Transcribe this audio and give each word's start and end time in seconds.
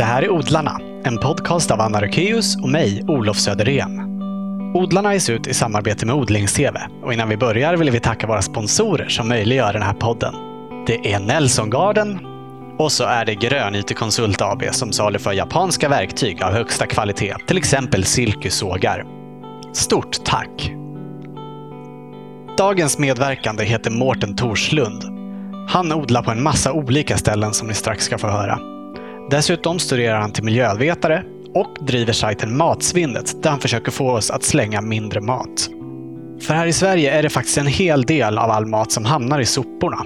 Det 0.00 0.04
här 0.04 0.22
är 0.22 0.30
Odlarna, 0.30 0.80
en 1.04 1.18
podcast 1.18 1.70
av 1.70 1.80
Anna 1.80 2.02
Rökeus 2.02 2.56
och 2.56 2.68
mig, 2.68 3.04
Olof 3.08 3.36
Söderén. 3.36 4.00
Odlarna 4.74 5.14
ges 5.14 5.30
ut 5.30 5.46
i 5.46 5.54
samarbete 5.54 6.06
med 6.06 6.14
Odlings-TV 6.14 6.80
och 7.02 7.12
innan 7.12 7.28
vi 7.28 7.36
börjar 7.36 7.76
vill 7.76 7.90
vi 7.90 8.00
tacka 8.00 8.26
våra 8.26 8.42
sponsorer 8.42 9.08
som 9.08 9.28
möjliggör 9.28 9.72
den 9.72 9.82
här 9.82 9.92
podden. 9.92 10.34
Det 10.86 11.12
är 11.12 11.20
Nelson 11.20 11.70
Garden 11.70 12.18
och 12.78 12.92
så 12.92 13.04
är 13.04 13.24
det 13.24 13.34
Grönyte 13.34 13.94
Konsult 13.94 14.42
AB 14.42 14.62
som 14.70 14.92
saluför 14.92 15.32
japanska 15.32 15.88
verktyg 15.88 16.42
av 16.42 16.52
högsta 16.52 16.86
kvalitet, 16.86 17.34
till 17.46 17.58
exempel 17.58 18.04
silkesågar. 18.04 19.04
Stort 19.72 20.24
tack! 20.24 20.72
Dagens 22.58 22.98
medverkande 22.98 23.64
heter 23.64 23.90
Mårten 23.90 24.36
Torslund. 24.36 25.04
Han 25.68 25.92
odlar 25.92 26.22
på 26.22 26.30
en 26.30 26.42
massa 26.42 26.72
olika 26.72 27.18
ställen 27.18 27.54
som 27.54 27.68
ni 27.68 27.74
strax 27.74 28.04
ska 28.04 28.18
få 28.18 28.28
höra. 28.28 28.79
Dessutom 29.30 29.78
studerar 29.78 30.20
han 30.20 30.32
till 30.32 30.44
miljövetare 30.44 31.24
och 31.54 31.86
driver 31.86 32.12
sajten 32.12 32.56
Matsvinnet 32.56 33.42
där 33.42 33.50
han 33.50 33.60
försöker 33.60 33.92
få 33.92 34.10
oss 34.10 34.30
att 34.30 34.42
slänga 34.42 34.80
mindre 34.80 35.20
mat. 35.20 35.70
För 36.40 36.54
här 36.54 36.66
i 36.66 36.72
Sverige 36.72 37.18
är 37.18 37.22
det 37.22 37.30
faktiskt 37.30 37.58
en 37.58 37.66
hel 37.66 38.02
del 38.02 38.38
av 38.38 38.50
all 38.50 38.66
mat 38.66 38.92
som 38.92 39.04
hamnar 39.04 39.40
i 39.40 39.46
soporna. 39.46 40.04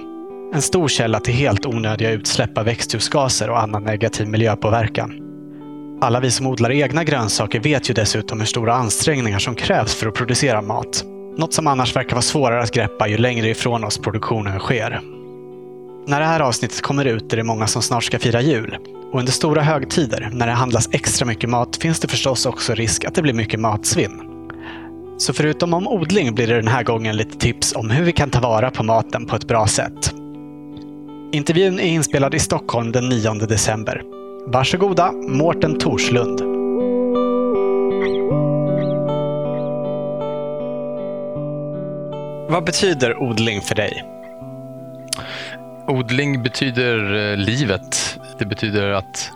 En 0.53 0.61
stor 0.61 0.87
källa 0.87 1.19
till 1.19 1.33
helt 1.33 1.65
onödiga 1.65 2.11
utsläpp 2.11 2.57
av 2.57 2.65
växthusgaser 2.65 3.49
och 3.49 3.59
annan 3.59 3.83
negativ 3.83 4.27
miljöpåverkan. 4.27 5.11
Alla 6.01 6.19
vi 6.19 6.31
som 6.31 6.47
odlar 6.47 6.71
egna 6.71 7.03
grönsaker 7.03 7.59
vet 7.59 7.89
ju 7.89 7.93
dessutom 7.93 8.39
hur 8.39 8.47
stora 8.47 8.73
ansträngningar 8.73 9.39
som 9.39 9.55
krävs 9.55 9.95
för 9.95 10.07
att 10.07 10.13
producera 10.13 10.61
mat. 10.61 11.03
Något 11.37 11.53
som 11.53 11.67
annars 11.67 11.95
verkar 11.95 12.11
vara 12.11 12.21
svårare 12.21 12.61
att 12.61 12.71
greppa 12.71 13.07
ju 13.07 13.17
längre 13.17 13.49
ifrån 13.49 13.83
oss 13.83 13.97
produktionen 13.97 14.59
sker. 14.59 15.01
När 16.07 16.19
det 16.19 16.25
här 16.25 16.39
avsnittet 16.39 16.81
kommer 16.81 17.05
ut 17.05 17.33
är 17.33 17.37
det 17.37 17.43
många 17.43 17.67
som 17.67 17.81
snart 17.81 18.03
ska 18.03 18.19
fira 18.19 18.41
jul. 18.41 18.77
Och 19.15 19.19
under 19.19 19.31
stora 19.31 19.61
högtider, 19.61 20.29
när 20.33 20.47
det 20.47 20.53
handlas 20.53 20.89
extra 20.91 21.25
mycket 21.25 21.49
mat, 21.49 21.75
finns 21.75 21.99
det 21.99 22.07
förstås 22.07 22.45
också 22.45 22.73
risk 22.73 23.05
att 23.05 23.15
det 23.15 23.21
blir 23.21 23.33
mycket 23.33 23.59
matsvinn. 23.59 24.21
Så 25.17 25.33
förutom 25.33 25.73
om 25.73 25.87
odling 25.87 26.35
blir 26.35 26.47
det 26.47 26.55
den 26.55 26.67
här 26.67 26.83
gången 26.83 27.17
lite 27.17 27.37
tips 27.37 27.75
om 27.75 27.89
hur 27.89 28.03
vi 28.03 28.11
kan 28.11 28.29
ta 28.29 28.39
vara 28.39 28.71
på 28.71 28.83
maten 28.83 29.25
på 29.25 29.35
ett 29.35 29.47
bra 29.47 29.67
sätt. 29.67 30.13
Intervjun 31.31 31.79
är 31.79 31.83
inspelad 31.83 32.35
i 32.35 32.39
Stockholm 32.39 32.91
den 32.91 33.09
9 33.09 33.33
december. 33.33 34.01
Varsågoda, 34.47 35.11
Mårten 35.11 35.79
Torslund. 35.79 36.41
Vad 42.49 42.65
betyder 42.65 43.23
odling 43.23 43.61
för 43.61 43.75
dig? 43.75 44.03
Odling 45.87 46.43
betyder 46.43 47.31
eh, 47.31 47.37
livet. 47.37 48.04
Det 48.39 48.45
betyder 48.45 48.89
att 48.91 49.31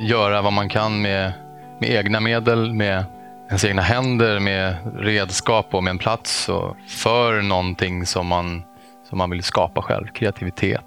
göra 0.00 0.42
vad 0.42 0.52
man 0.52 0.68
kan 0.68 1.02
med, 1.02 1.32
med 1.80 1.90
egna 1.90 2.20
medel, 2.20 2.72
med 2.72 3.04
ens 3.48 3.64
egna 3.64 3.82
händer, 3.82 4.38
med 4.38 4.76
redskap 4.96 5.74
och 5.74 5.84
med 5.84 5.90
en 5.90 5.98
plats 5.98 6.48
och 6.48 6.76
för 6.88 7.42
någonting 7.42 8.06
som 8.06 8.26
man, 8.26 8.62
som 9.08 9.18
man 9.18 9.30
vill 9.30 9.42
skapa 9.42 9.82
själv. 9.82 10.06
Kreativitet, 10.06 10.84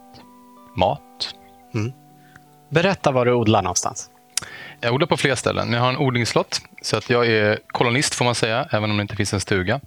mat. 0.75 1.35
Mm. 1.73 1.91
Berätta 2.69 3.11
var 3.11 3.25
du 3.25 3.33
odlar 3.33 3.61
någonstans. 3.61 4.09
Jag 4.79 4.93
odlar 4.93 5.07
på 5.07 5.17
flera 5.17 5.35
ställen. 5.35 5.73
Jag 5.73 5.81
har 5.81 5.89
en 5.89 5.97
odlingslott, 5.97 6.61
så 6.81 6.97
att 6.97 7.09
jag 7.09 7.27
är 7.27 7.59
kolonist 7.67 8.15
får 8.15 8.25
man 8.25 8.35
säga, 8.35 8.67
även 8.71 8.91
om 8.91 8.97
det 8.97 9.01
inte 9.01 9.15
finns 9.15 9.33
en 9.33 9.39
stuga. 9.39 9.79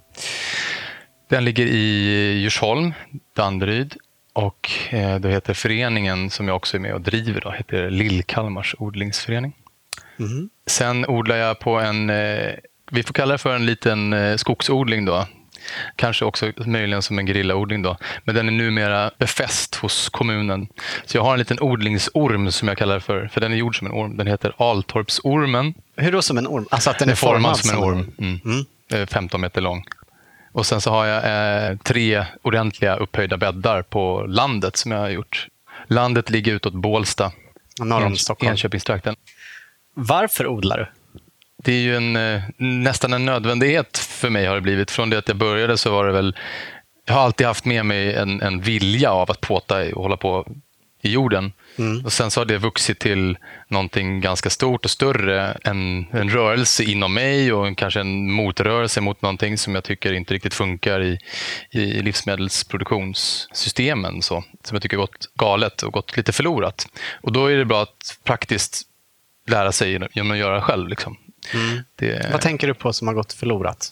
Den 1.29 1.45
ligger 1.45 1.65
i 1.65 2.39
Djursholm, 2.41 2.93
Danderyd. 3.35 3.95
Och 4.33 4.71
eh, 4.89 5.19
då 5.19 5.29
heter 5.29 5.53
föreningen 5.53 6.29
som 6.29 6.47
jag 6.47 6.55
också 6.55 6.77
är 6.77 6.81
med 6.81 6.93
och 6.93 7.01
driver 7.01 7.41
då, 7.41 7.51
heter 7.51 7.89
Lillkalmars 7.89 8.75
odlingsförening. 8.79 9.53
Mm. 10.19 10.49
Sen 10.67 11.05
odlar 11.05 11.35
jag 11.35 11.59
på 11.59 11.79
en, 11.79 12.09
eh, 12.09 12.51
vi 12.91 13.03
får 13.03 13.13
kalla 13.13 13.31
det 13.31 13.37
för 13.37 13.55
en 13.55 13.65
liten 13.65 14.13
eh, 14.13 14.35
skogsodling 14.35 15.05
då. 15.05 15.27
Kanske 15.95 16.25
också 16.25 16.51
möjligen 16.65 17.01
som 17.01 17.19
en 17.19 17.25
gerillaodling 17.25 17.81
då. 17.81 17.97
Men 18.23 18.35
den 18.35 18.47
är 18.47 18.51
numera 18.51 19.11
befäst 19.17 19.75
hos 19.75 20.09
kommunen. 20.09 20.67
Så 21.05 21.17
jag 21.17 21.23
har 21.23 21.33
en 21.33 21.39
liten 21.39 21.59
odlingsorm 21.61 22.51
som 22.51 22.67
jag 22.67 22.77
kallar 22.77 22.95
det 22.95 23.01
för, 23.01 23.27
för 23.27 23.41
den 23.41 23.51
är 23.51 23.55
gjord 23.55 23.77
som 23.77 23.87
en 23.87 23.93
orm. 23.93 24.17
Den 24.17 24.27
heter 24.27 24.53
Altorpsormen. 24.57 25.73
Hur 25.95 26.11
då 26.11 26.21
som 26.21 26.37
en 26.37 26.47
orm? 26.47 26.67
Alltså 26.71 26.89
att 26.89 26.99
den 26.99 27.09
är, 27.09 27.15
formad, 27.15 27.41
formad 27.41 27.57
som 27.57 27.77
en 27.77 27.83
orm. 27.83 28.11
Mm. 28.17 28.39
Mm. 28.45 29.07
15 29.07 29.41
meter 29.41 29.61
lång. 29.61 29.83
Och 30.53 30.65
sen 30.65 30.81
så 30.81 30.89
har 30.89 31.05
jag 31.05 31.25
eh, 31.25 31.77
tre 31.77 32.25
ordentliga 32.41 32.95
upphöjda 32.95 33.37
bäddar 33.37 33.81
på 33.81 34.25
landet 34.27 34.77
som 34.77 34.91
jag 34.91 34.99
har 34.99 35.09
gjort. 35.09 35.47
Landet 35.87 36.29
ligger 36.29 36.53
utåt 36.53 36.73
Bålsta, 36.73 37.31
norr 37.79 38.05
om 38.05 38.17
Stockholm. 38.17 38.51
Enköpingstrakten. 38.51 39.15
Varför 39.95 40.47
odlar 40.47 40.77
du? 40.77 40.87
Det 41.63 41.71
är 41.71 41.81
ju 41.81 41.95
en, 41.95 42.15
eh, 42.15 42.41
nästan 42.57 43.13
en 43.13 43.25
nödvändighet 43.25 43.97
för 43.97 44.29
mig 44.29 44.45
har 44.45 44.55
det 44.55 44.61
blivit. 44.61 44.91
Från 44.91 45.09
det 45.09 45.17
att 45.17 45.27
jag 45.27 45.37
började 45.37 45.77
så 45.77 45.91
var 45.91 46.05
det 46.05 46.11
väl 46.11 46.35
jag 47.05 47.13
har 47.13 47.21
alltid 47.21 47.47
haft 47.47 47.65
med 47.65 47.85
mig 47.85 48.15
en, 48.15 48.41
en 48.41 48.61
vilja 48.61 49.11
av 49.11 49.31
att 49.31 49.41
påta 49.41 49.95
och 49.95 50.03
hålla 50.03 50.17
på 50.17 50.47
i 51.01 51.11
jorden. 51.11 51.51
Mm. 51.77 52.05
Och 52.05 52.13
Sen 52.13 52.31
så 52.31 52.41
har 52.41 52.45
det 52.45 52.57
vuxit 52.57 52.99
till 52.99 53.37
någonting 53.67 54.21
ganska 54.21 54.49
stort 54.49 54.85
och 54.85 54.91
större. 54.91 55.57
En, 55.63 56.05
en 56.11 56.29
rörelse 56.29 56.83
inom 56.83 57.13
mig 57.13 57.53
och 57.53 57.67
en, 57.67 57.75
kanske 57.75 57.99
en 57.99 58.31
motrörelse 58.31 59.01
mot 59.01 59.21
någonting 59.21 59.57
som 59.57 59.75
jag 59.75 59.83
tycker 59.83 60.13
inte 60.13 60.33
riktigt 60.33 60.53
funkar 60.53 61.01
i, 61.01 61.19
i 61.71 62.01
livsmedelsproduktionssystemen. 62.01 64.21
Så, 64.21 64.43
som 64.63 64.75
jag 64.75 64.81
tycker 64.81 64.97
gått 64.97 65.29
galet 65.35 65.81
och 65.81 65.93
gått 65.93 66.17
lite 66.17 66.31
förlorat. 66.31 66.87
Och 67.21 67.31
Då 67.31 67.47
är 67.47 67.57
det 67.57 67.65
bra 67.65 67.81
att 67.81 68.19
praktiskt 68.23 68.81
lära 69.47 69.71
sig 69.71 69.99
genom 70.13 70.31
att 70.31 70.37
göra 70.37 70.61
själv. 70.61 70.89
Liksom. 70.89 71.17
Mm. 71.53 71.83
Det... 71.95 72.29
Vad 72.31 72.41
tänker 72.41 72.67
du 72.67 72.73
på 72.73 72.93
som 72.93 73.07
har 73.07 73.15
gått 73.15 73.33
förlorat? 73.33 73.91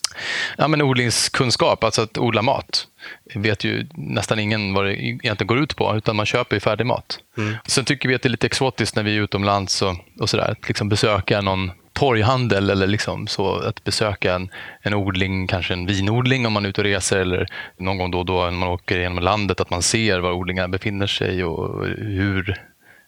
Ja, 0.58 0.68
men 0.68 0.82
odlingskunskap, 0.82 1.84
alltså 1.84 2.02
att 2.02 2.18
odla 2.18 2.42
mat. 2.42 2.86
vet 3.34 3.64
ju 3.64 3.86
nästan 3.94 4.38
ingen 4.38 4.74
vad 4.74 4.84
det 4.84 5.02
egentligen 5.02 5.46
går 5.46 5.58
ut 5.58 5.76
på, 5.76 5.96
utan 5.96 6.16
man 6.16 6.26
köper 6.26 6.56
ju 6.56 6.60
färdig 6.60 6.86
mat. 6.86 7.18
Mm. 7.38 7.54
Sen 7.66 7.84
tycker 7.84 8.08
vi 8.08 8.14
att 8.14 8.22
det 8.22 8.28
är 8.28 8.30
lite 8.30 8.46
exotiskt 8.46 8.96
när 8.96 9.02
vi 9.02 9.16
är 9.16 9.20
utomlands 9.20 9.82
och, 9.82 9.96
och 10.20 10.30
sådär, 10.30 10.50
att 10.50 10.68
liksom 10.68 10.88
besöka 10.88 11.40
någon 11.40 11.70
torghandel 11.92 12.70
eller 12.70 12.86
liksom 12.86 13.26
så 13.26 13.54
att 13.54 13.84
besöka 13.84 14.34
en, 14.34 14.50
en 14.80 14.94
odling, 14.94 15.46
kanske 15.46 15.74
en 15.74 15.86
vinodling 15.86 16.46
om 16.46 16.52
man 16.52 16.64
är 16.64 16.68
ute 16.68 16.80
och 16.80 16.84
reser 16.84 17.18
eller 17.18 17.46
någon 17.76 17.98
gång 17.98 18.10
då 18.10 18.18
och 18.18 18.26
då 18.26 18.44
när 18.44 18.50
man 18.50 18.68
åker 18.68 18.98
genom 18.98 19.24
landet, 19.24 19.60
att 19.60 19.70
man 19.70 19.82
ser 19.82 20.18
var 20.18 20.32
odlingarna 20.32 20.68
befinner 20.68 21.06
sig 21.06 21.44
och 21.44 21.86
hur, 21.86 22.60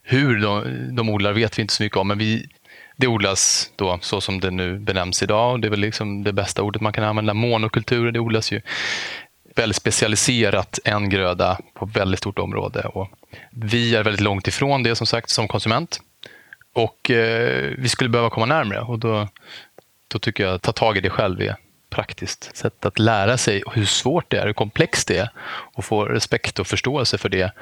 hur 0.02 0.40
de, 0.40 0.64
de 0.96 1.08
odlar 1.08 1.32
vet 1.32 1.58
vi 1.58 1.62
inte 1.62 1.74
så 1.74 1.82
mycket 1.82 1.98
om, 1.98 2.08
men 2.08 2.18
vi 2.18 2.46
det 2.96 3.06
odlas 3.06 3.70
då 3.76 3.98
så 4.02 4.20
som 4.20 4.40
det 4.40 4.50
nu 4.50 4.78
benämns 4.78 5.22
idag. 5.22 5.60
Det 5.60 5.68
är 5.68 5.70
väl 5.70 5.80
liksom 5.80 6.24
det 6.24 6.32
bästa 6.32 6.62
ordet 6.62 6.82
man 6.82 6.92
kan 6.92 7.04
använda. 7.04 7.34
Monokulturer, 7.34 8.12
det 8.12 8.20
odlas 8.20 8.52
ju 8.52 8.60
väldigt 9.54 9.76
specialiserat 9.76 10.78
en 10.84 11.08
gröda 11.08 11.58
på 11.74 11.86
väldigt 11.86 12.18
stort 12.18 12.38
område. 12.38 12.80
Och 12.80 13.08
vi 13.50 13.96
är 13.96 14.04
väldigt 14.04 14.20
långt 14.20 14.48
ifrån 14.48 14.82
det 14.82 14.96
som 14.96 15.06
sagt 15.06 15.30
som 15.30 15.48
konsument. 15.48 16.00
Och 16.74 17.10
eh, 17.10 17.72
vi 17.78 17.88
skulle 17.88 18.10
behöva 18.10 18.30
komma 18.30 18.46
närmare 18.46 18.80
och 18.80 18.98
då, 18.98 19.28
då 20.08 20.18
tycker 20.18 20.44
jag 20.44 20.54
att 20.54 20.62
ta 20.62 20.72
tag 20.72 20.96
i 20.96 21.00
det 21.00 21.10
själv 21.10 21.40
är 21.40 21.56
praktiskt 21.90 22.56
sätt 22.56 22.86
att 22.86 22.98
lära 22.98 23.36
sig 23.36 23.62
hur 23.72 23.84
svårt 23.84 24.30
det 24.30 24.38
är, 24.38 24.46
hur 24.46 24.52
komplext 24.52 25.08
det 25.08 25.18
är 25.18 25.30
och 25.46 25.84
få 25.84 26.04
respekt 26.04 26.58
och 26.58 26.66
förståelse 26.66 27.18
för 27.18 27.28
det 27.28 27.52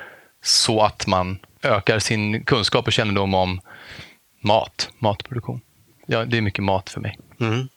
så 0.43 0.83
att 0.83 1.07
man 1.07 1.39
ökar 1.63 1.99
sin 1.99 2.45
kunskap 2.45 2.87
och 2.87 2.93
kännedom 2.93 3.35
om 3.35 3.61
mat, 4.43 4.91
matproduktion. 4.99 5.61
Ja, 6.07 6.25
det 6.25 6.37
är 6.37 6.41
mycket 6.41 6.65
mat 6.65 6.91
för 6.91 7.01
mig. 7.01 7.19
Mm. 7.41 7.69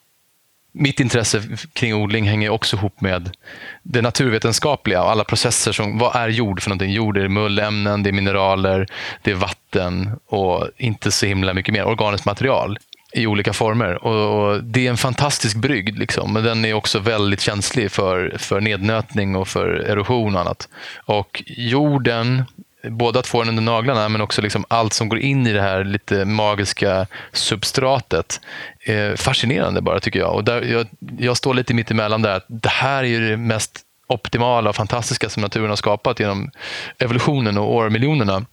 Mitt 0.71 0.99
intresse 0.99 1.41
kring 1.73 1.93
odling 1.95 2.27
hänger 2.27 2.49
också 2.49 2.75
ihop 2.75 3.01
med 3.01 3.37
det 3.83 4.01
naturvetenskapliga 4.01 5.03
och 5.03 5.11
alla 5.11 5.23
processer. 5.23 5.71
som 5.71 5.97
Vad 5.97 6.15
är 6.15 6.29
jord 6.29 6.61
för 6.61 6.69
någonting? 6.69 6.91
Jord 6.91 7.17
är 7.17 7.27
mullämnen, 7.27 8.03
det 8.03 8.09
är 8.09 8.11
mineraler, 8.11 8.87
det 9.21 9.31
är 9.31 9.35
vatten 9.35 10.11
och 10.25 10.69
inte 10.77 11.11
så 11.11 11.25
himla 11.25 11.53
mycket 11.53 11.73
mer. 11.73 11.85
Organiskt 11.85 12.25
material 12.25 12.77
i 13.13 13.27
olika 13.27 13.53
former. 13.53 14.06
Och, 14.06 14.63
Det 14.63 14.85
är 14.85 14.89
en 14.89 14.97
fantastisk 14.97 15.57
brygd, 15.57 16.00
liksom, 16.00 16.33
men 16.33 16.44
den 16.44 16.65
är 16.65 16.73
också 16.73 17.00
väldigt 17.00 17.41
känslig 17.41 17.91
för, 17.91 18.35
för 18.38 18.61
nednötning 18.61 19.35
och 19.35 19.47
för 19.47 19.68
erosion 19.68 20.35
och 20.35 20.41
annat. 20.41 20.69
Och 21.06 21.44
jorden 21.47 22.44
både 22.89 23.19
att 23.19 23.27
få 23.27 23.39
den 23.39 23.49
under 23.49 23.63
naglarna 23.63 24.09
men 24.09 24.21
också 24.21 24.41
liksom 24.41 24.65
allt 24.67 24.93
som 24.93 25.09
går 25.09 25.19
in 25.19 25.47
i 25.47 25.53
det 25.53 25.61
här 25.61 25.83
lite 25.83 26.25
magiska 26.25 27.07
substratet. 27.33 28.41
Eh, 28.85 29.15
fascinerande 29.15 29.81
bara 29.81 29.99
tycker 29.99 30.19
jag. 30.19 30.33
Och 30.33 30.43
där, 30.43 30.61
jag, 30.61 30.87
jag 31.19 31.37
står 31.37 31.53
lite 31.53 31.73
mitt 31.73 31.91
emellan 31.91 32.21
där. 32.21 32.41
Det 32.47 32.69
här 32.69 33.03
är 33.03 33.19
det 33.19 33.37
mest 33.37 33.81
optimala 34.07 34.69
och 34.69 34.75
fantastiska 34.75 35.29
som 35.29 35.41
naturen 35.41 35.69
har 35.69 35.75
skapat 35.75 36.19
genom 36.19 36.51
evolutionen 36.99 37.57
och 37.57 37.73
årmiljonerna. 37.73 38.45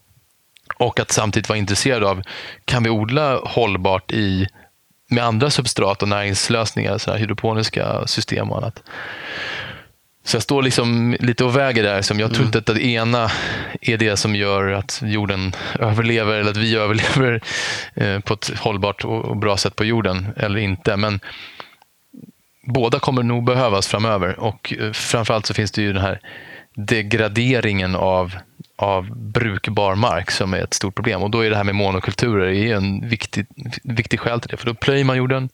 Och 0.77 1.01
att 1.01 1.11
samtidigt 1.11 1.49
vara 1.49 1.59
intresserad 1.59 2.05
av, 2.05 2.23
kan 2.65 2.83
vi 2.83 2.91
odla 2.91 3.37
hållbart 3.45 4.13
i 4.13 4.47
med 5.09 5.25
andra 5.25 5.51
substrat 5.51 6.03
och 6.03 6.09
näringslösningar, 6.09 6.99
så 6.99 7.15
hydroponiska 7.15 8.07
system 8.07 8.51
och 8.51 8.59
annat. 8.59 8.83
Så 10.25 10.37
jag 10.37 10.43
står 10.43 10.63
liksom 10.63 11.17
lite 11.21 11.45
och 11.45 11.57
väger 11.57 11.83
där. 11.83 12.03
Som 12.03 12.21
jag 12.21 12.35
tror 12.35 12.47
inte 12.47 12.59
att 12.59 12.67
det 12.67 12.85
ena 12.85 13.31
är 13.81 13.97
det 13.97 14.17
som 14.17 14.35
gör 14.35 14.73
att 14.73 15.01
jorden 15.05 15.53
överlever 15.79 16.39
eller 16.39 16.51
att 16.51 16.57
vi 16.57 16.75
överlever 16.77 17.41
eh, 17.95 18.21
på 18.21 18.35
ett 18.35 18.59
hållbart 18.59 19.05
och 19.05 19.37
bra 19.37 19.57
sätt 19.57 19.77
på 19.77 19.85
jorden 19.85 20.27
eller 20.37 20.59
inte. 20.59 20.97
Men 20.97 21.21
båda 22.67 22.99
kommer 22.99 23.23
nog 23.23 23.45
behövas 23.45 23.89
framöver 23.89 24.41
och 24.41 24.75
eh, 24.79 24.93
framförallt 24.93 25.47
så 25.47 25.55
finns 25.55 25.73
det 25.73 25.83
ju 25.83 25.93
den 25.93 26.03
här 26.03 26.21
degraderingen 26.75 27.95
av, 27.95 28.37
av 28.77 29.17
brukbar 29.17 29.95
mark 29.95 30.31
som 30.31 30.55
är 30.55 30.59
ett 30.59 30.75
stort 30.75 30.95
problem. 30.95 31.23
Och 31.23 31.31
då 31.31 31.41
är 31.41 31.51
det 31.51 31.57
här 31.57 31.65
med 31.65 31.75
monokulturer 31.75 32.49
är 32.49 32.77
en 32.77 33.09
viktig, 33.09 33.47
viktig 33.83 34.21
skäl 34.21 34.41
till 34.41 34.51
det. 34.51 34.57
För 34.57 34.67
då 34.67 34.75
plöjer 34.75 35.05
man 35.05 35.17
jorden, 35.17 35.49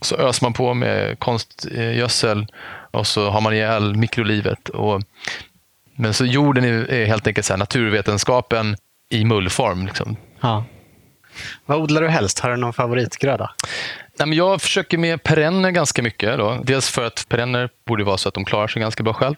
så 0.00 0.16
öser 0.16 0.44
man 0.44 0.52
på 0.52 0.74
med 0.74 1.18
konstgödsel 1.18 2.46
och 2.90 3.06
så 3.06 3.30
har 3.30 3.40
man 3.40 3.54
ihjäl 3.54 3.96
mikrolivet. 3.96 4.68
Och, 4.68 5.02
men 5.96 6.14
så 6.14 6.24
jorden 6.24 6.64
är, 6.64 6.90
är 6.90 7.06
helt 7.06 7.26
enkelt 7.26 7.46
så 7.46 7.56
naturvetenskapen 7.56 8.76
i 9.10 9.24
mullform. 9.24 9.86
Liksom. 9.86 10.16
Ja. 10.40 10.64
Vad 11.66 11.78
odlar 11.78 12.02
du 12.02 12.08
helst? 12.08 12.38
Har 12.38 12.50
du 12.50 12.56
någon 12.56 12.72
favoritgröda? 12.72 13.50
Jag 14.26 14.62
försöker 14.62 14.98
med 14.98 15.22
perenner 15.22 15.70
ganska 15.70 16.02
mycket. 16.02 16.38
Då. 16.38 16.60
Dels 16.64 16.90
för 16.90 17.06
att 17.06 17.26
perenner 17.28 17.70
borde 17.86 18.04
vara 18.04 18.16
så 18.16 18.28
att 18.28 18.34
de 18.34 18.44
klarar 18.44 18.68
sig 18.68 18.82
ganska 18.82 19.02
bra 19.02 19.12
själv. 19.12 19.34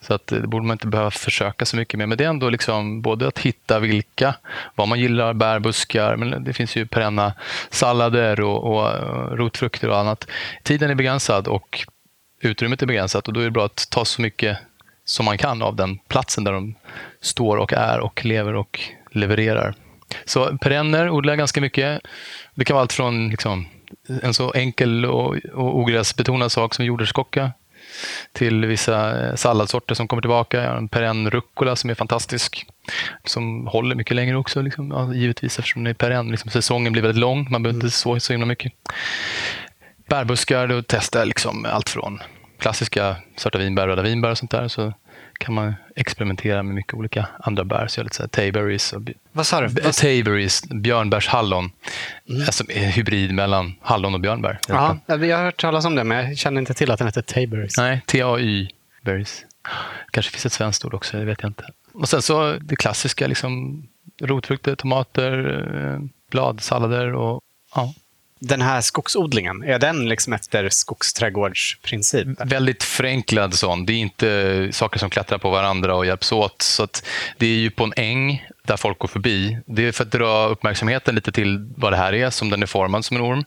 Så 0.00 0.14
att 0.14 0.26
det 0.26 0.46
borde 0.46 0.66
man 0.66 0.74
inte 0.74 0.86
behöva 0.86 1.10
försöka 1.10 1.64
så 1.64 1.76
mycket 1.76 1.98
med. 1.98 2.08
Men 2.08 2.18
det 2.18 2.24
är 2.24 2.28
ändå 2.28 2.50
liksom 2.50 3.02
både 3.02 3.28
att 3.28 3.38
hitta 3.38 3.78
vilka, 3.78 4.34
vad 4.74 4.88
man 4.88 5.00
gillar, 5.00 5.32
bärbuskar, 5.32 6.16
men 6.16 6.44
det 6.44 6.52
finns 6.52 6.76
ju 6.76 6.86
perenna 6.86 7.32
sallader 7.70 8.40
och, 8.40 8.64
och 8.64 9.38
rotfrukter 9.38 9.88
och 9.88 9.98
annat. 9.98 10.26
Tiden 10.62 10.90
är 10.90 10.94
begränsad 10.94 11.48
och 11.48 11.86
utrymmet 12.40 12.82
är 12.82 12.86
begränsat 12.86 13.28
och 13.28 13.34
då 13.34 13.40
är 13.40 13.44
det 13.44 13.50
bra 13.50 13.64
att 13.64 13.90
ta 13.90 14.04
så 14.04 14.22
mycket 14.22 14.58
som 15.04 15.24
man 15.24 15.38
kan 15.38 15.62
av 15.62 15.76
den 15.76 15.98
platsen 16.08 16.44
där 16.44 16.52
de 16.52 16.74
står 17.20 17.56
och 17.56 17.72
är 17.72 18.00
och 18.00 18.24
lever 18.24 18.54
och 18.54 18.80
levererar. 19.10 19.74
Så 20.24 20.58
perenner 20.58 21.10
odlar 21.10 21.32
jag 21.32 21.38
ganska 21.38 21.60
mycket. 21.60 22.00
Det 22.54 22.64
kan 22.64 22.74
vara 22.74 22.82
allt 22.82 22.92
från 22.92 23.28
liksom, 23.28 23.66
en 24.22 24.34
så 24.34 24.52
enkel 24.52 25.06
och, 25.06 25.36
och 25.54 25.78
ogräsbetonad 25.78 26.52
sak 26.52 26.74
som 26.74 26.84
jordärtskocka 26.84 27.52
till 28.32 28.66
vissa 28.66 29.26
eh, 29.26 29.34
salladssorter 29.34 29.94
som 29.94 30.08
kommer 30.08 30.22
tillbaka. 30.22 30.62
Jag 30.62 30.70
har 30.70 30.76
en 30.76 30.88
perenn 30.88 31.30
rucola 31.30 31.76
som 31.76 31.90
är 31.90 31.94
fantastisk. 31.94 32.66
Som 33.24 33.66
håller 33.66 33.94
mycket 33.94 34.16
längre 34.16 34.36
också, 34.36 34.62
liksom. 34.62 34.90
ja, 34.90 35.14
givetvis 35.14 35.58
eftersom 35.58 35.84
den 35.84 35.90
är 35.90 35.94
perenn. 35.94 36.30
Liksom, 36.30 36.50
säsongen 36.50 36.92
blir 36.92 37.02
väldigt 37.02 37.20
lång, 37.20 37.46
man 37.50 37.62
behöver 37.62 37.76
inte 37.76 37.90
så, 37.90 38.20
så 38.20 38.32
himla 38.32 38.46
mycket. 38.46 38.72
Bärbuskar, 40.06 40.84
testar 40.86 41.20
jag 41.20 41.28
liksom 41.28 41.66
allt 41.70 41.90
från 41.90 42.20
klassiska 42.58 43.16
svarta 43.36 43.58
vinbär, 43.58 43.88
röda 43.88 44.02
vinbär 44.02 44.30
och 44.30 44.38
sånt 44.38 44.50
där. 44.50 44.68
Så 44.68 44.92
kan 45.38 45.54
man 45.54 45.74
experimentera 45.96 46.62
med 46.62 46.74
mycket 46.74 46.94
olika 46.94 47.28
andra 47.40 47.64
bär. 47.64 47.86
Så 47.86 48.00
jag 48.00 48.04
lite 48.04 48.16
så 48.16 48.28
Tayberries. 48.28 48.92
Och, 48.92 49.02
Vad 49.32 49.46
sa 49.46 49.60
du? 49.60 49.92
Tayberries, 49.92 50.62
björnbärshallon. 50.68 51.70
Mm. 52.28 52.42
Alltså 52.42 52.64
en 52.68 52.90
hybrid 52.90 53.34
mellan 53.34 53.74
hallon 53.80 54.14
och 54.14 54.20
björnbär. 54.20 54.58
Ja, 54.68 54.98
vi 55.16 55.30
har 55.30 55.44
hört 55.44 55.60
talas 55.60 55.84
om 55.84 55.94
det, 55.94 56.04
men 56.04 56.28
jag 56.28 56.38
känner 56.38 56.60
inte 56.60 56.74
till 56.74 56.90
att 56.90 56.98
den 56.98 57.08
heter 57.08 57.22
Tayberries. 57.22 57.76
Nej, 57.78 58.00
T-A-Y 58.06 58.68
berries. 59.02 59.44
kanske 60.10 60.32
finns 60.32 60.46
ett 60.46 60.52
svenskt 60.52 60.84
ord 60.84 60.94
också, 60.94 61.16
det 61.16 61.24
vet 61.24 61.42
jag 61.42 61.50
inte. 61.50 61.64
Och 61.92 62.08
sen 62.08 62.22
så 62.22 62.52
det 62.52 62.76
klassiska, 62.76 63.26
liksom, 63.26 63.82
rotfrukter, 64.22 64.74
tomater, 64.76 65.64
eh, 65.74 66.00
bladsallader 66.30 67.14
och 67.14 67.40
ja, 67.74 67.94
den 68.40 68.62
här 68.62 68.80
skogsodlingen, 68.80 69.62
är 69.62 69.78
den 69.78 70.08
liksom 70.08 70.32
efter 70.32 70.68
skogsträdgårdsprincip? 70.68 72.28
Väldigt 72.44 72.82
förenklad 72.82 73.54
sån. 73.54 73.86
Det 73.86 73.92
är 73.92 73.96
inte 73.96 74.68
saker 74.72 74.98
som 74.98 75.10
klättrar 75.10 75.38
på 75.38 75.50
varandra 75.50 75.94
och 75.94 76.06
hjälps 76.06 76.32
åt. 76.32 76.62
Så 76.62 76.88
det 77.38 77.46
är 77.46 77.58
ju 77.58 77.70
på 77.70 77.84
en 77.84 77.92
äng 77.96 78.46
där 78.62 78.76
folk 78.76 78.98
går 78.98 79.08
förbi. 79.08 79.58
Det 79.66 79.88
är 79.88 79.92
för 79.92 80.04
att 80.04 80.12
dra 80.12 80.46
uppmärksamheten 80.46 81.14
lite 81.14 81.32
till 81.32 81.72
vad 81.76 81.92
det 81.92 81.96
här 81.96 82.12
är, 82.12 82.30
som 82.30 82.50
den 82.50 82.62
är 82.62 82.66
formad 82.66 83.04
som 83.04 83.16
en 83.16 83.22
orm. 83.22 83.44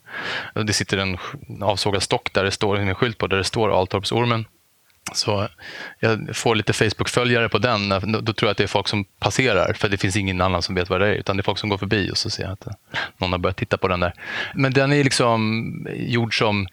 Det 0.66 0.74
sitter 0.74 0.98
en 0.98 1.18
avsågad 1.62 2.04
stock 2.04 2.34
där 2.34 2.44
det 2.44 2.52
står 2.52 2.78
en 2.78 2.96
skylt 2.96 3.18
på 3.18 3.28
där 3.28 3.38
det 3.38 3.44
står 3.44 3.80
Altorpsormen. 3.80 4.46
Så 5.14 5.48
jag 6.00 6.36
får 6.36 6.56
lite 6.56 6.74
Facebook-följare 6.74 7.50
på 7.50 7.58
den. 7.58 7.90
Då 7.90 8.34
tror 8.34 8.48
jag 8.48 8.52
att 8.52 8.58
det 8.58 8.64
är 8.64 8.68
folk 8.68 8.88
som 8.88 9.04
passerar, 9.04 9.74
för 9.74 9.90
det 9.90 9.98
finns 9.98 10.16
ingen 10.16 10.42
annan 10.42 10.62
som 10.62 10.76
vet 10.76 10.90
vad 10.90 11.02
det 11.02 11.08
är. 11.08 11.14
Utan 11.14 11.38
det 11.38 11.42
är 11.42 11.44
folk 11.44 11.58
som 11.58 11.70
går 11.70 11.78
förbi 11.78 12.12
och 12.12 12.18
så 12.18 12.30
ser 12.30 12.44
jag 12.44 12.52
att 12.52 12.68
någon 13.18 13.32
har 13.32 13.40
börjat 13.40 13.58
titta 13.58 13.78
på 13.78 13.88
den 13.88 14.00
där. 14.00 14.14
Men 14.56 14.74
den 14.74 14.94
är 14.94 15.04
liksom 15.04 15.88
gjord 15.96 16.38
som 16.38 16.68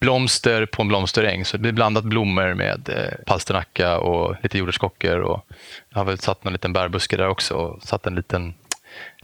blomster 0.00 0.66
på 0.66 0.82
en 0.82 0.88
blomsteräng. 0.88 1.44
Så 1.44 1.56
det 1.56 1.68
är 1.68 1.72
blandat 1.72 2.04
blommor 2.04 2.54
med 2.54 2.88
eh, 2.88 3.24
palsternacka 3.26 3.98
och 3.98 4.36
lite 4.42 4.58
jordärtskockor. 4.58 5.18
Och 5.18 5.46
jag 5.90 5.98
har 5.98 6.04
väl 6.04 6.18
satt 6.18 6.46
en 6.46 6.52
liten 6.52 6.72
bärbuske 6.72 7.16
där 7.16 7.28
också 7.28 7.54
och 7.54 7.82
satt 7.82 8.06
en 8.06 8.14
liten 8.14 8.54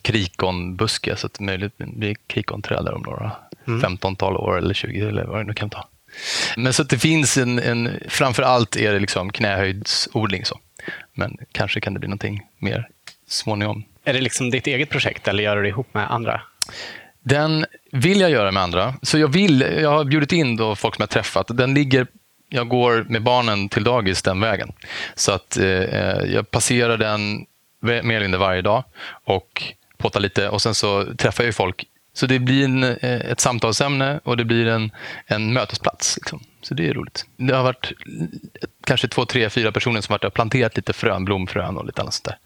krikonbuske. 0.03 1.17
Så 1.17 1.27
att 1.27 1.41
möjligt 1.41 1.79
blir 1.79 2.17
krikonträd 2.27 2.85
där 2.85 2.95
om 2.95 3.03
några 3.03 3.33
mm. 3.67 3.81
15-tal 3.81 4.37
år 4.37 4.59
eller 4.59 4.75
20 4.75 5.09
eller 5.09 5.25
vad 5.25 5.41
det 5.41 5.45
nu 5.45 5.55
kan 5.55 5.71
ta. 5.71 5.89
Men 6.57 6.73
så 6.73 6.83
att 6.83 6.91
det 6.91 6.99
finns 6.99 7.37
en, 7.37 7.59
en 7.59 8.01
framför 8.09 8.43
allt 8.43 8.77
är 8.77 8.93
det 8.93 8.99
liksom 8.99 9.33
knähöjdsodling. 9.33 10.45
Så. 10.45 10.61
Men 11.15 11.37
kanske 11.53 11.81
kan 11.81 11.95
det 11.95 12.01
bli 12.01 12.09
någonting 12.09 12.43
mer 12.59 12.89
småningom. 13.29 13.85
Är 14.05 14.13
det 14.13 14.21
liksom 14.21 14.51
ditt 14.51 14.67
eget 14.67 14.91
projekt 14.91 15.29
eller 15.29 15.43
gör 15.43 15.57
du 15.57 15.63
det 15.63 15.69
ihop 15.69 15.95
med 15.95 16.11
andra? 16.11 16.41
Den 17.23 17.67
vill 17.93 18.21
jag 18.21 18.31
göra 18.31 18.53
med 18.53 18.63
andra. 18.63 18.95
Så 19.03 19.19
jag, 19.19 19.29
vill, 19.29 19.61
jag 19.61 19.91
har 19.91 20.05
bjudit 20.05 20.33
in 20.33 20.57
då 20.57 20.77
folk 20.77 20.95
som 20.95 21.03
jag 21.03 21.11
träffat. 21.11 21.47
Den 21.49 21.75
ligger, 21.75 22.07
jag 22.49 22.69
går 22.69 23.07
med 23.09 23.23
barnen 23.23 23.69
till 23.69 23.85
dagis 23.85 24.23
den 24.23 24.41
vägen. 24.41 24.73
Så 25.15 25.33
att 25.33 25.57
eh, 25.57 25.67
jag 26.25 26.51
passerar 26.51 26.97
den 26.97 27.47
mer 27.81 27.95
eller 27.95 28.21
mindre 28.21 28.39
varje 28.39 28.63
dag 28.63 28.85
och 29.25 29.63
pottar 29.97 30.21
lite. 30.21 30.49
Och 30.49 30.63
sen 30.63 30.75
så 30.75 31.05
träffar 31.17 31.45
jag 31.45 31.55
folk 31.55 31.85
så 32.17 32.27
det 32.27 32.39
blir 32.39 32.65
en, 32.65 32.83
eh, 32.83 32.97
ett 33.03 33.41
samtalsämne 33.41 34.21
och 34.25 34.37
det 34.37 34.45
blir 34.45 34.67
en, 34.67 34.91
en 35.27 35.53
mötesplats. 35.53 36.17
Liksom. 36.17 36.41
Så 36.63 36.75
det 36.75 36.89
är 36.89 36.95
roligt. 36.95 37.27
Det 37.37 37.55
har 37.55 37.63
varit 37.63 37.93
kanske 38.85 39.09
två, 39.09 39.25
tre, 39.25 39.51
fyra 39.51 39.73
personer 39.73 40.01
som 40.01 40.13
har 40.13 40.31
planterat 40.31 40.77
lite 40.77 40.93
frön, 40.93 41.25
blomfrön 41.25 41.77
och 41.77 41.87
lite 41.87 42.03
annat 42.03 42.15
sånt 42.15 42.25
där. 42.25 42.39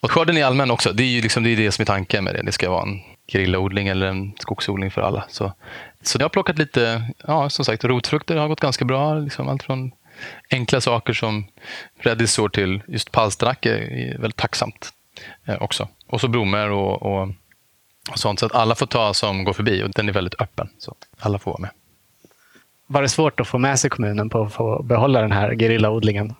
Och 0.00 0.10
skörden 0.10 0.36
är 0.36 0.44
allmän 0.44 0.70
också. 0.70 0.92
Det 0.92 1.02
är 1.02 1.06
ju 1.06 1.20
liksom, 1.20 1.42
det, 1.42 1.50
är 1.50 1.56
det 1.56 1.72
som 1.72 1.82
är 1.82 1.86
tanken 1.86 2.24
med 2.24 2.34
det. 2.34 2.42
Det 2.42 2.52
ska 2.52 2.70
vara 2.70 2.82
en 2.82 3.00
grillodling 3.32 3.88
eller 3.88 4.06
en 4.06 4.32
skogsodling 4.38 4.90
för 4.90 5.00
alla. 5.00 5.24
Så, 5.28 5.52
så 6.02 6.18
jag 6.18 6.24
har 6.24 6.28
plockat 6.28 6.58
lite, 6.58 7.10
ja 7.26 7.50
som 7.50 7.64
sagt, 7.64 7.84
rotfrukter 7.84 8.36
har 8.36 8.48
gått 8.48 8.60
ganska 8.60 8.84
bra. 8.84 9.14
Liksom 9.14 9.48
allt 9.48 9.62
från 9.62 9.92
enkla 10.50 10.80
saker 10.80 11.12
som 11.12 11.46
rädisor 12.00 12.48
till 12.48 12.82
just 12.88 13.12
palsternackor 13.12 13.72
är 13.72 14.18
väldigt 14.18 14.36
tacksamt 14.36 14.92
eh, 15.44 15.62
också. 15.62 15.88
Och 16.06 16.20
så 16.20 16.28
blommor 16.28 16.70
och 16.70 17.02
och 17.02 17.28
sånt, 18.14 18.40
så 18.40 18.46
att 18.46 18.54
alla 18.54 18.74
får 18.74 18.86
ta 18.86 19.14
som 19.14 19.44
går 19.44 19.52
förbi 19.52 19.82
och 19.82 19.90
den 19.90 20.08
är 20.08 20.12
väldigt 20.12 20.40
öppen. 20.40 20.68
Så 20.78 20.94
alla 21.20 21.38
får 21.38 21.50
vara 21.50 21.60
med. 21.60 21.70
Var 22.86 23.02
det 23.02 23.08
svårt 23.08 23.40
att 23.40 23.48
få 23.48 23.58
med 23.58 23.78
sig 23.78 23.90
kommunen 23.90 24.30
på 24.30 24.42
att 24.42 24.52
få 24.52 24.82
behålla 24.82 25.20
den 25.20 25.32
här 25.32 25.54
gerillaodlingen? 25.54 26.34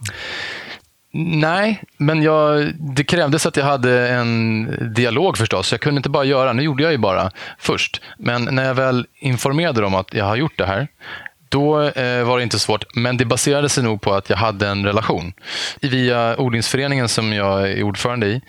Nej, 1.12 1.82
men 1.96 2.22
jag, 2.22 2.72
det 2.78 3.04
krävdes 3.04 3.46
att 3.46 3.56
jag 3.56 3.64
hade 3.64 4.08
en 4.08 4.94
dialog 4.94 5.38
förstås. 5.38 5.72
Jag 5.72 5.80
kunde 5.80 5.98
inte 5.98 6.08
bara 6.08 6.25
göra, 6.25 6.52
nu 6.52 6.62
gjorde 6.62 6.82
jag 6.82 6.92
ju 6.92 6.98
bara 6.98 7.30
först. 7.58 8.00
Men 8.18 8.44
när 8.44 8.64
jag 8.64 8.75
väl 8.75 9.06
informerade 9.14 9.80
dem 9.80 9.94
att 9.94 10.14
jag 10.14 10.25
har 10.25 10.37
gjort 10.37 10.58
det 10.58 10.66
här, 10.66 10.88
då 11.48 11.82
eh, 11.82 12.25
var 12.25 12.37
det 12.37 12.42
inte 12.42 12.58
svårt, 12.58 12.84
men 12.94 13.16
det 13.16 13.25
baserade 13.25 13.68
sig 13.68 13.84
nog 13.84 14.00
på 14.00 14.14
att 14.14 14.30
jag 14.30 14.37
hade 14.37 14.68
en 14.68 14.84
relation. 14.84 15.32
Via 15.80 16.40
odlingsföreningen 16.40 17.08
som 17.08 17.32
jag 17.32 17.70
är 17.70 17.82
ordförande 17.82 18.26
i 18.26 18.40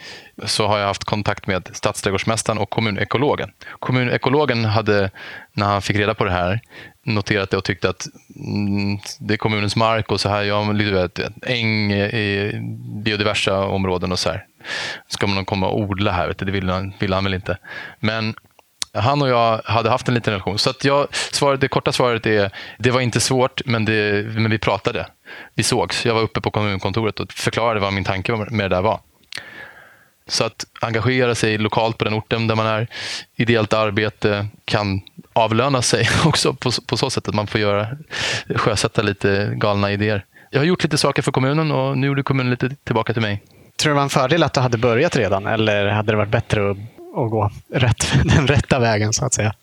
så 0.46 0.68
har 0.68 0.80
jag 0.80 0.88
haft 0.88 1.04
kontakt 1.04 1.48
med 1.48 1.70
stadsträdgårdsmästaren 1.74 2.58
och 2.58 2.70
kommunekologen. 2.70 3.52
Kommunekologen 3.80 4.66
hade, 4.66 5.12
när 5.54 5.66
han 5.66 5.82
fick 5.82 5.98
reda 5.98 6.14
på 6.14 6.24
det 6.24 6.32
här, 6.32 6.62
noterat 7.04 7.50
det 7.50 7.58
och 7.58 7.64
tyckte 7.64 7.90
att 7.90 8.08
mm, 8.36 9.00
det 9.20 9.34
är 9.34 9.38
kommunens 9.38 9.76
mark 9.76 10.12
och 10.12 10.20
så 10.20 10.30
här, 10.30 10.44
ja, 10.44 10.64
vet, 10.64 11.20
äng 11.46 11.92
i 11.92 12.52
biodiversa 13.04 13.60
områden 13.60 14.12
och 14.12 14.20
så 14.20 14.30
här. 14.30 14.46
Ska 15.08 15.28
man 15.28 15.46
komma 15.46 15.68
och 15.68 15.80
odla 15.80 16.12
här? 16.12 16.28
Vet 16.28 16.38
du, 16.38 16.46
det 16.46 16.52
ville 16.52 16.72
han, 16.72 16.94
vill 17.00 17.14
han 17.14 17.24
väl 17.24 17.34
inte. 17.34 17.58
Men 18.00 18.36
han 18.94 19.22
och 19.22 19.30
jag 19.30 19.62
hade 19.66 19.90
haft 19.90 20.08
en 20.08 20.14
liten 20.14 20.34
relation. 20.34 20.58
Så 20.60 20.70
att 20.70 20.86
jag, 20.86 21.08
svaret, 21.12 21.62
det 21.62 21.68
korta 21.68 21.92
svaret 21.92 22.26
är, 22.26 22.52
det 22.80 22.92
var 22.92 23.02
inte 23.02 23.20
svårt, 23.20 23.62
men, 23.66 23.86
det, 23.86 24.26
men 24.26 24.52
vi 24.52 24.58
pratade. 24.58 25.06
Vi 25.56 25.64
sågs. 25.64 26.06
Jag 26.06 26.14
var 26.14 26.22
uppe 26.22 26.42
på 26.42 26.52
kommunkontoret 26.52 27.20
och 27.20 27.32
förklarade 27.32 27.80
vad 27.80 27.94
min 27.94 28.04
tanke 28.04 28.32
med 28.32 28.72
det 28.72 28.76
där 28.76 28.82
var. 28.82 29.00
Så 30.30 30.44
att 30.44 30.66
engagera 30.82 31.36
sig 31.36 31.58
lokalt 31.58 31.98
på 31.98 32.06
den 32.06 32.14
orten 32.14 32.48
där 32.48 32.56
man 32.56 32.68
är, 32.68 32.88
ideellt 33.36 33.74
arbete 33.74 34.48
kan 34.66 35.02
avlöna 35.34 35.82
sig 35.82 36.10
också 36.26 36.54
på, 36.54 36.72
på 36.88 36.98
så 36.98 37.10
sätt 37.10 37.28
att 37.28 37.36
man 37.36 37.48
får 37.48 37.62
göra, 37.62 37.88
sjösätta 38.56 39.02
lite 39.02 39.54
galna 39.56 39.92
idéer. 39.92 40.26
Jag 40.52 40.60
har 40.60 40.66
gjort 40.66 40.84
lite 40.84 40.98
saker 40.98 41.22
för 41.22 41.32
kommunen 41.32 41.72
och 41.72 41.98
nu 41.98 42.08
gjorde 42.08 42.24
kommunen 42.24 42.50
lite 42.52 42.70
tillbaka 42.70 43.14
till 43.14 43.22
mig. 43.22 43.42
Tror 43.78 43.90
du 43.90 43.94
det 43.94 43.96
var 43.96 44.04
en 44.04 44.10
fördel 44.10 44.44
att 44.44 44.54
du 44.54 44.60
hade 44.60 44.78
börjat 44.78 45.16
redan 45.16 45.48
eller 45.48 45.88
hade 45.88 46.12
det 46.12 46.18
varit 46.18 46.30
bättre 46.30 46.72
att, 46.72 46.78
att 47.16 47.32
gå 47.32 47.52
rätt, 47.74 48.14
den 48.36 48.48
rätta 48.48 48.80
vägen 48.80 49.14
så 49.14 49.26
att 49.26 49.34
säga? 49.34 49.54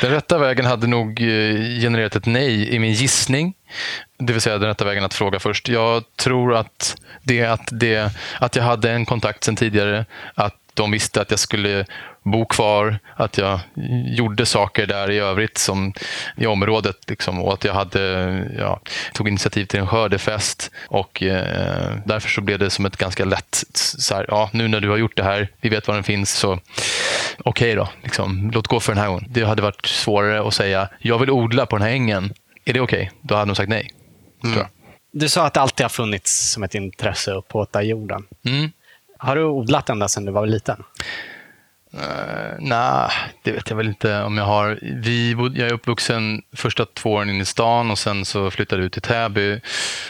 Den 0.00 0.10
rätta 0.10 0.38
vägen 0.38 0.64
hade 0.66 0.86
nog 0.86 1.20
eh, 1.20 1.80
genererat 1.80 2.16
ett 2.16 2.26
nej 2.26 2.74
i 2.74 2.78
min 2.78 2.92
gissning. 2.92 3.54
Det 4.18 4.32
vill 4.32 4.42
säga 4.42 4.58
den 4.58 4.68
rätta 4.68 4.84
vägen 4.84 5.04
att 5.04 5.14
fråga 5.14 5.38
först. 5.38 5.68
Jag 5.68 6.04
tror 6.16 6.54
att 6.54 6.96
det 7.22 7.44
att, 7.44 7.68
det, 7.70 8.12
att 8.40 8.56
jag 8.56 8.62
hade 8.62 8.90
en 8.90 9.06
kontakt 9.06 9.44
sen 9.44 9.56
tidigare, 9.56 10.04
att 10.34 10.54
de 10.74 10.90
visste 10.90 11.20
att 11.20 11.30
jag 11.30 11.40
skulle 11.40 11.86
bo 12.26 12.44
kvar, 12.44 12.98
att 13.16 13.38
jag 13.38 13.60
gjorde 14.04 14.46
saker 14.46 14.86
där 14.86 15.10
i 15.10 15.18
övrigt 15.18 15.58
som 15.58 15.92
i 16.36 16.46
området 16.46 16.96
liksom, 17.08 17.40
och 17.40 17.52
att 17.52 17.64
jag 17.64 17.74
hade, 17.74 18.00
ja, 18.58 18.80
tog 19.12 19.28
initiativ 19.28 19.64
till 19.64 19.80
en 19.80 19.86
skördefest 19.86 20.70
och 20.88 21.22
eh, 21.22 21.92
därför 22.04 22.28
så 22.28 22.40
blev 22.40 22.58
det 22.58 22.70
som 22.70 22.86
ett 22.86 22.96
ganska 22.96 23.24
lätt, 23.24 23.64
så 23.74 24.14
här, 24.14 24.26
ja, 24.28 24.50
nu 24.52 24.68
när 24.68 24.80
du 24.80 24.90
har 24.90 24.96
gjort 24.96 25.16
det 25.16 25.22
här, 25.22 25.48
vi 25.60 25.68
vet 25.68 25.88
var 25.88 25.94
den 25.94 26.04
finns, 26.04 26.30
så 26.30 26.52
okej 26.52 26.62
okay 27.44 27.74
då, 27.74 27.88
liksom, 28.02 28.50
låt 28.54 28.66
gå 28.66 28.80
för 28.80 28.92
den 28.92 29.02
här 29.02 29.08
gången. 29.08 29.26
Det 29.28 29.44
hade 29.44 29.62
varit 29.62 29.86
svårare 29.86 30.48
att 30.48 30.54
säga, 30.54 30.88
jag 30.98 31.18
vill 31.18 31.30
odla 31.30 31.66
på 31.66 31.76
den 31.76 31.86
här 31.86 31.92
ängen, 31.92 32.32
är 32.64 32.72
det 32.72 32.80
okej? 32.80 33.02
Okay? 33.02 33.18
Då 33.20 33.34
hade 33.34 33.50
de 33.50 33.54
sagt 33.54 33.68
nej. 33.68 33.90
Mm. 34.44 34.66
Du 35.12 35.28
sa 35.28 35.46
att 35.46 35.54
det 35.54 35.60
alltid 35.60 35.84
har 35.84 35.88
funnits 35.88 36.50
som 36.50 36.62
ett 36.62 36.74
intresse 36.74 37.36
att 37.36 37.48
påta 37.48 37.82
jorden. 37.82 38.26
Mm. 38.46 38.70
Har 39.18 39.36
du 39.36 39.44
odlat 39.44 39.90
ända 39.90 40.08
sedan 40.08 40.24
du 40.24 40.32
var 40.32 40.46
liten? 40.46 40.82
Eh, 41.96 42.02
uh, 42.02 42.54
Nej, 42.58 43.10
det 43.42 43.52
vet 43.52 43.70
jag 43.70 43.76
väl 43.76 43.88
inte 43.88 44.22
om 44.22 44.38
jag 44.38 44.44
har. 44.44 44.78
Vi, 44.82 45.30
jag 45.32 45.68
är 45.68 45.72
uppvuxen 45.72 46.42
första 46.52 46.84
två 46.84 47.12
åren 47.12 47.30
inne 47.30 47.42
i 47.42 47.44
stan 47.44 47.90
och 47.90 47.98
sen 47.98 48.24
så 48.24 48.50
flyttade 48.50 48.80
vi 48.80 48.86
ut 48.86 48.92
till 48.92 49.02
Täby. 49.02 49.60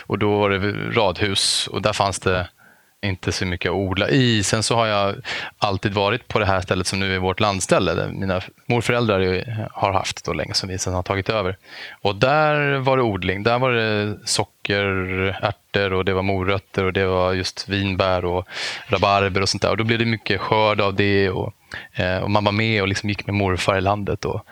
Och 0.06 0.18
då 0.18 0.38
var 0.38 0.50
det 0.50 0.72
radhus 1.00 1.66
och 1.66 1.82
där 1.82 1.92
fanns 1.92 2.18
det 2.20 2.48
inte 3.02 3.32
så 3.32 3.46
mycket 3.46 3.68
att 3.68 3.74
odla 3.74 4.08
i. 4.08 4.42
Sen 4.42 4.62
så 4.62 4.74
har 4.74 4.86
jag 4.86 5.16
alltid 5.58 5.94
varit 5.94 6.28
på 6.28 6.38
det 6.38 6.46
här 6.46 6.60
stället 6.60 6.86
som 6.86 7.00
nu 7.00 7.14
är 7.14 7.18
vårt 7.18 7.40
landställe, 7.40 7.94
där 7.94 8.08
mina 8.08 8.40
morföräldrar 8.66 9.44
har 9.72 9.92
haft 9.92 10.24
då 10.24 10.32
länge, 10.32 10.54
som 10.54 10.68
vi 10.68 10.78
sen 10.78 10.94
har 10.94 11.02
tagit 11.02 11.28
över. 11.28 11.56
Och 12.02 12.16
där 12.16 12.78
var 12.78 12.96
det 12.96 13.02
odling. 13.02 13.42
Där 13.42 13.58
var 13.58 13.72
det 13.72 14.18
socker, 14.24 14.84
ärtor 15.42 15.92
och 15.92 16.04
det 16.04 16.14
var 16.14 16.22
morötter 16.22 16.84
och 16.84 16.92
det 16.92 17.06
var 17.06 17.32
just 17.32 17.68
vinbär 17.68 18.24
och 18.24 18.48
rabarber 18.86 19.42
och 19.42 19.48
sånt 19.48 19.62
där. 19.62 19.70
Och 19.70 19.76
då 19.76 19.84
blev 19.84 19.98
det 19.98 20.04
mycket 20.04 20.40
skörd 20.40 20.80
av 20.80 20.94
det 20.94 21.30
och, 21.30 21.52
Eh, 21.92 22.18
och 22.18 22.30
man 22.30 22.45
var 22.45 22.52
med 22.52 22.83
och 22.83 22.88
liksom 22.88 23.09
gick 23.09 23.26
med 23.26 23.35
morfar 23.35 23.78
i 23.78 23.80
landet 23.80 24.25
och 24.25 24.47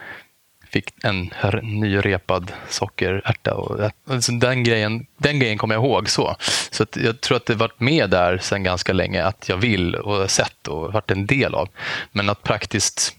fick 0.75 1.05
en 1.05 1.31
nyrepad 1.63 2.53
sockerärta. 2.69 3.55
Och, 3.55 3.91
alltså 4.09 4.33
den, 4.33 4.65
grejen, 4.65 5.07
den 5.17 5.39
grejen 5.39 5.59
kommer 5.59 5.75
jag 5.75 5.85
ihåg. 5.85 6.09
så. 6.09 6.37
Så 6.71 6.87
jag 6.95 7.21
tror 7.21 7.37
att 7.37 7.47
det 7.47 7.55
varit 7.55 7.81
med 7.81 8.11
där 8.11 8.39
sedan 8.39 8.63
ganska 8.63 8.93
länge, 8.93 9.25
att 9.25 9.49
jag 9.49 9.57
vill 9.57 9.95
och 9.95 10.31
sett 10.31 10.69
och 10.69 10.93
varit 10.93 11.11
en 11.11 11.27
del 11.27 11.55
av. 11.55 11.69
Men 12.13 12.31
att 12.31 12.43
praktiskt 12.43 13.17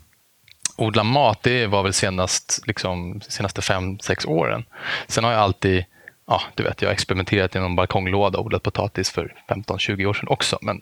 odla 0.76 1.04
mat, 1.04 1.44
det 1.44 1.68
var 1.68 1.84
väl 1.84 1.94
senast, 1.94 2.62
liksom, 2.68 3.22
senaste 3.22 3.62
fem, 3.62 4.00
sex 4.00 4.26
åren. 4.26 4.66
Sen 5.08 5.24
har 5.24 5.32
jag 5.32 5.42
alltid 5.42 5.86
ja, 6.28 6.42
du 6.56 6.64
vet, 6.64 6.82
jag 6.82 6.90
har 6.90 6.94
experimenterat 6.94 7.56
i 7.56 7.60
någon 7.60 7.76
balkonglåda 7.76 8.40
och 8.40 8.46
odlat 8.46 8.64
potatis 8.64 9.10
för 9.10 9.34
15-20 9.48 10.06
år 10.06 10.14
sedan 10.14 10.28
också, 10.28 10.58
men 10.62 10.82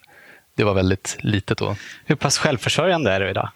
det 0.56 0.64
var 0.64 0.74
väldigt 0.74 1.18
litet 1.20 1.58
då. 1.58 1.76
Hur 2.06 2.16
pass 2.16 2.38
självförsörjande 2.38 3.12
är 3.12 3.20
du 3.20 3.30
idag? 3.30 3.50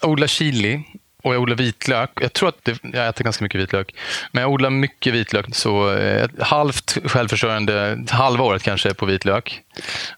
Jag 0.00 0.10
odlar 0.10 0.26
chili 0.26 0.82
och 1.22 1.34
jag 1.34 1.42
odlar 1.42 1.56
vitlök. 1.56 2.10
Jag 2.20 2.32
tror 2.32 2.48
att 2.48 2.64
det, 2.64 2.78
jag 2.82 3.08
äter 3.08 3.24
ganska 3.24 3.44
mycket 3.44 3.60
vitlök. 3.60 3.94
Men 4.32 4.42
jag 4.42 4.50
odlar 4.50 4.70
mycket 4.70 5.14
vitlök. 5.14 5.46
Så 5.52 5.94
eh, 5.94 6.28
halvt 6.40 6.98
självförsörjande, 7.04 8.04
halva 8.10 8.44
året 8.44 8.62
kanske 8.62 8.94
på 8.94 9.06
vitlök. 9.06 9.62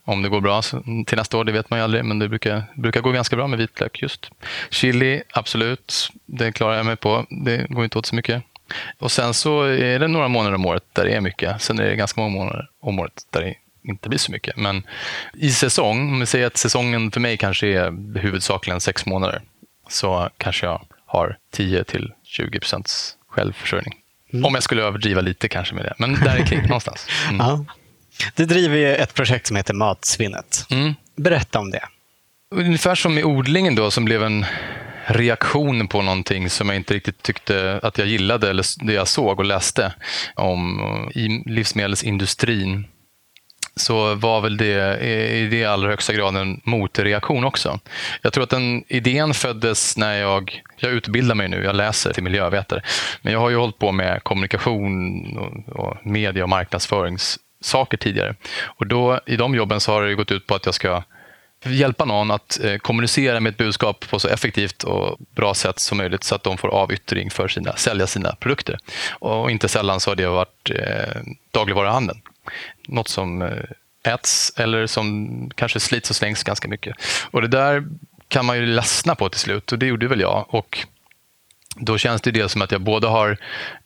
Om 0.05 0.23
det 0.23 0.29
går 0.29 0.41
bra. 0.41 0.63
Så 0.63 0.83
till 1.07 1.19
nästa 1.19 1.39
år, 1.39 1.45
det 1.45 1.53
vet 1.53 1.71
man 1.71 1.79
ju 1.79 1.85
aldrig. 1.85 2.05
Men 2.05 2.19
det 2.19 2.29
brukar, 2.29 2.63
brukar 2.77 3.01
gå 3.01 3.11
ganska 3.11 3.37
bra 3.37 3.47
med 3.47 3.59
vitlök 3.59 4.03
just. 4.03 4.31
Chili, 4.71 5.23
absolut. 5.33 6.11
Det 6.27 6.53
klarar 6.53 6.77
jag 6.77 6.87
mig 6.87 6.97
på. 6.97 7.27
Det 7.31 7.67
går 7.69 7.85
inte 7.85 7.99
åt 7.99 8.07
så 8.07 8.15
mycket. 8.15 8.43
Och 8.99 9.13
sen 9.13 9.35
så 9.35 9.63
är 9.63 9.99
det 9.99 10.09
några 10.09 10.29
månader 10.29 10.55
om 10.55 10.67
året 10.67 10.85
där 10.93 11.05
det 11.05 11.13
är 11.13 11.21
mycket. 11.21 11.63
Sen 11.63 11.79
är 11.79 11.85
det 11.85 11.97
ganska 11.97 12.21
många 12.21 12.35
månader 12.35 12.69
om 12.81 12.99
året 12.99 13.23
där 13.31 13.41
det 13.41 13.55
inte 13.83 14.09
blir 14.09 14.19
så 14.19 14.33
mycket. 14.33 14.57
Men 14.57 14.83
i 15.35 15.51
säsong, 15.51 16.13
om 16.13 16.21
vi 16.21 16.27
säger 16.27 16.47
att 16.47 16.57
säsongen 16.57 17.11
för 17.11 17.21
mig 17.21 17.37
kanske 17.37 17.67
är 17.67 18.19
huvudsakligen 18.19 18.81
sex 18.81 19.07
månader, 19.07 19.43
så 19.89 20.31
kanske 20.39 20.67
jag 20.67 20.83
har 21.07 21.37
10 21.53 21.85
till 21.85 22.13
20 22.25 22.61
procents 22.61 23.17
självförsörjning. 23.29 23.95
Mm. 24.33 24.45
Om 24.45 24.55
jag 24.55 24.63
skulle 24.63 24.83
överdriva 24.83 25.21
lite 25.21 25.49
kanske 25.49 25.75
med 25.75 25.85
det, 25.85 25.95
men 25.99 26.15
där 26.15 26.37
är 26.37 26.47
kring 26.47 26.63
någonstans. 26.63 27.07
Mm. 27.25 27.37
Ja. 27.39 27.65
Du 28.35 28.47
driver 28.47 28.77
ju 28.77 28.95
ett 28.95 29.15
projekt 29.15 29.47
som 29.47 29.57
heter 29.57 29.75
Matsvinnet. 29.75 30.67
Mm. 30.71 30.95
Berätta 31.17 31.59
om 31.59 31.71
det. 31.71 31.85
Ungefär 32.55 32.95
som 32.95 33.19
i 33.19 33.25
odlingen 33.25 33.75
då, 33.75 33.91
som 33.91 34.05
blev 34.05 34.23
en 34.23 34.47
reaktion 35.07 35.89
på 35.89 36.03
någonting 36.03 36.51
som 36.51 36.69
jag 36.69 36.77
inte 36.77 36.95
riktigt 36.95 37.23
tyckte 37.23 37.81
att 37.83 37.99
jag 37.99 38.07
gillade, 38.07 38.51
eller 38.51 38.87
det 38.87 38.93
jag 38.93 39.09
såg 39.09 39.39
och 39.39 39.45
läste 39.45 39.93
om 40.35 40.81
i 41.15 41.43
livsmedelsindustrin 41.47 42.87
så 43.81 44.15
var 44.15 44.41
väl 44.41 44.57
det 44.57 44.99
i 45.37 45.49
det 45.51 45.65
allra 45.65 45.91
högsta 45.91 46.13
grad 46.13 46.37
en 46.37 46.61
motreaktion 46.65 47.45
också. 47.45 47.79
Jag 48.23 48.33
tror 48.33 48.45
att 48.45 48.51
den 48.51 48.85
idén 48.89 49.35
föddes 49.35 49.97
när 49.97 50.15
jag, 50.15 50.63
jag 50.77 50.93
utbildar 50.93 51.35
mig 51.35 51.49
nu, 51.49 51.65
jag 51.65 51.77
läser 51.77 52.13
till 52.13 52.23
miljövetare, 52.23 52.83
men 53.23 53.33
jag 53.33 53.41
har 53.41 53.51
ju 53.51 53.57
hållit 53.57 53.79
på 53.79 53.93
med 53.93 54.23
kommunikation 54.23 55.37
och, 55.39 55.81
och 55.81 55.97
media 56.07 56.43
och 56.43 56.49
marknadsföringssaker 56.49 57.97
tidigare. 57.97 58.35
Och 58.63 58.87
då, 58.87 59.21
I 59.27 59.37
de 59.37 59.55
jobben 59.55 59.81
så 59.81 59.93
har 59.93 60.03
det 60.03 60.15
gått 60.15 60.33
ut 60.33 60.47
på 60.47 60.55
att 60.55 60.67
jag 60.67 60.75
ska 60.75 61.03
hjälpa 61.65 62.05
någon 62.05 62.31
att 62.31 62.61
eh, 62.65 62.77
kommunicera 62.77 63.41
med 63.41 63.51
ett 63.51 63.57
budskap 63.57 64.05
på 64.11 64.19
så 64.19 64.29
effektivt 64.29 64.83
och 64.83 65.19
bra 65.37 65.55
sätt 65.55 65.79
som 65.79 65.99
möjligt 65.99 66.25
så 66.25 66.35
att 66.35 66.43
de 66.43 66.59
får 66.59 66.69
avyttring 66.69 67.31
för 67.31 67.49
sina, 67.49 67.77
sälja 67.77 68.07
sina 68.07 68.35
produkter. 68.35 68.79
Och 69.11 69.51
inte 69.51 69.69
sällan 69.69 70.01
så 70.01 70.11
har 70.11 70.17
det 70.17 70.27
varit 70.27 70.71
eh, 70.71 71.21
dagligvaruhandeln 71.51 72.21
något 72.89 73.09
som 73.09 73.43
eh, 73.43 74.13
äts 74.15 74.53
eller 74.57 74.87
som 74.87 75.51
kanske 75.55 75.81
slits 75.81 76.11
och 76.11 76.17
slängs 76.17 76.43
ganska 76.43 76.69
mycket. 76.69 76.97
Och 77.31 77.43
det 77.43 77.49
där 77.49 77.85
kan 78.29 78.47
man 78.47 78.57
ju 78.57 78.67
ledsna 78.67 79.15
på 79.15 79.29
till 79.29 79.41
slut 79.41 79.73
och 79.73 79.79
det 79.79 79.87
gjorde 79.87 80.09
väl 80.09 80.21
jag. 80.21 80.47
Och 80.49 80.87
då 81.77 81.99
känns 81.99 82.23
det 82.23 82.31
dels 82.31 82.53
som 82.53 82.63
att 82.63 82.73
jag 82.73 82.81
både 82.81 83.07
har 83.07 83.39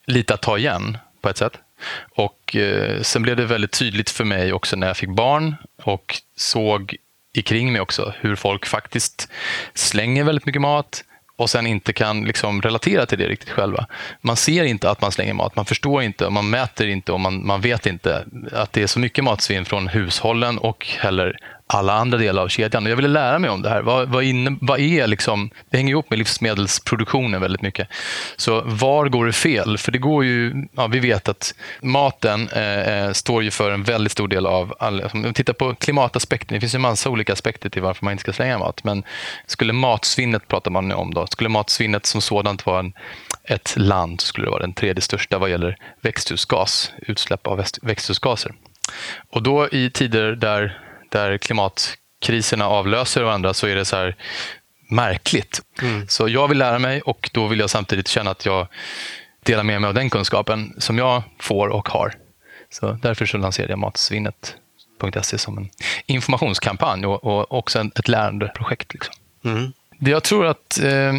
lite 0.06 0.34
att 0.34 0.42
ta 0.42 0.58
igen 0.58 0.98
på 1.20 1.28
ett 1.28 1.36
sätt. 1.36 1.58
Och 2.10 2.56
eh, 2.56 3.02
sen 3.02 3.22
blev 3.22 3.36
det 3.36 3.44
väldigt 3.44 3.72
tydligt 3.72 4.10
för 4.10 4.24
mig 4.24 4.52
också 4.52 4.76
när 4.76 4.86
jag 4.86 4.96
fick 4.96 5.10
barn 5.10 5.56
och 5.82 6.16
såg 6.36 6.96
ikring 7.32 7.72
mig 7.72 7.80
också 7.80 8.14
hur 8.20 8.36
folk 8.36 8.66
faktiskt 8.66 9.28
slänger 9.74 10.24
väldigt 10.24 10.46
mycket 10.46 10.62
mat, 10.62 11.04
och 11.36 11.50
sen 11.50 11.66
inte 11.66 11.92
kan 11.92 12.24
liksom 12.24 12.62
relatera 12.62 13.06
till 13.06 13.18
det 13.18 13.28
riktigt 13.28 13.50
själva. 13.50 13.86
Man 14.20 14.36
ser 14.36 14.64
inte 14.64 14.90
att 14.90 15.00
man 15.00 15.12
slänger 15.12 15.34
mat, 15.34 15.56
man 15.56 15.64
förstår 15.64 16.02
inte, 16.02 16.30
man 16.30 16.50
mäter 16.50 16.88
inte 16.88 17.12
och 17.12 17.20
man, 17.20 17.46
man 17.46 17.60
vet 17.60 17.86
inte 17.86 18.24
att 18.52 18.72
det 18.72 18.82
är 18.82 18.86
så 18.86 18.98
mycket 18.98 19.24
matsvinn 19.24 19.64
från 19.64 19.88
hushållen 19.88 20.58
och 20.58 20.86
heller 20.86 21.38
alla 21.74 21.92
andra 21.92 22.18
delar 22.18 22.42
av 22.42 22.48
kedjan. 22.48 22.86
Jag 22.86 22.96
ville 22.96 23.08
lära 23.08 23.38
mig 23.38 23.50
om 23.50 23.62
det 23.62 23.68
här. 23.68 23.82
Vad, 23.82 24.08
vad, 24.08 24.24
inne, 24.24 24.56
vad 24.60 24.80
är 24.80 25.06
liksom, 25.06 25.50
det 25.70 25.76
hänger 25.76 25.90
ihop 25.90 26.10
med 26.10 26.18
livsmedelsproduktionen 26.18 27.40
väldigt 27.40 27.62
mycket. 27.62 27.88
Så 28.36 28.62
var 28.64 29.08
går 29.08 29.26
det 29.26 29.32
fel? 29.32 29.78
För 29.78 29.92
det 29.92 29.98
går 29.98 30.24
ju, 30.24 30.66
ja, 30.72 30.86
vi 30.86 31.00
vet 31.00 31.28
att 31.28 31.54
maten 31.80 32.48
eh, 32.48 32.88
eh 32.88 33.12
står 33.12 33.42
ju 33.42 33.50
för 33.50 33.70
en 33.70 33.82
väldigt 33.82 34.12
stor 34.12 34.28
del 34.28 34.46
av, 34.46 34.74
all, 34.78 35.00
om 35.12 35.22
vi 35.22 35.32
tittar 35.32 35.52
på 35.52 35.74
klimataspekten, 35.74 36.54
det 36.54 36.60
finns 36.60 36.74
en 36.74 36.80
massa 36.80 37.10
olika 37.10 37.32
aspekter 37.32 37.68
till 37.68 37.82
varför 37.82 38.04
man 38.04 38.12
inte 38.12 38.20
ska 38.20 38.32
slänga 38.32 38.58
mat. 38.58 38.84
Men 38.84 39.02
skulle 39.46 39.72
matsvinnet, 39.72 40.48
pratar 40.48 40.70
man 40.70 40.92
om 40.92 41.14
då, 41.14 41.26
skulle 41.26 41.48
matsvinnet 41.48 42.06
som 42.06 42.20
sådant 42.20 42.66
vara 42.66 42.78
en, 42.78 42.92
ett 43.44 43.74
land 43.76 44.20
så 44.20 44.26
skulle 44.26 44.46
det 44.46 44.50
vara 44.50 44.62
den 44.62 44.74
tredje 44.74 45.00
största 45.00 45.38
vad 45.38 45.50
gäller 45.50 45.76
växthusgas, 46.00 46.92
utsläpp 46.98 47.46
av 47.46 47.64
växthusgaser. 47.82 48.52
Och 49.30 49.42
då 49.42 49.68
i 49.68 49.90
tider 49.90 50.32
där 50.32 50.83
där 51.14 51.38
klimatkriserna 51.38 52.68
avlöser 52.68 53.22
varandra 53.22 53.54
så 53.54 53.66
är 53.66 53.76
det 53.76 53.84
så 53.84 53.96
här 53.96 54.16
märkligt. 54.90 55.62
Mm. 55.82 56.08
Så 56.08 56.28
jag 56.28 56.48
vill 56.48 56.58
lära 56.58 56.78
mig 56.78 57.00
och 57.00 57.30
då 57.32 57.46
vill 57.46 57.58
jag 57.58 57.70
samtidigt 57.70 58.08
känna 58.08 58.30
att 58.30 58.46
jag 58.46 58.66
delar 59.42 59.62
med 59.62 59.80
mig 59.80 59.88
av 59.88 59.94
den 59.94 60.10
kunskapen 60.10 60.74
som 60.78 60.98
jag 60.98 61.22
får 61.40 61.68
och 61.68 61.88
har. 61.88 62.14
Så 62.70 62.98
därför 63.02 63.26
så 63.26 63.38
lanserade 63.38 63.72
jag 63.72 63.78
matsvinnet.se 63.78 65.38
som 65.38 65.58
en 65.58 65.70
informationskampanj 66.06 67.06
och, 67.06 67.24
och 67.24 67.58
också 67.58 67.80
ett 67.80 68.08
lärandeprojekt. 68.08 68.94
Liksom. 68.94 69.14
Mm. 69.44 69.72
Jag 69.98 70.22
tror 70.22 70.46
att 70.46 70.80
Eh, 70.82 71.12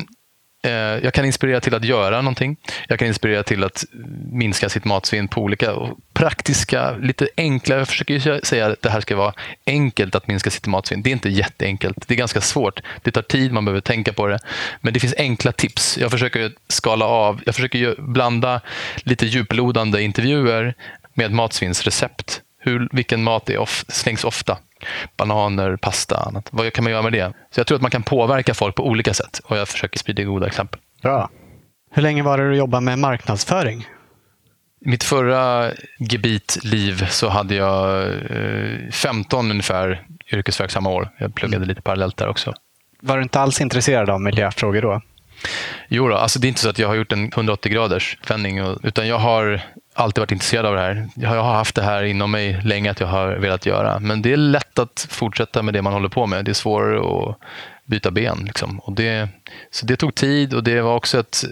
Eh, 0.65 0.71
jag 1.03 1.13
kan 1.13 1.25
inspirera 1.25 1.61
till 1.61 1.75
att 1.75 1.83
göra 1.83 2.21
någonting. 2.21 2.57
Jag 2.87 2.99
kan 2.99 3.07
inspirera 3.07 3.43
till 3.43 3.63
att 3.63 3.85
minska 4.31 4.69
sitt 4.69 4.85
matsvinn 4.85 5.27
på 5.27 5.41
olika 5.41 5.75
praktiska, 6.13 6.91
lite 6.97 7.27
enkla. 7.37 7.75
Jag 7.75 7.87
försöker 7.87 8.45
säga 8.45 8.65
att 8.65 8.81
det 8.81 8.89
här 8.89 9.01
ska 9.01 9.15
vara 9.15 9.33
enkelt 9.65 10.15
att 10.15 10.27
minska 10.27 10.49
sitt 10.49 10.67
matsvinn. 10.67 11.01
Det 11.01 11.09
är 11.09 11.11
inte 11.11 11.29
jätteenkelt. 11.29 12.07
Det 12.07 12.13
är 12.13 12.17
ganska 12.17 12.41
svårt. 12.41 12.81
Det 13.03 13.11
tar 13.11 13.21
tid, 13.21 13.51
man 13.51 13.65
behöver 13.65 13.81
tänka 13.81 14.13
på 14.13 14.27
det. 14.27 14.39
Men 14.81 14.93
det 14.93 14.99
finns 14.99 15.15
enkla 15.17 15.51
tips. 15.51 15.97
Jag 15.97 16.11
försöker 16.11 16.51
skala 16.67 17.05
av. 17.05 17.41
Jag 17.45 17.55
försöker 17.55 17.95
blanda 17.97 18.61
lite 18.97 19.25
djuplodande 19.25 20.01
intervjuer 20.01 20.73
med 21.13 21.31
matsvinnsrecept. 21.31 22.41
Hur, 22.59 22.89
vilken 22.91 23.23
mat 23.23 23.49
är 23.49 23.91
slängs 23.91 24.23
ofta? 24.23 24.57
Bananer, 25.17 25.77
pasta, 25.77 26.17
annat. 26.17 26.47
Vad 26.51 26.73
kan 26.73 26.83
man 26.83 26.91
göra 26.93 27.01
med 27.01 27.13
det? 27.13 27.33
Så 27.51 27.59
jag 27.59 27.67
tror 27.67 27.75
att 27.75 27.81
man 27.81 27.91
kan 27.91 28.03
påverka 28.03 28.53
folk 28.53 28.75
på 28.75 28.87
olika 28.87 29.13
sätt 29.13 29.41
och 29.45 29.57
jag 29.57 29.67
försöker 29.67 29.99
sprida 29.99 30.23
goda 30.23 30.47
exempel. 30.47 30.81
Bra. 31.01 31.29
Hur 31.91 32.01
länge 32.01 32.23
var 32.23 32.37
det 32.37 32.49
du 32.49 32.55
jobbade 32.55 32.85
med 32.85 32.99
marknadsföring? 32.99 33.87
I 34.85 34.89
mitt 34.89 35.03
förra 35.03 35.71
gebitliv 35.99 37.05
så 37.09 37.29
hade 37.29 37.55
jag 37.55 38.03
eh, 38.07 38.91
15 38.91 39.51
ungefär 39.51 40.07
yrkesverksamma 40.31 40.89
år. 40.89 41.09
Jag 41.17 41.35
pluggade 41.35 41.57
mm. 41.57 41.69
lite 41.69 41.81
parallellt 41.81 42.17
där 42.17 42.27
också. 42.27 42.53
Var 43.01 43.17
du 43.17 43.23
inte 43.23 43.39
alls 43.39 43.61
intresserad 43.61 44.09
av 44.09 44.21
miljöfrågor 44.21 44.81
då? 44.81 45.01
Jo, 45.87 46.07
då, 46.07 46.15
alltså 46.15 46.39
det 46.39 46.47
är 46.47 46.49
inte 46.49 46.61
så 46.61 46.69
att 46.69 46.79
jag 46.79 46.87
har 46.87 46.95
gjort 46.95 47.11
en 47.11 47.25
180 47.25 47.71
graders 47.71 48.17
vändning, 48.27 48.77
utan 48.83 49.07
jag 49.07 49.19
har 49.19 49.61
alltid 49.95 50.21
varit 50.21 50.31
intresserad 50.31 50.65
av 50.65 50.75
det 50.75 50.81
här. 50.81 51.09
Jag 51.15 51.29
har 51.29 51.53
haft 51.53 51.75
det 51.75 51.83
här 51.83 52.03
inom 52.03 52.31
mig 52.31 52.61
länge 52.63 52.91
att 52.91 52.99
jag 52.99 53.07
har 53.07 53.27
velat 53.27 53.65
göra. 53.65 53.99
Men 53.99 54.21
det 54.21 54.33
är 54.33 54.37
lätt 54.37 54.79
att 54.79 55.07
fortsätta 55.09 55.63
med 55.63 55.73
det 55.73 55.81
man 55.81 55.93
håller 55.93 56.09
på 56.09 56.25
med. 56.25 56.45
Det 56.45 56.51
är 56.51 56.53
svårare 56.53 57.29
att 57.29 57.37
byta 57.85 58.11
ben. 58.11 58.43
Liksom. 58.45 58.79
Och 58.79 58.93
det, 58.93 59.29
så 59.71 59.85
det 59.85 59.95
tog 59.95 60.15
tid 60.15 60.53
och 60.53 60.63
det 60.63 60.81
var 60.81 60.95
också 60.95 61.19
ett 61.19 61.43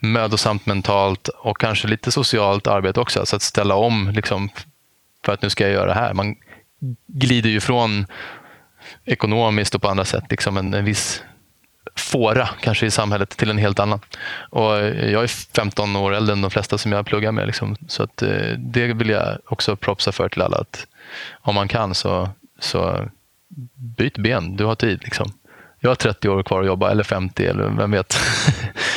mödosamt 0.00 0.66
mentalt 0.66 1.28
och 1.28 1.58
kanske 1.58 1.88
lite 1.88 2.12
socialt 2.12 2.66
arbete 2.66 3.00
också. 3.00 3.26
Så 3.26 3.36
att 3.36 3.42
ställa 3.42 3.74
om 3.74 4.10
liksom, 4.14 4.48
för 5.24 5.32
att 5.32 5.42
nu 5.42 5.50
ska 5.50 5.64
jag 5.64 5.72
göra 5.72 5.86
det 5.86 6.00
här. 6.00 6.14
Man 6.14 6.36
glider 7.06 7.50
ju 7.50 7.60
från 7.60 8.06
ekonomiskt 9.04 9.74
och 9.74 9.82
på 9.82 9.88
andra 9.88 10.04
sätt 10.04 10.24
liksom 10.30 10.56
en, 10.56 10.74
en 10.74 10.84
viss 10.84 11.22
fåra 11.94 12.48
kanske 12.60 12.86
i 12.86 12.90
samhället 12.90 13.30
till 13.30 13.50
en 13.50 13.58
helt 13.58 13.78
annan. 13.78 14.00
Och 14.50 14.72
jag 14.86 15.22
är 15.22 15.26
15 15.56 15.96
år 15.96 16.14
äldre 16.14 16.32
än 16.32 16.42
de 16.42 16.50
flesta 16.50 16.78
som 16.78 16.92
jag 16.92 17.06
pluggar 17.06 17.32
med. 17.32 17.46
Liksom. 17.46 17.76
Så 17.88 18.02
att, 18.02 18.22
eh, 18.22 18.52
det 18.58 18.92
vill 18.92 19.08
jag 19.08 19.38
också 19.46 19.76
propsa 19.76 20.12
för 20.12 20.28
till 20.28 20.42
alla. 20.42 20.56
Att 20.56 20.86
om 21.32 21.54
man 21.54 21.68
kan 21.68 21.94
så, 21.94 22.30
så 22.58 23.08
byt 23.74 24.18
ben, 24.18 24.56
du 24.56 24.64
har 24.64 24.74
tid. 24.74 25.00
Liksom. 25.04 25.32
Jag 25.80 25.90
har 25.90 25.94
30 25.94 26.28
år 26.28 26.42
kvar 26.42 26.60
att 26.60 26.66
jobba, 26.66 26.90
eller 26.90 27.04
50, 27.04 27.46
eller 27.46 27.68
vem 27.68 27.90
vet. 27.90 28.16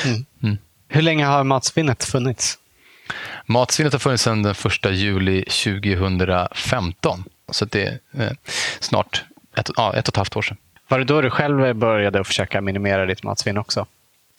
Mm. 0.06 0.26
Mm. 0.44 0.58
Hur 0.88 1.02
länge 1.02 1.26
har 1.26 1.44
Matsvinnet 1.44 2.04
funnits? 2.04 2.58
Matsvinnet 3.46 3.94
har 3.94 4.00
funnits 4.00 4.24
sedan 4.24 4.44
den 4.44 4.52
1 4.52 4.92
juli 4.92 5.44
2015. 5.44 7.24
Så 7.52 7.66
det 7.66 8.00
är 8.12 8.24
eh, 8.24 8.32
snart 8.80 9.24
ett, 9.56 9.70
ja, 9.76 9.94
ett 9.94 10.08
och 10.08 10.14
ett 10.14 10.18
halvt 10.18 10.36
år 10.36 10.42
sedan. 10.42 10.58
Var 10.90 11.00
det 11.00 11.06
då 11.06 11.22
du 11.22 11.30
själv 11.30 11.76
började 11.76 12.24
försöka 12.24 12.62
minimera 12.62 13.06
ditt 13.06 13.24
matsvinn 13.24 13.58
också? 13.58 13.86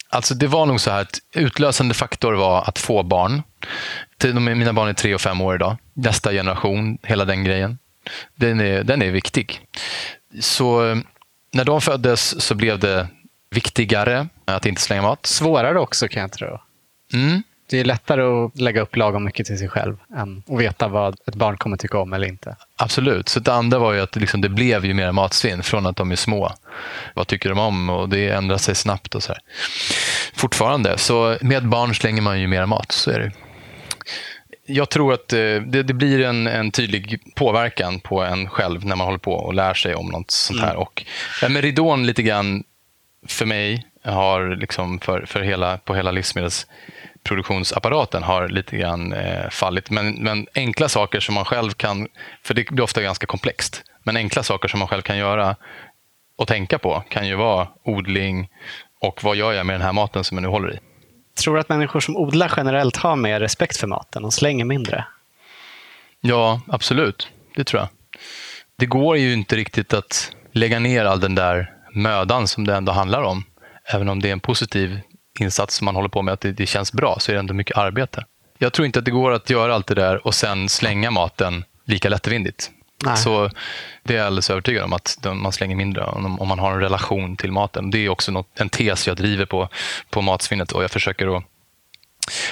Alltså 0.09 0.35
det 0.35 0.47
var 0.47 0.65
nog 0.65 0.81
så 0.81 0.91
här 0.91 1.01
att 1.01 1.19
utlösande 1.35 1.93
faktor 1.93 2.33
var 2.33 2.63
att 2.67 2.79
få 2.79 3.03
barn. 3.03 3.43
Mina 4.23 4.73
barn 4.73 4.89
är 4.89 4.93
tre 4.93 5.15
och 5.15 5.21
fem 5.21 5.41
år 5.41 5.55
idag. 5.55 5.77
Nästa 5.93 6.31
generation, 6.31 6.97
hela 7.03 7.25
den 7.25 7.43
grejen. 7.43 7.77
Den 8.35 8.59
är, 8.59 8.83
den 8.83 9.01
är 9.01 9.11
viktig. 9.11 9.61
Så 10.39 11.01
när 11.53 11.65
de 11.65 11.81
föddes 11.81 12.41
så 12.41 12.55
blev 12.55 12.79
det 12.79 13.07
viktigare 13.49 14.27
att 14.45 14.65
inte 14.65 14.81
slänga 14.81 15.01
mat. 15.01 15.25
Svårare 15.25 15.79
också 15.79 16.07
kan 16.07 16.21
jag 16.21 16.31
tro. 16.31 16.59
Mm. 17.13 17.43
Det 17.71 17.79
är 17.79 17.85
lättare 17.85 18.21
att 18.21 18.59
lägga 18.59 18.81
upp 18.81 18.95
lagom 18.95 19.23
mycket 19.23 19.45
till 19.45 19.57
sig 19.57 19.69
själv 19.69 19.97
än 20.17 20.43
att 20.49 20.59
veta 20.59 20.87
vad 20.87 21.17
ett 21.27 21.35
barn 21.35 21.57
kommer 21.57 21.77
tycka 21.77 21.97
om 21.99 22.13
eller 22.13 22.27
inte. 22.27 22.55
Absolut. 22.75 23.29
Så 23.29 23.39
det 23.39 23.53
andra 23.53 23.79
var 23.79 23.93
ju 23.93 24.01
att 24.01 24.15
liksom 24.15 24.41
det 24.41 24.49
blev 24.49 24.85
ju 24.85 24.93
mer 24.93 25.11
matsvinn 25.11 25.63
från 25.63 25.85
att 25.85 25.95
de 25.95 26.11
är 26.11 26.15
små. 26.15 26.53
Vad 27.13 27.27
tycker 27.27 27.49
de 27.49 27.59
om? 27.59 27.89
Och 27.89 28.09
det 28.09 28.29
ändrar 28.29 28.57
sig 28.57 28.75
snabbt. 28.75 29.15
och 29.15 29.23
så 29.23 29.33
här. 29.33 29.41
Fortfarande. 30.33 30.97
Så 30.97 31.37
med 31.41 31.67
barn 31.67 31.95
slänger 31.95 32.21
man 32.21 32.39
ju 32.39 32.47
mer 32.47 32.65
mat. 32.65 32.91
Så 32.91 33.11
är 33.11 33.19
det. 33.19 33.31
Jag 34.65 34.89
tror 34.89 35.13
att 35.13 35.33
eh, 35.33 35.39
det, 35.39 35.83
det, 35.83 35.93
blir 35.93 36.25
en, 36.25 36.47
en, 36.47 36.71
tydlig 36.71 37.19
påverkan 37.35 37.99
på 37.99 38.21
en 38.21 38.49
själv 38.49 38.85
när 38.85 38.95
man 38.95 39.07
håller 39.07 39.19
på 39.19 39.33
och 39.33 39.53
lär 39.53 39.73
sig 39.73 39.95
om 39.95 40.07
något 40.07 40.31
sånt 40.31 40.61
här. 40.61 40.69
Mm. 40.69 40.81
Och, 40.81 41.05
men 41.41 41.61
ridån 41.61 42.05
lite 42.05 42.23
grann 42.23 42.63
för 43.27 43.45
mig 43.45 43.85
har 44.03 44.55
liksom 44.55 44.99
för, 44.99 45.25
för 45.25 45.41
hela, 45.41 45.77
på 45.77 45.95
hela 45.95 46.11
livsmedels 46.11 46.67
produktionsapparaten 47.23 48.23
har 48.23 48.49
lite 48.49 48.77
grann 48.77 49.13
eh, 49.13 49.49
fallit. 49.49 49.89
Men, 49.89 50.13
men, 50.13 50.47
enkla 50.55 50.89
saker 50.89 51.19
som 51.19 51.35
man 51.35 51.45
själv 51.45 51.71
kan, 51.71 52.07
för 52.43 52.53
det 52.53 52.69
blir 52.69 52.83
ofta 52.83 53.01
ganska 53.01 53.25
komplext, 53.27 53.83
men 54.03 54.17
enkla 54.17 54.43
saker 54.43 54.67
som 54.67 54.79
man 54.79 54.87
själv 54.87 55.01
kan 55.01 55.17
göra 55.17 55.55
och 56.37 56.47
tänka 56.47 56.79
på 56.79 57.03
kan 57.09 57.27
ju 57.27 57.35
vara 57.35 57.67
odling 57.83 58.49
och 58.99 59.23
vad 59.23 59.35
gör 59.35 59.53
jag 59.53 59.65
med 59.65 59.73
den 59.73 59.81
här 59.81 59.93
maten 59.93 60.23
som 60.23 60.37
jag 60.37 60.41
nu 60.41 60.47
håller 60.47 60.73
i. 60.73 60.79
Tror 61.39 61.53
du 61.53 61.59
att 61.59 61.69
människor 61.69 61.99
som 61.99 62.17
odlar 62.17 62.53
generellt 62.57 62.97
har 62.97 63.15
mer 63.15 63.39
respekt 63.39 63.77
för 63.77 63.87
maten 63.87 64.25
och 64.25 64.33
slänger 64.33 64.65
mindre? 64.65 65.05
Ja, 66.21 66.61
absolut. 66.67 67.29
Det 67.55 67.63
tror 67.63 67.79
jag. 67.79 67.89
Det 68.75 68.85
går 68.85 69.17
ju 69.17 69.33
inte 69.33 69.55
riktigt 69.55 69.93
att 69.93 70.35
lägga 70.51 70.79
ner 70.79 71.05
all 71.05 71.19
den 71.19 71.35
där 71.35 71.73
mödan 71.93 72.47
som 72.47 72.67
det 72.67 72.75
ändå 72.75 72.91
handlar 72.91 73.21
om. 73.21 73.43
Även 73.85 74.09
om 74.09 74.21
det 74.21 74.27
är 74.27 74.33
en 74.33 74.39
positiv 74.39 74.99
insats 75.39 75.75
som 75.75 75.85
man 75.85 75.95
håller 75.95 76.09
på 76.09 76.21
med, 76.21 76.33
att 76.33 76.41
det, 76.41 76.51
det 76.51 76.65
känns 76.65 76.93
bra, 76.93 77.17
så 77.19 77.31
är 77.31 77.33
det 77.33 77.39
ändå 77.39 77.53
mycket 77.53 77.77
arbete. 77.77 78.25
Jag 78.57 78.73
tror 78.73 78.85
inte 78.85 78.99
att 78.99 79.05
det 79.05 79.11
går 79.11 79.31
att 79.31 79.49
göra 79.49 79.75
allt 79.75 79.87
det 79.87 79.95
där 79.95 80.27
och 80.27 80.35
sen 80.35 80.69
slänga 80.69 81.11
maten 81.11 81.63
lika 81.85 82.09
lättvindigt. 82.09 82.71
Nej. 83.05 83.17
Så 83.17 83.49
det 84.03 84.13
är 84.13 84.17
jag 84.17 84.27
alldeles 84.27 84.49
övertygad 84.49 84.83
om, 84.83 84.93
att 84.93 85.17
man 85.33 85.51
slänger 85.51 85.75
mindre 85.75 86.03
om, 86.03 86.47
man 86.47 86.59
har 86.59 86.71
en 86.71 86.79
relation 86.79 87.37
till 87.37 87.51
maten. 87.51 87.91
Det 87.91 87.97
är 87.97 88.09
också 88.09 88.31
något, 88.31 88.59
en 88.59 88.69
tes 88.69 89.07
jag 89.07 89.17
driver 89.17 89.45
på, 89.45 89.69
på 90.09 90.21
matsvinnet 90.21 90.71
och 90.71 90.83
jag 90.83 90.91
försöker 90.91 91.37
att 91.37 91.43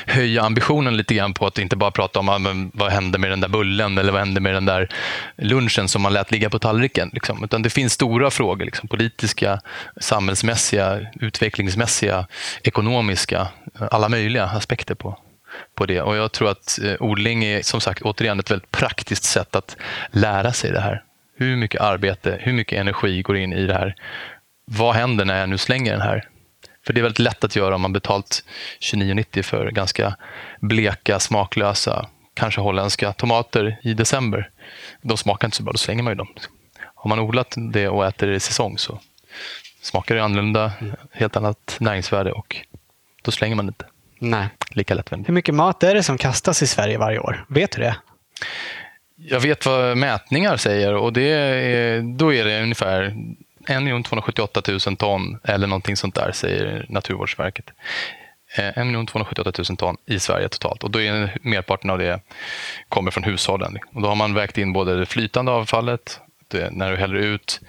höja 0.05 0.41
ambitionen 0.41 0.97
lite 0.97 1.13
grann 1.13 1.33
på 1.33 1.47
att 1.47 1.59
inte 1.59 1.75
bara 1.75 1.91
prata 1.91 2.19
om 2.19 2.29
ah, 2.29 2.39
vad 2.73 2.91
hände 2.91 3.17
med 3.17 3.29
den 3.31 3.41
där 3.41 3.49
bullen 3.49 3.97
eller 3.97 4.11
vad 4.11 4.21
hände 4.21 4.41
med 4.41 4.53
den 4.53 4.65
där 4.65 4.89
lunchen 5.37 5.87
som 5.87 6.01
man 6.01 6.13
lät 6.13 6.31
ligga 6.31 6.49
på 6.49 6.59
tallriken. 6.59 7.09
Liksom. 7.13 7.43
Utan 7.43 7.61
det 7.61 7.69
finns 7.69 7.93
stora 7.93 8.31
frågor, 8.31 8.65
liksom, 8.65 8.87
politiska, 8.87 9.61
samhällsmässiga, 9.97 10.99
utvecklingsmässiga, 11.19 12.27
ekonomiska, 12.63 13.47
alla 13.91 14.09
möjliga 14.09 14.45
aspekter 14.45 14.95
på, 14.95 15.17
på 15.75 15.85
det. 15.85 16.01
Och 16.01 16.15
jag 16.15 16.31
tror 16.31 16.51
att 16.51 16.79
eh, 16.83 16.95
odling 16.99 17.43
är 17.43 17.61
som 17.61 17.81
sagt 17.81 18.01
återigen 18.01 18.39
ett 18.39 18.51
väldigt 18.51 18.71
praktiskt 18.71 19.23
sätt 19.23 19.55
att 19.55 19.77
lära 20.11 20.53
sig 20.53 20.71
det 20.71 20.81
här. 20.81 21.03
Hur 21.37 21.55
mycket 21.55 21.81
arbete, 21.81 22.37
hur 22.39 22.53
mycket 22.53 22.79
energi 22.79 23.21
går 23.21 23.37
in 23.37 23.53
i 23.53 23.65
det 23.65 23.73
här? 23.73 23.95
Vad 24.65 24.95
händer 24.95 25.25
när 25.25 25.39
jag 25.39 25.49
nu 25.49 25.57
slänger 25.57 25.91
den 25.91 26.01
här 26.01 26.28
för 26.89 26.93
det 26.93 26.99
är 26.99 27.04
väldigt 27.04 27.19
lätt 27.19 27.43
att 27.43 27.56
göra 27.56 27.75
om 27.75 27.82
man 27.82 27.93
betalt 27.93 28.43
29,90 28.80 29.41
för 29.41 29.71
ganska 29.71 30.15
bleka, 30.60 31.19
smaklösa, 31.19 32.10
kanske 32.34 32.62
holländska 32.62 33.13
tomater 33.13 33.80
i 33.82 33.93
december. 33.93 34.49
De 35.02 35.17
smakar 35.17 35.47
inte 35.47 35.58
så 35.58 35.63
bra, 35.63 35.71
då 35.71 35.78
slänger 35.78 36.04
man 36.04 36.12
ju 36.12 36.15
dem. 36.15 36.28
Har 36.95 37.10
man 37.10 37.19
odlat 37.19 37.56
det 37.58 37.88
och 37.88 38.06
äter 38.06 38.28
det 38.28 38.36
i 38.36 38.39
säsong 38.39 38.78
så 38.78 38.99
smakar 39.82 40.15
det 40.15 40.23
annorlunda, 40.23 40.71
helt 41.12 41.36
annat 41.36 41.78
näringsvärde 41.80 42.32
och 42.32 42.56
då 43.21 43.32
slänger 43.32 43.56
man 43.56 43.65
det 43.65 43.69
inte. 43.69 43.86
Nej. 44.19 44.47
Lika 44.71 44.93
lättvindigt. 44.93 45.30
Hur 45.30 45.34
mycket 45.34 45.56
mat 45.56 45.84
är 45.84 45.95
det 45.95 46.04
som 46.04 46.17
kastas 46.17 46.63
i 46.63 46.67
Sverige 46.67 46.97
varje 46.97 47.19
år? 47.19 47.45
Vet 47.49 47.71
du 47.71 47.82
det? 47.82 47.95
Jag 49.15 49.39
vet 49.39 49.65
vad 49.65 49.97
mätningar 49.97 50.58
säger 50.58 50.93
och 50.95 51.13
det 51.13 51.32
är, 51.32 52.02
då 52.17 52.34
är 52.34 52.45
det 52.45 52.62
ungefär 52.62 53.15
1 53.67 54.06
278 54.06 54.62
000 54.67 54.98
ton 54.98 55.39
eller 55.43 55.67
någonting 55.67 55.98
sånt 55.98 56.15
där, 56.15 56.32
säger 56.32 56.86
Naturvårdsverket. 56.89 57.65
1 58.56 58.74
278 58.76 59.52
000 59.69 59.78
ton 59.78 59.98
i 60.06 60.19
Sverige 60.19 60.50
totalt. 60.50 60.84
Och 60.84 60.91
då 60.91 61.02
är 61.02 61.38
merparten 61.41 61.89
av 61.89 61.98
det 61.98 62.19
kommer 62.89 63.12
från 63.12 63.24
hushållen. 63.24 63.78
Och 63.93 64.02
då 64.02 64.08
har 64.08 64.15
man 64.15 64.34
vägt 64.34 64.58
in 64.58 64.74
både 64.74 65.00
det 65.00 65.06
flytande 65.06 65.52
avfallet, 65.52 66.19
det, 66.48 66.72
när 66.72 66.91
du 66.91 66.98
häller 66.98 67.15
ut 67.15 67.62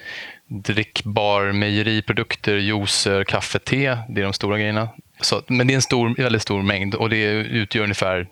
drickbar 0.50 1.53
mejeriprodukter, 1.53 2.57
juicer, 2.57 3.24
kaffe, 3.24 3.59
te. 3.59 3.96
Det 4.09 4.20
är 4.20 4.24
de 4.24 4.33
stora 4.33 4.59
grejerna. 4.59 4.88
Så, 5.20 5.42
men 5.46 5.66
det 5.66 5.72
är 5.72 5.74
en 5.74 5.83
stor, 5.83 6.14
väldigt 6.16 6.42
stor 6.42 6.62
mängd 6.62 6.94
och 6.94 7.11
det 7.11 7.24
utgör 7.33 7.83
ungefär, 7.83 8.26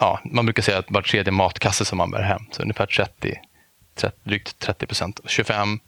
ja, 0.00 0.20
man 0.24 0.46
brukar 0.46 0.62
säga 0.62 0.78
att 0.78 0.90
var 0.90 1.02
tredje 1.02 1.32
matkasse 1.32 1.84
som 1.84 1.98
man 1.98 2.10
bär 2.10 2.22
hem. 2.22 2.42
Så 2.50 2.62
ungefär 2.62 2.86
30, 2.86 3.12
30 3.20 3.38
drygt 4.24 4.58
30 4.58 4.86
procent. 4.86 5.20
25 5.26 5.78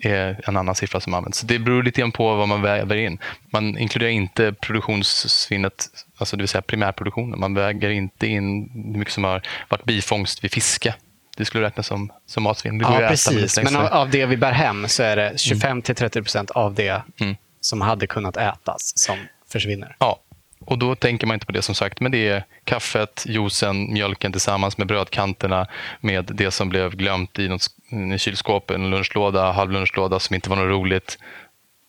är 0.00 0.40
en 0.48 0.56
annan 0.56 0.74
siffra 0.74 1.00
som 1.00 1.14
används. 1.14 1.40
det 1.40 1.58
beror 1.58 1.82
lite 1.82 2.00
grann 2.00 2.12
på 2.12 2.34
vad 2.34 2.48
man 2.48 2.62
väger 2.62 2.96
in. 2.96 3.18
Man 3.50 3.78
inkluderar 3.78 4.10
inte 4.10 4.52
produktionssvinnet, 4.52 5.86
alltså 6.16 6.36
det 6.36 6.42
vill 6.42 6.48
säga 6.48 6.62
primärproduktionen. 6.62 7.40
Man 7.40 7.54
väger 7.54 7.90
inte 7.90 8.26
in 8.26 8.70
hur 8.92 8.98
mycket 8.98 9.14
som 9.14 9.24
har 9.24 9.42
varit 9.68 9.84
bifångst 9.84 10.44
vid 10.44 10.52
fiske. 10.52 10.94
Det 11.36 11.44
skulle 11.44 11.66
räknas 11.66 11.86
som, 11.86 12.12
som 12.26 12.42
matsvinn. 12.42 12.80
ja, 12.80 13.06
precis. 13.08 13.58
Men 13.62 13.76
av, 13.76 13.86
av, 13.86 14.10
det 14.10 14.26
vi 14.26 14.36
bär 14.36 14.52
hem 14.52 14.88
så 14.88 15.02
är 15.02 15.16
det 15.16 15.32
25-30 15.32 16.10
procent 16.10 16.50
av 16.50 16.74
det 16.74 17.02
mm. 17.20 17.36
som 17.60 17.80
hade 17.80 18.06
kunnat 18.06 18.36
ätas 18.36 18.92
som 18.98 19.18
försvinner. 19.52 19.96
Ja, 19.98 20.20
och 20.66 20.78
då 20.78 20.94
tänker 20.94 21.26
man 21.26 21.34
inte 21.34 21.46
på 21.46 21.52
det 21.52 21.62
som 21.62 21.74
sagt, 21.74 22.00
men 22.00 22.12
det 22.12 22.28
är 22.28 22.44
kaffet, 22.64 23.24
juicen, 23.28 23.92
mjölken 23.92 24.32
tillsammans 24.32 24.78
med 24.78 24.86
brödkanterna 24.86 25.66
med 26.00 26.30
det 26.34 26.50
som 26.50 26.68
blev 26.68 26.96
glömt 26.96 27.38
i 27.38 27.48
något 27.48 27.66
i 28.14 28.18
kylskåp, 28.18 28.70
en 28.70 28.90
lunchlåda, 28.90 29.52
halvlunchlåda 29.52 30.20
som 30.20 30.34
inte 30.34 30.50
var 30.50 30.56
något 30.56 30.70
roligt. 30.70 31.18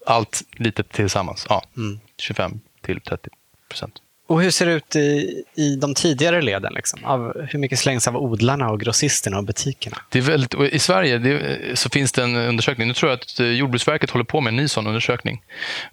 Allt 0.06 0.44
lite 0.52 0.84
tillsammans. 0.84 1.46
Ja, 1.50 1.64
mm. 1.78 2.00
25 2.18 2.60
till 2.82 3.02
30 3.02 3.30
procent. 3.70 4.02
Och 4.28 4.42
hur 4.42 4.52
ser 4.52 4.66
det 4.66 4.74
ut 4.74 4.96
i, 4.96 5.44
i 5.56 5.76
de 5.76 5.94
tidigare 5.94 6.42
leden? 6.42 6.74
Liksom? 6.74 7.06
Av, 7.06 7.48
hur 7.50 7.60
mycket 7.60 7.80
slängs 7.80 8.08
av 8.08 8.18
odlarna, 8.18 8.70
och 8.70 8.80
grossisterna 8.80 9.38
och 9.38 9.44
butikerna? 9.44 9.98
Det 10.10 10.20
är 10.20 10.24
väldigt, 10.24 10.54
I 10.54 10.80
Sverige 10.80 11.18
det, 11.18 11.80
så 11.80 11.90
finns 11.90 12.12
det 12.12 12.24
en 12.24 12.36
undersökning. 12.36 12.88
Nu 12.88 12.94
tror 12.94 13.12
jag 13.12 13.20
att 13.20 13.40
Jordbruksverket 13.40 14.10
håller 14.10 14.26
på 14.26 14.42
med 14.42 14.52
en 14.52 14.56
ny 14.56 14.68
sån 14.68 14.88
undersökning. 14.88 15.44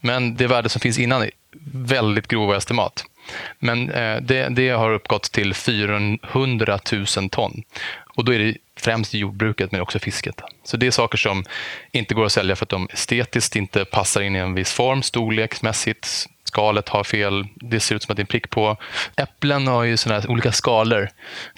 Men 0.01 0.37
det 0.37 0.47
värde 0.47 0.69
som 0.69 0.81
finns 0.81 0.99
innan 0.99 1.29
väldigt 1.73 2.29
grova 2.29 2.57
estimat. 2.57 3.05
Men 3.59 3.91
eh, 3.91 4.17
det, 4.21 4.49
det, 4.49 4.69
har 4.69 4.93
uppgått 4.93 5.33
till 5.33 5.55
400 5.55 6.79
000 6.93 7.31
ton. 7.31 7.63
Och 8.17 8.25
då 8.25 8.35
är 8.35 8.39
det 8.39 8.57
främst 8.77 9.15
jordbruket 9.15 9.73
men 9.73 9.81
också 9.81 9.99
fisket. 9.99 10.43
Så 10.65 10.77
det 10.77 10.87
är 10.87 10.91
saker 10.91 11.19
som 11.19 11.45
inte 11.93 12.15
går 12.15 12.25
att 12.25 12.33
sälja 12.33 12.57
för 12.57 12.65
att 12.65 12.71
de 12.71 12.89
estetiskt 12.93 13.57
inte 13.57 13.85
passar 13.85 14.21
in 14.21 14.37
i 14.37 14.39
en 14.39 14.55
viss 14.55 14.73
form, 14.73 15.03
storleksmässigt, 15.03 16.27
skalet 16.45 16.89
har 16.89 17.05
fel, 17.05 17.47
det 17.55 17.81
ser 17.81 17.95
ut 17.95 18.03
som 18.03 18.13
att 18.13 18.17
det 18.17 18.21
är 18.21 18.25
en 18.25 18.27
prick 18.27 18.51
på. 18.51 18.77
Äpplen 19.17 19.67
har 19.67 19.85
ju 19.85 19.97
såna 19.97 20.23
olika 20.29 20.53
skalor. 20.53 21.09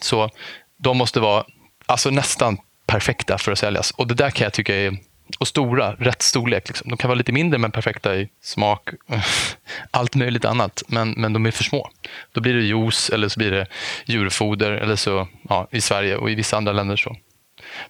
Så 0.01 0.31
de 0.77 0.97
måste 0.97 1.21
vara 1.21 1.45
alltså 1.87 2.11
nästan 2.11 2.59
perfekta 2.87 3.39
för 3.39 3.53
att 3.53 3.59
säljas. 3.59 3.91
Och 3.91 4.07
det 4.07 4.15
där 4.15 4.31
kan 4.31 4.45
jag 4.45 4.53
tycka 4.53 4.77
är 4.77 4.99
och 5.37 5.49
stora, 5.49 5.93
rätt 5.93 6.23
storlek. 6.23 6.69
Liksom. 6.69 6.91
De 6.91 6.97
kan 6.97 7.09
vara 7.09 7.19
lite 7.19 7.33
mindre 7.33 7.59
men 7.59 7.71
perfekta 7.71 8.17
i 8.17 8.29
smak, 8.43 8.89
allt 9.91 10.15
möjligt 10.15 10.45
annat. 10.45 10.83
Men, 10.87 11.11
men 11.11 11.33
de 11.33 11.47
är 11.47 11.51
för 11.51 11.65
små. 11.65 11.91
Då 12.33 12.41
blir 12.41 12.55
det 12.55 12.63
juice 12.63 13.11
eller 13.11 13.29
så 13.29 13.39
blir 13.39 13.51
det 13.51 13.67
djurfoder 14.05 14.73
eller 14.73 14.97
så 14.97 15.29
ja, 15.49 15.69
i 15.71 15.81
Sverige 15.81 16.17
och 16.17 16.31
i 16.31 16.35
vissa 16.35 16.57
andra 16.57 16.73
länder 16.73 16.97
så 16.97 17.17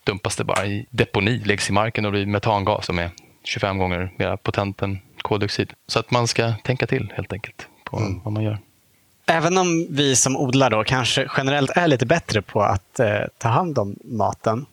dumpas 0.05 0.37
det 0.37 0.45
bara 0.45 0.67
i 0.67 0.87
deponi, 0.91 1.43
läggs 1.45 1.71
i 1.71 1.73
marken 1.73 2.05
och 2.05 2.13
blir 2.13 2.27
metangas 2.27 2.87
som 2.87 2.99
är 2.99 3.11
25 3.45 3.79
gånger 3.79 4.13
mer 4.17 4.37
potent 4.37 4.83
än 4.83 5.01
koldioxid. 5.23 5.73
Så 5.87 5.99
att 5.99 6.11
man 6.11 6.29
ska 6.29 6.53
tänka 6.65 6.87
till 6.87 7.13
helt 7.17 7.33
enkelt 7.33 7.67
på 7.85 7.99
mm. 7.99 8.21
vad 8.25 8.33
man 8.33 8.43
gör. 8.43 8.59
Även 9.27 9.59
om 9.59 9.87
vi 9.91 10.17
som 10.17 10.37
odlar 10.37 10.71
då 10.71 10.85
kanske 10.85 11.29
generellt 11.37 11.71
är 11.71 11.89
lite 11.89 12.07
bättre 12.07 12.43
på 12.43 12.63
att 12.63 13.01
eh, 13.01 13.21
ta 13.39 13.49
hand 13.49 13.79
om 13.79 13.97
maten 14.05 14.67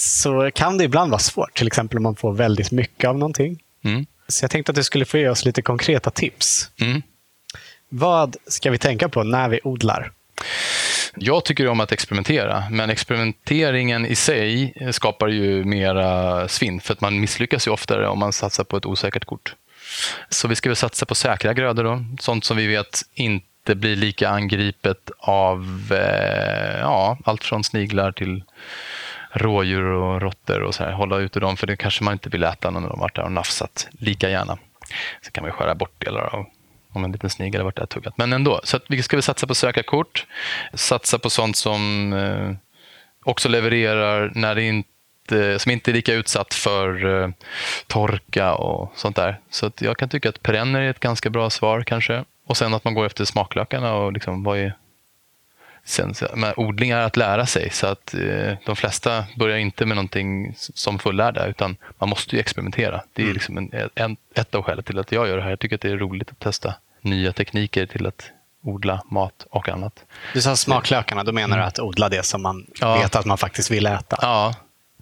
så 0.00 0.50
kan 0.54 0.78
det 0.78 0.84
ibland 0.84 1.10
vara 1.10 1.18
svårt. 1.18 1.54
Till 1.54 1.66
exempel 1.66 1.96
om 1.96 2.02
man 2.02 2.16
får 2.16 2.32
väldigt 2.32 2.70
mycket 2.70 3.08
av 3.08 3.18
någonting. 3.18 3.58
Mm. 3.84 4.06
Så 4.28 4.44
jag 4.44 4.50
tänkte 4.50 4.72
att 4.72 4.76
du 4.76 4.84
skulle 4.84 5.04
få 5.04 5.18
ge 5.18 5.28
oss 5.28 5.44
lite 5.44 5.62
konkreta 5.62 6.10
tips. 6.10 6.70
Mm. 6.80 7.02
Vad 7.88 8.36
ska 8.46 8.70
vi 8.70 8.78
tänka 8.78 9.08
på 9.08 9.22
när 9.22 9.48
vi 9.48 9.60
odlar? 9.64 10.12
Jag 11.16 11.44
tycker 11.44 11.68
om 11.68 11.80
att 11.80 11.92
experimentera, 11.92 12.64
men 12.70 12.90
experimenteringen 12.90 14.06
i 14.06 14.14
sig 14.14 14.74
skapar 14.92 15.28
ju 15.28 15.64
mera 15.64 16.48
svinn, 16.48 16.80
för 16.80 16.92
att 16.92 17.00
man 17.00 17.20
misslyckas 17.20 17.66
ju 17.66 17.70
oftare 17.70 18.08
om 18.08 18.18
man 18.18 18.32
satsar 18.32 18.64
på 18.64 18.76
ett 18.76 18.86
osäkert 18.86 19.24
kort. 19.24 19.54
Så 20.28 20.48
vi 20.48 20.54
ska 20.54 20.68
väl 20.68 20.76
satsa 20.76 21.06
på 21.06 21.14
säkra 21.14 21.54
grödor 21.54 21.84
då, 21.84 22.04
sånt 22.20 22.44
som 22.44 22.56
vi 22.56 22.66
vet 22.66 23.02
inte 23.14 23.74
blir 23.74 23.96
lika 23.96 24.28
angripet 24.28 25.10
av 25.18 25.88
eh, 25.90 26.78
ja, 26.80 27.18
allt 27.24 27.44
från 27.44 27.64
sniglar 27.64 28.12
till 28.12 28.42
rådjur 29.32 29.84
och 29.84 30.20
råttor 30.20 30.62
och 30.62 30.74
så 30.74 30.84
här, 30.84 30.92
hålla 30.92 31.18
ute 31.18 31.40
dem 31.40 31.56
för 31.56 31.66
det 31.66 31.76
kanske 31.76 32.04
man 32.04 32.12
inte 32.12 32.28
vill 32.28 32.44
äta 32.44 32.70
när 32.70 32.80
de 32.80 33.00
varit 33.00 33.14
där 33.14 33.22
och 33.22 33.32
nafsat 33.32 33.88
lika 33.92 34.30
gärna. 34.30 34.58
Så 35.22 35.30
kan 35.30 35.44
man 35.44 35.52
skära 35.52 35.74
bort 35.74 36.04
delar 36.04 36.34
av 36.34 36.46
om 36.92 37.04
en 37.04 37.12
liten 37.12 37.30
snigel 37.30 37.60
har 37.60 37.64
varit 37.64 37.76
där 37.76 37.82
och 37.82 37.88
tuggat. 37.88 38.18
Men 38.18 38.32
ändå, 38.32 38.60
så 38.64 38.76
att 38.76 38.84
vi 38.88 39.02
ska 39.02 39.16
vi 39.16 39.22
satsa 39.22 39.46
på 39.46 39.54
sökarkort, 39.54 40.26
satsa 40.74 41.18
på 41.18 41.30
sånt 41.30 41.56
som 41.56 42.12
eh, 42.12 42.52
också 43.24 43.48
levererar 43.48 44.32
när 44.34 44.54
det 44.54 44.62
inte, 44.62 45.58
som 45.58 45.72
inte 45.72 45.90
är 45.90 45.92
lika 45.92 46.14
utsatt 46.14 46.54
för 46.54 47.22
eh, 47.22 47.30
torka 47.86 48.54
och 48.54 48.92
sånt 48.96 49.16
där. 49.16 49.40
Så 49.50 49.66
att 49.66 49.80
jag 49.80 49.96
kan 49.98 50.08
tycka 50.08 50.28
att 50.28 50.42
perenner 50.42 50.80
är 50.80 50.90
ett 50.90 51.00
ganska 51.00 51.30
bra 51.30 51.50
svar 51.50 51.82
kanske. 51.82 52.24
Och 52.46 52.56
sen 52.56 52.74
att 52.74 52.84
man 52.84 52.94
går 52.94 53.06
efter 53.06 53.24
smaklökarna 53.24 53.94
och 53.94 54.12
liksom, 54.12 54.42
vad 54.42 54.58
är 54.58 54.74
Sen, 55.84 56.14
men 56.34 56.52
odling 56.56 56.90
är 56.90 57.00
att 57.00 57.16
lära 57.16 57.46
sig, 57.46 57.70
så 57.70 57.86
att 57.86 58.14
eh, 58.14 58.52
de 58.66 58.76
flesta 58.76 59.24
börjar 59.36 59.58
inte 59.58 59.86
med 59.86 59.96
någonting 59.96 60.54
som 60.56 60.98
fullärda, 60.98 61.46
utan 61.46 61.76
man 61.98 62.08
måste 62.08 62.36
ju 62.36 62.40
experimentera. 62.40 63.02
Det 63.12 63.22
är 63.22 63.24
mm. 63.24 63.34
liksom 63.34 63.58
en, 63.58 63.70
en, 63.94 64.16
ett 64.34 64.54
av 64.54 64.62
skälen 64.62 64.84
till 64.84 64.98
att 64.98 65.12
jag 65.12 65.28
gör 65.28 65.36
det 65.36 65.42
här. 65.42 65.50
Jag 65.50 65.58
tycker 65.58 65.74
att 65.74 65.82
det 65.82 65.90
är 65.90 65.96
roligt 65.96 66.30
att 66.30 66.38
testa 66.38 66.74
nya 67.00 67.32
tekniker 67.32 67.86
till 67.86 68.06
att 68.06 68.30
odla 68.62 69.02
mat 69.10 69.46
och 69.50 69.68
annat. 69.68 70.04
Du 70.34 70.42
sa 70.42 70.56
smaklökarna, 70.56 71.24
då 71.24 71.32
menar 71.32 71.58
du 71.58 71.64
att 71.64 71.78
odla 71.78 72.08
det 72.08 72.22
som 72.22 72.42
man 72.42 72.66
ja. 72.80 72.98
vet 72.98 73.16
att 73.16 73.26
man 73.26 73.38
faktiskt 73.38 73.70
vill 73.70 73.86
äta? 73.86 74.18
Ja. 74.22 74.54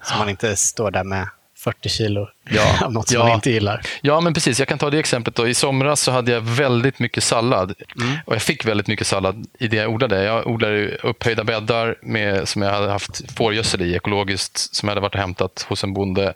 Så 0.02 0.18
man 0.18 0.28
inte 0.28 0.56
står 0.56 0.90
där 0.90 1.04
med 1.04 1.28
40 1.59 1.88
kilo 1.88 2.29
ja, 2.51 2.79
av 2.85 2.92
något 2.92 3.09
som 3.09 3.18
ja. 3.18 3.25
man 3.25 3.35
inte 3.35 3.51
gillar. 3.51 3.81
Ja, 4.01 4.21
men 4.21 4.35
precis. 4.35 4.59
Jag 4.59 4.68
kan 4.68 4.79
ta 4.79 4.90
det 4.90 4.99
exemplet. 4.99 5.35
Då. 5.35 5.49
I 5.49 5.55
somras 5.55 6.01
så 6.01 6.11
hade 6.11 6.33
jag 6.33 6.40
väldigt 6.40 6.99
mycket 6.99 7.25
sallad. 7.25 7.75
Mm. 8.01 8.16
Och 8.27 8.35
Jag 8.35 8.42
fick 8.42 8.64
väldigt 8.64 8.87
mycket 8.87 9.07
sallad 9.07 9.47
i 9.59 9.68
det 9.68 9.77
jag 9.77 9.90
odlade. 9.90 10.25
Jag 10.25 10.47
odlade 10.47 10.97
upphöjda 10.97 11.44
bäddar 11.44 11.97
med, 12.03 12.49
som 12.49 12.62
jag 12.62 12.71
hade 12.71 12.90
haft 12.90 13.33
fårgödsel 13.37 13.83
i 13.83 13.94
ekologiskt, 13.94 14.75
som 14.75 14.88
jag 14.88 14.90
hade 14.90 15.01
varit 15.01 15.14
och 15.14 15.21
hämtat 15.21 15.66
hos 15.68 15.85
en 15.85 15.94
bonde, 15.94 16.35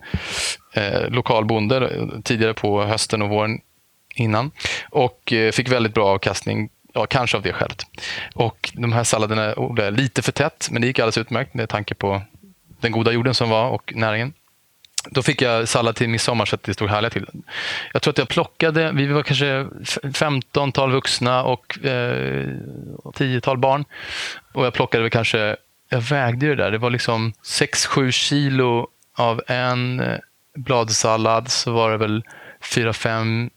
eh, 0.72 1.08
lokal 1.08 1.44
bonde 1.44 1.90
tidigare 2.24 2.54
på 2.54 2.82
hösten 2.82 3.22
och 3.22 3.28
våren 3.28 3.60
innan. 4.14 4.50
Och 4.90 5.32
eh, 5.32 5.52
fick 5.52 5.68
väldigt 5.68 5.94
bra 5.94 6.06
avkastning 6.06 6.68
Ja, 6.94 7.06
kanske 7.06 7.36
av 7.36 7.42
det 7.42 7.52
skälet. 7.52 7.86
Och 8.34 8.70
de 8.74 8.92
här 8.92 9.04
salladerna 9.04 9.54
odlade 9.56 9.84
jag 9.88 9.94
lite 9.94 10.22
för 10.22 10.32
tätt, 10.32 10.68
men 10.70 10.82
det 10.82 10.88
gick 10.88 10.98
alldeles 10.98 11.18
utmärkt 11.18 11.54
med 11.54 11.68
tanke 11.68 11.94
på 11.94 12.22
den 12.80 12.92
goda 12.92 13.12
jorden 13.12 13.34
som 13.34 13.50
var 13.50 13.68
och 13.68 13.92
näringen. 13.96 14.32
Då 15.10 15.22
fick 15.22 15.42
jag 15.42 15.68
sallad 15.68 15.96
till 15.96 16.08
midsommar 16.08 16.44
så 16.44 16.54
att 16.54 16.62
det 16.62 16.74
stod 16.74 16.90
härliga 16.90 17.10
till. 17.10 17.26
Jag 17.92 18.02
tror 18.02 18.12
att 18.12 18.18
jag 18.18 18.28
plockade, 18.28 18.92
vi 18.92 19.06
var 19.06 19.22
kanske 19.22 19.66
15-tal 20.02 20.92
vuxna 20.92 21.44
och 21.44 21.84
eh, 21.84 22.46
10-tal 23.04 23.58
barn. 23.58 23.84
Och 24.52 24.66
jag 24.66 24.74
plockade 24.74 25.02
väl 25.02 25.10
kanske, 25.10 25.56
jag 25.88 26.00
vägde 26.00 26.46
det 26.46 26.54
där, 26.54 26.70
det 26.70 26.78
var 26.78 26.90
liksom 26.90 27.32
6-7 27.44 28.10
kilo 28.10 28.88
av 29.14 29.42
en 29.46 30.00
eh, 30.00 30.18
bladsallad 30.54 31.50
så 31.50 31.72
var 31.72 31.90
det 31.90 31.96
väl 31.96 32.24
4-5 32.62 33.50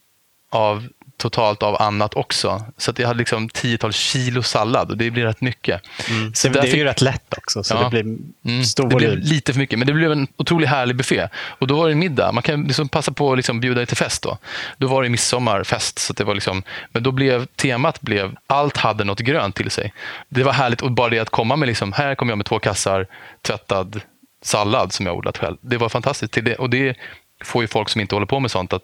av 0.50 0.88
totalt 1.18 1.64
av 1.64 1.82
annat 1.82 2.14
också. 2.14 2.66
Så 2.78 2.92
att 2.92 3.00
jag 3.00 3.08
hade 3.08 3.18
liksom 3.18 3.50
tiotals 3.50 3.96
kilo 3.96 4.44
sallad 4.44 4.92
och 4.92 4.98
det 4.98 5.12
blir 5.12 5.24
rätt 5.24 5.42
mycket. 5.42 5.82
Mm. 6.10 6.34
Så 6.34 6.50
det 6.50 6.60
är 6.60 6.76
ju 6.76 6.84
rätt 6.84 7.02
lätt 7.02 7.34
också, 7.38 7.64
så 7.64 7.74
ja. 7.74 7.84
det 7.84 7.90
blir 7.90 8.18
mm. 8.46 8.64
stor 8.64 8.90
Det 8.90 8.96
blev 8.96 9.18
lite 9.18 9.54
för 9.54 9.60
mycket, 9.60 9.80
men 9.80 9.88
det 9.88 9.94
blev 9.94 10.12
en 10.12 10.28
otroligt 10.38 10.70
härlig 10.70 10.96
buffé. 10.96 11.28
Och 11.36 11.68
då 11.68 11.78
var 11.78 11.86
det 11.86 11.92
en 11.92 12.00
middag. 12.00 12.32
Man 12.32 12.44
kan 12.44 12.64
liksom 12.64 12.90
passa 12.90 13.12
på 13.12 13.32
att 13.32 13.38
liksom 13.38 13.60
bjuda 13.60 13.86
till 13.86 13.98
fest. 13.98 14.24
Då 14.24 14.38
Då 14.78 14.88
var 14.88 15.04
det 15.04 15.10
midsommarfest. 15.10 16.00
Så 16.00 16.14
det 16.14 16.24
var 16.24 16.34
liksom, 16.34 16.64
men 16.92 17.04
då 17.04 17.12
blev 17.12 17.46
temat 17.46 18.02
blev 18.02 18.36
allt 18.48 18.78
hade 18.78 19.04
något 19.04 19.20
grönt 19.20 19.56
till 19.56 19.72
sig. 19.72 19.94
Det 20.30 20.44
var 20.44 20.54
härligt. 20.54 20.82
Och 20.82 20.92
bara 20.92 21.10
det 21.10 21.20
att 21.20 21.30
komma 21.30 21.56
med, 21.56 21.68
liksom, 21.68 21.94
här 21.94 22.16
kommer 22.16 22.32
jag 22.32 22.38
med 22.38 22.46
två 22.46 22.60
kassar 22.60 23.08
tvättad 23.42 24.02
sallad 24.42 24.94
som 24.94 25.06
jag 25.06 25.18
odlat 25.18 25.38
själv. 25.38 25.58
Det 25.62 25.78
var 25.78 25.90
fantastiskt. 25.90 26.34
Det, 26.34 26.56
och 26.56 26.70
det 26.70 26.98
får 27.44 27.64
ju 27.64 27.68
folk 27.68 27.90
som 27.90 28.02
inte 28.02 28.16
håller 28.16 28.26
på 28.26 28.40
med 28.40 28.52
sånt 28.52 28.74
att 28.74 28.84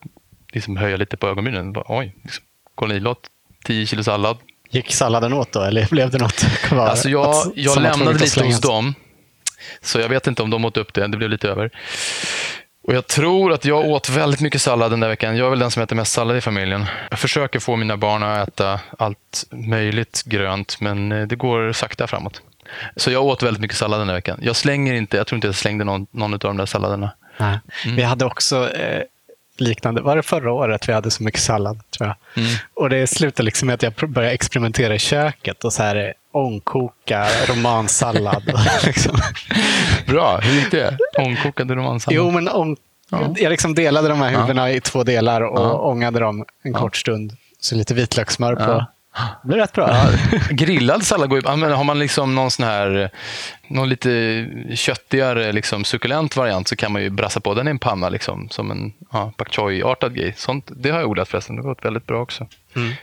liksom 0.52 0.78
höja 0.78 0.98
lite 0.98 1.18
på 1.18 1.28
ögonbrynen. 1.28 1.76
Oj, 1.86 2.16
liksom, 2.24 2.44
kolonilott, 2.76 3.28
10 3.66 3.86
kilo 3.86 4.04
sallad. 4.04 4.38
Gick 4.70 4.94
salladen 4.94 5.34
åt 5.34 5.52
då, 5.52 5.62
eller 5.62 5.88
blev 5.92 6.10
det 6.10 6.18
något? 6.18 6.46
Alltså 6.72 7.10
jag, 7.10 7.36
jag 7.56 7.82
lämnade 7.82 8.20
lite 8.20 8.44
hos 8.44 8.62
dem, 8.62 8.96
så 9.82 10.00
jag 10.00 10.10
vet 10.10 10.28
inte 10.28 10.44
om 10.44 10.50
de 10.50 10.66
åt 10.66 10.78
upp 10.78 10.94
det. 10.94 11.08
Det 11.08 11.18
blev 11.18 11.30
lite 11.30 11.50
över. 11.50 11.72
Och 12.84 12.94
Jag 12.94 13.08
tror 13.08 13.54
att 13.54 13.66
jag 13.66 13.86
åt 13.86 14.10
väldigt 14.10 14.42
mycket 14.42 14.62
sallad 14.62 14.92
den 14.92 15.00
där 15.00 15.08
veckan. 15.08 15.38
Jag 15.38 15.46
är 15.46 15.50
väl 15.50 15.60
den 15.60 15.72
som 15.72 15.84
äter 15.84 15.96
mest 15.96 16.14
sallad 16.14 16.38
i 16.38 16.42
familjen. 16.42 16.86
Jag 17.10 17.20
försöker 17.20 17.60
få 17.60 17.76
mina 17.76 17.98
barn 17.98 18.24
att 18.24 18.48
äta 18.48 18.80
allt 18.98 19.46
möjligt 19.52 20.24
grönt, 20.26 20.78
men 20.82 21.12
eh, 21.12 21.28
det 21.28 21.36
går 21.36 21.72
sakta 21.72 22.08
framåt. 22.08 22.42
Så 22.96 23.12
jag 23.12 23.26
åt 23.26 23.44
väldigt 23.44 23.62
mycket 23.62 23.78
sallad 23.78 24.00
den 24.00 24.08
där 24.08 24.14
veckan. 24.14 24.40
Jag 24.42 24.56
slänger 24.56 24.94
inte, 24.94 25.18
jag 25.18 25.28
tror 25.28 25.38
inte 25.38 25.48
jag 25.48 25.56
slängde 25.56 25.84
någon, 25.84 26.08
någon 26.12 26.34
av 26.34 26.40
de 26.40 26.58
där 26.58 26.66
salladerna. 26.66 27.12
Nej. 27.38 27.60
Mm. 27.86 27.96
Vi 27.96 28.04
hade 28.04 28.26
också 28.26 28.70
eh, 28.74 29.04
liknande. 29.62 30.02
Var 30.02 30.16
det 30.16 30.24
förra 30.24 30.52
året 30.52 30.90
vi 30.90 30.94
hade 30.94 31.12
så 31.12 31.24
mycket 31.24 31.42
sallad? 31.42 31.80
tror 31.98 32.08
jag. 32.08 32.44
Mm. 32.44 32.56
Och 32.74 32.90
Det 32.90 33.08
slutade 33.08 33.44
liksom 33.44 33.66
med 33.66 33.74
att 33.74 33.84
jag 33.84 33.94
började 33.94 34.34
experimentera 34.34 34.96
i 34.96 35.00
köket 35.00 35.64
och 35.64 35.74
så 35.74 35.84
här 35.84 36.14
ångkoka 36.32 37.28
romansallad. 37.48 38.44
liksom. 38.86 39.18
Bra, 40.08 40.40
hur 40.40 40.60
gick 40.60 40.72
det? 40.72 40.98
Ångkokade 41.18 41.76
romansallad? 41.76 42.16
Jo, 42.16 42.32
men 42.32 42.50
ång... 42.50 42.78
ja. 43.10 43.34
jag 43.38 43.50
liksom 43.50 43.76
delade 43.76 44.08
de 44.08 44.22
här 44.22 44.30
huvudena 44.30 44.70
ja. 44.70 44.76
i 44.76 44.82
två 44.82 45.04
delar 45.04 45.42
och 45.42 45.60
ja. 45.60 45.74
ångade 45.74 46.20
dem 46.20 46.46
en 46.64 46.74
kort 46.74 46.98
stund. 46.98 47.38
Så 47.60 47.76
lite 47.76 47.94
vitlökssmör 47.94 48.56
på. 48.56 48.86
Det 49.14 49.48
blir 49.48 49.58
rätt 49.58 49.74
bra. 49.74 49.90
Ja, 49.90 50.40
grillad 50.50 51.04
sallad 51.04 51.30
går 51.30 51.42
ju 51.42 51.48
Har 51.48 51.84
man 51.84 52.00
liksom 52.00 52.36
någon 52.36 52.52
sån 52.52 52.66
här 52.66 53.10
någon 53.68 53.90
lite 53.90 54.48
köttigare, 54.76 55.52
liksom, 55.52 55.84
sukulent 55.84 56.36
variant 56.36 56.68
så 56.68 56.76
kan 56.76 56.92
man 56.92 57.02
ju 57.02 57.10
brassa 57.10 57.40
på 57.40 57.54
den 57.54 57.68
i 57.68 57.72
en 57.72 57.80
panna 57.80 58.10
liksom, 58.10 58.50
som 58.50 58.72
en 58.72 58.94
ja, 59.12 59.34
pak 59.38 59.52
choi-artad 59.52 60.14
grej. 60.14 60.34
Sånt, 60.38 60.72
det 60.76 60.90
har 60.90 61.00
jag 61.00 61.10
odlat 61.10 61.30
förresten. 61.30 61.56
Det 61.56 61.62
har 61.62 61.70
gått 61.70 61.86
väldigt 61.86 62.08
bra 62.08 62.22
också. 62.22 62.48
Mm. 62.76 62.94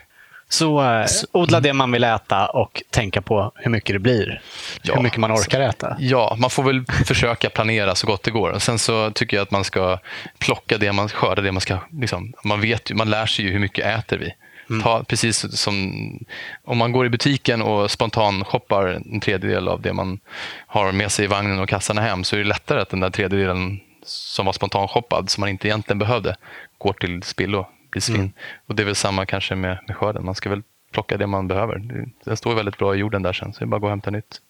Så, 0.48 0.82
äh, 0.82 1.06
odla 1.32 1.60
det 1.60 1.72
man 1.72 1.92
vill 1.92 2.04
äta 2.04 2.46
och 2.46 2.82
tänka 2.90 3.22
på 3.22 3.52
hur 3.54 3.70
mycket 3.70 3.94
det 3.94 3.98
blir. 3.98 4.40
Ja, 4.82 4.94
hur 4.94 5.02
mycket 5.02 5.18
man 5.18 5.32
orkar 5.32 5.60
äta. 5.60 5.96
Ja, 5.98 6.36
man 6.38 6.50
får 6.50 6.62
väl 6.62 6.84
försöka 7.04 7.50
planera 7.50 7.94
så 7.94 8.06
gott 8.06 8.22
det 8.22 8.30
går. 8.30 8.58
Sen 8.58 8.78
så 8.78 9.10
tycker 9.10 9.36
jag 9.36 9.42
att 9.42 9.50
man 9.50 9.64
ska 9.64 9.98
plocka 10.38 10.78
det 10.78 10.92
man 10.92 11.08
skördar. 11.08 11.42
Det 11.42 11.52
man, 11.52 11.60
ska, 11.60 11.78
liksom, 11.90 12.32
man, 12.44 12.60
vet 12.60 12.90
ju, 12.90 12.94
man 12.94 13.10
lär 13.10 13.26
sig 13.26 13.44
ju 13.44 13.52
hur 13.52 13.58
mycket 13.58 13.86
äter 13.86 14.18
vi. 14.18 14.34
Mm. 14.70 14.82
Ta, 14.82 15.04
precis 15.04 15.58
som 15.60 16.18
om 16.64 16.78
man 16.78 16.92
går 16.92 17.06
i 17.06 17.08
butiken 17.08 17.62
och 17.62 17.90
spontan 17.90 18.44
shoppar 18.44 18.86
en 18.86 19.20
tredjedel 19.20 19.68
av 19.68 19.82
det 19.82 19.92
man 19.92 20.20
har 20.66 20.92
med 20.92 21.12
sig 21.12 21.24
i 21.24 21.28
vagnen 21.28 21.60
och 21.60 21.68
kassarna 21.68 22.00
hem 22.00 22.24
så 22.24 22.36
är 22.36 22.40
det 22.40 22.46
lättare 22.46 22.80
att 22.80 22.90
den 22.90 23.00
där 23.00 23.10
tredjedelen 23.10 23.80
som 24.02 24.46
var 24.46 24.52
spontan 24.52 24.88
shoppad 24.88 25.30
som 25.30 25.40
man 25.40 25.48
inte 25.50 25.68
egentligen 25.68 25.98
behövde 25.98 26.36
går 26.78 26.92
till 26.92 27.22
spillo 27.22 27.66
blir 27.90 28.00
svinn. 28.00 28.16
Mm. 28.16 28.32
Och 28.66 28.74
det 28.74 28.82
är 28.82 28.84
väl 28.84 28.94
samma 28.94 29.26
kanske 29.26 29.54
med, 29.54 29.78
med 29.86 29.96
skörden. 29.96 30.24
Man 30.24 30.34
ska 30.34 30.50
väl 30.50 30.62
plocka 30.92 31.16
det 31.16 31.26
man 31.26 31.48
behöver. 31.48 31.82
Den 32.24 32.36
står 32.36 32.54
väldigt 32.54 32.78
bra 32.78 32.94
i 32.94 32.98
jorden 32.98 33.22
där 33.22 33.32
sen, 33.32 33.52
så 33.52 33.58
det 33.58 33.64
är 33.64 33.66
bara 33.66 33.76
att 33.76 33.80
gå 33.80 33.86
och 33.86 33.90
hämta 33.90 34.10
nytt. 34.10 34.40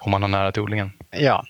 Om 0.00 0.10
man 0.10 0.22
har 0.22 0.28
nära 0.28 0.52
till 0.52 0.62
odlingen. 0.62 0.92
Ja. 1.10 1.44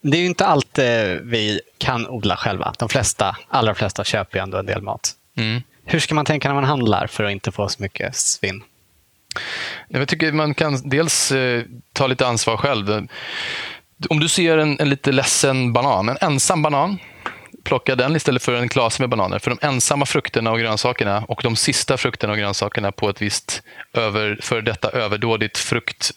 Det 0.00 0.16
är 0.16 0.20
ju 0.20 0.26
inte 0.26 0.46
allt 0.46 0.78
vi 1.22 1.60
kan 1.78 2.06
odla 2.08 2.36
själva. 2.36 2.72
De 2.78 2.88
flesta, 2.88 3.36
allra 3.48 3.74
flesta 3.74 4.04
köper 4.04 4.38
ju 4.38 4.42
ändå 4.42 4.58
en 4.58 4.66
del 4.66 4.82
mat. 4.82 5.12
Mm. 5.36 5.62
Hur 5.90 6.00
ska 6.00 6.14
man 6.14 6.24
tänka 6.24 6.48
när 6.48 6.54
man 6.54 6.64
handlar 6.64 7.06
för 7.06 7.24
att 7.24 7.32
inte 7.32 7.52
få 7.52 7.68
så 7.68 7.82
mycket 7.82 8.16
svinn? 8.16 8.62
Jag 9.88 10.08
tycker 10.08 10.32
man 10.32 10.54
kan 10.54 10.88
dels 10.88 11.32
eh, 11.32 11.62
ta 11.92 12.06
lite 12.06 12.26
ansvar 12.26 12.56
själv. 12.56 13.08
Om 14.08 14.20
du 14.20 14.28
ser 14.28 14.58
en, 14.58 14.80
en 14.80 14.88
lite 14.88 15.12
ledsen 15.12 15.72
banan, 15.72 16.08
en 16.08 16.16
ensam 16.20 16.62
banan, 16.62 16.98
plocka 17.64 17.96
den 17.96 18.16
istället 18.16 18.42
för 18.42 18.54
en 18.54 18.68
klase 18.68 19.02
med 19.02 19.08
bananer. 19.08 19.38
För 19.38 19.50
de 19.50 19.58
ensamma 19.66 20.06
frukterna 20.06 20.50
och 20.50 20.58
grönsakerna 20.58 21.24
och 21.28 21.40
de 21.42 21.56
sista 21.56 21.96
frukterna 21.96 22.32
och 22.32 22.38
grönsakerna 22.38 22.92
på 22.92 23.08
ett 23.08 23.22
visst 23.22 23.62
över, 23.92 24.38
för 24.42 24.62
detta 24.62 24.90
överdådigt 24.90 25.58
frukt 25.58 26.10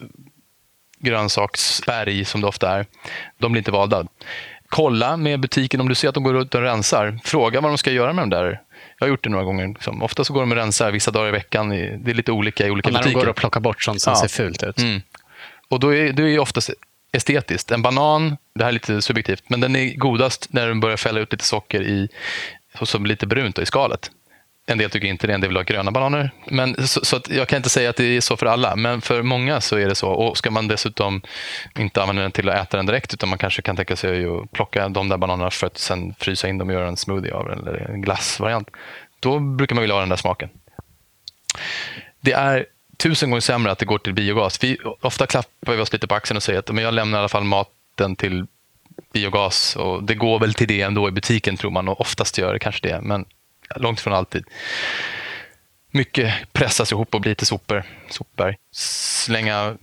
grönsaksberg 0.99 2.25
som 2.25 2.41
det 2.41 2.47
ofta 2.47 2.71
är, 2.71 2.85
de 3.37 3.51
blir 3.51 3.59
inte 3.59 3.71
valda. 3.71 4.05
Kolla 4.69 5.17
med 5.17 5.39
butiken 5.39 5.81
om 5.81 5.89
du 5.89 5.95
ser 5.95 6.07
att 6.07 6.13
de 6.13 6.23
går 6.23 6.41
ut 6.41 6.55
och 6.55 6.61
rensar. 6.61 7.19
Fråga 7.23 7.61
vad 7.61 7.71
de 7.71 7.77
ska 7.77 7.91
göra 7.91 8.13
med 8.13 8.23
de 8.23 8.29
där 8.29 8.61
jag 9.01 9.07
har 9.07 9.11
gjort 9.11 9.23
det 9.23 9.29
några 9.29 9.43
gånger. 9.43 9.67
Liksom. 9.67 10.03
Ofta 10.03 10.23
så 10.23 10.33
går 10.33 10.41
de 10.41 10.51
och 10.51 10.57
rensar 10.57 10.91
vissa 10.91 11.11
dagar 11.11 11.27
i 11.27 11.31
veckan. 11.31 11.69
Det 11.69 12.11
är 12.11 12.13
lite 12.13 12.31
olika 12.31 12.67
i 12.67 12.71
olika 12.71 12.89
när 12.89 12.99
butiker. 12.99 13.15
När 13.15 13.21
de 13.21 13.25
går 13.25 13.29
och 13.29 13.35
plockar 13.35 13.59
bort 13.59 13.83
sånt 13.83 14.01
som 14.01 14.13
ja. 14.13 14.19
ser 14.19 14.27
fult 14.27 14.63
ut. 14.63 14.77
Mm. 14.77 15.01
Och 15.69 15.79
då 15.79 15.95
är 15.95 16.13
det 16.13 16.23
är 16.23 16.39
oftast 16.39 16.69
estetiskt. 17.11 17.71
En 17.71 17.81
banan, 17.81 18.37
det 18.55 18.63
här 18.63 18.69
är 18.69 18.73
lite 18.73 19.01
subjektivt, 19.01 19.43
men 19.47 19.59
den 19.59 19.75
är 19.75 19.95
godast 19.95 20.47
när 20.53 20.67
den 20.67 20.79
börjar 20.79 20.97
fälla 20.97 21.19
ut 21.19 21.31
lite 21.31 21.43
socker 21.43 21.81
i, 21.81 22.09
så 22.81 22.97
lite 22.97 23.27
brunt 23.27 23.59
i 23.59 23.65
skalet. 23.65 24.11
En 24.65 24.77
del 24.77 24.89
tycker 24.89 25.07
inte 25.07 25.27
det, 25.27 25.33
en 25.33 25.41
del 25.41 25.49
vill 25.49 25.57
ha 25.57 25.63
gröna 25.63 25.91
bananer. 25.91 26.31
Men, 26.45 26.87
så, 26.87 27.05
så 27.05 27.21
jag 27.29 27.47
kan 27.47 27.57
inte 27.57 27.69
säga 27.69 27.89
att 27.89 27.95
det 27.95 28.03
är 28.03 28.21
så 28.21 28.37
för 28.37 28.45
alla, 28.45 28.75
men 28.75 29.01
för 29.01 29.21
många 29.21 29.61
så 29.61 29.77
är 29.77 29.89
det 29.89 29.95
så. 29.95 30.09
Och 30.09 30.37
Ska 30.37 30.51
man 30.51 30.67
dessutom 30.67 31.21
inte 31.79 32.01
använda 32.01 32.21
den 32.21 32.31
till 32.31 32.49
att 32.49 32.67
äta 32.67 32.77
den 32.77 32.85
direkt, 32.85 33.13
utan 33.13 33.29
man 33.29 33.37
kanske 33.37 33.61
kan 33.61 33.75
tänka 33.75 33.95
sig 33.95 34.25
att 34.25 34.51
plocka 34.51 34.89
de 34.89 35.09
där 35.09 35.17
bananerna 35.17 35.51
för 35.51 35.67
att 35.67 35.77
sen 35.77 36.13
frysa 36.19 36.47
in 36.47 36.57
dem 36.57 36.67
och 36.67 36.73
göra 36.73 36.87
en 36.87 36.97
smoothie 36.97 37.33
av 37.33 37.51
eller 37.51 37.91
en 37.91 38.01
glassvariant. 38.01 38.69
Då 39.19 39.39
brukar 39.39 39.75
man 39.75 39.81
vilja 39.81 39.95
ha 39.95 39.99
den 39.99 40.09
där 40.09 40.15
smaken. 40.15 40.49
Det 42.21 42.31
är 42.31 42.65
tusen 42.97 43.29
gånger 43.29 43.41
sämre 43.41 43.71
att 43.71 43.79
det 43.79 43.85
går 43.85 43.97
till 43.97 44.13
biogas. 44.13 44.63
Vi, 44.63 44.77
ofta 45.01 45.27
klappar 45.27 45.75
vi 45.75 45.81
oss 45.81 45.93
lite 45.93 46.07
på 46.07 46.15
axeln 46.15 46.37
och 46.37 46.43
säger 46.43 46.59
att 46.59 46.71
men 46.71 46.83
jag 46.83 46.93
lämnar 46.93 47.17
i 47.17 47.19
alla 47.19 47.29
fall 47.29 47.43
maten 47.43 48.15
till 48.15 48.45
biogas. 49.13 49.75
Och 49.75 50.03
det 50.03 50.15
går 50.15 50.39
väl 50.39 50.53
till 50.53 50.67
det 50.67 50.81
ändå 50.81 51.07
i 51.07 51.11
butiken 51.11 51.57
tror 51.57 51.71
man 51.71 51.87
och 51.87 52.01
oftast 52.01 52.37
gör 52.37 52.53
det 52.53 52.59
kanske 52.59 52.87
det. 52.87 53.01
Men 53.01 53.25
långt 53.75 53.99
ifrån 53.99 54.13
alltid. 54.13 54.45
Mycket 55.91 56.33
pressas 56.53 56.91
ihop 56.91 57.15
och 57.15 57.21
blir 57.21 57.33
till 57.35 57.47
sopor, 57.47 57.83
sopberg. 58.09 58.57
Slänga 58.71 59.77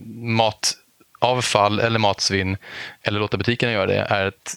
matavfall 1.19 1.79
eller 1.79 1.99
matsvinn 1.99 2.57
eller 3.01 3.19
låta 3.19 3.37
butikerna 3.37 3.71
göra 3.71 3.85
det 3.85 4.07
är 4.09 4.25
ett, 4.25 4.53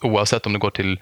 oavsett 0.00 0.46
om 0.46 0.52
det 0.52 0.58
går 0.58 0.70
till 0.70 1.00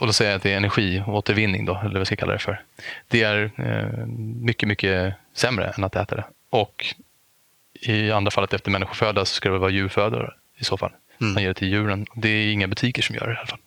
och 0.00 0.06
då 0.06 0.12
säger 0.12 0.30
jag 0.30 0.36
att 0.36 0.42
det 0.42 0.52
är 0.52 0.56
energiåtervinning, 0.56 1.64
då, 1.64 1.80
eller 1.84 1.98
vad 1.98 2.06
ska 2.06 2.12
jag 2.12 2.18
kalla 2.18 2.32
det 2.32 2.38
för. 2.38 2.62
Det 3.08 3.22
är 3.22 3.50
eh, 3.56 4.06
mycket, 4.40 4.68
mycket 4.68 5.14
sämre 5.34 5.72
än 5.76 5.84
att 5.84 5.96
äta 5.96 6.16
det. 6.16 6.24
Och 6.50 6.94
i 7.80 8.10
andra 8.10 8.30
fallet 8.30 8.52
efter 8.52 8.70
människoföda 8.70 9.24
så 9.24 9.34
ska 9.34 9.50
det 9.50 9.58
vara 9.58 9.70
djurföda 9.70 10.32
i 10.58 10.64
så 10.64 10.76
fall. 10.76 10.92
Mm. 11.20 11.32
Man 11.32 11.42
ger 11.42 11.48
det 11.48 11.54
till 11.54 11.68
djuren. 11.68 12.06
Det 12.14 12.28
är 12.28 12.52
inga 12.52 12.66
butiker 12.66 13.02
som 13.02 13.16
gör 13.16 13.26
det 13.26 13.32
i 13.32 13.36
alla 13.36 13.46
fall. 13.46 13.58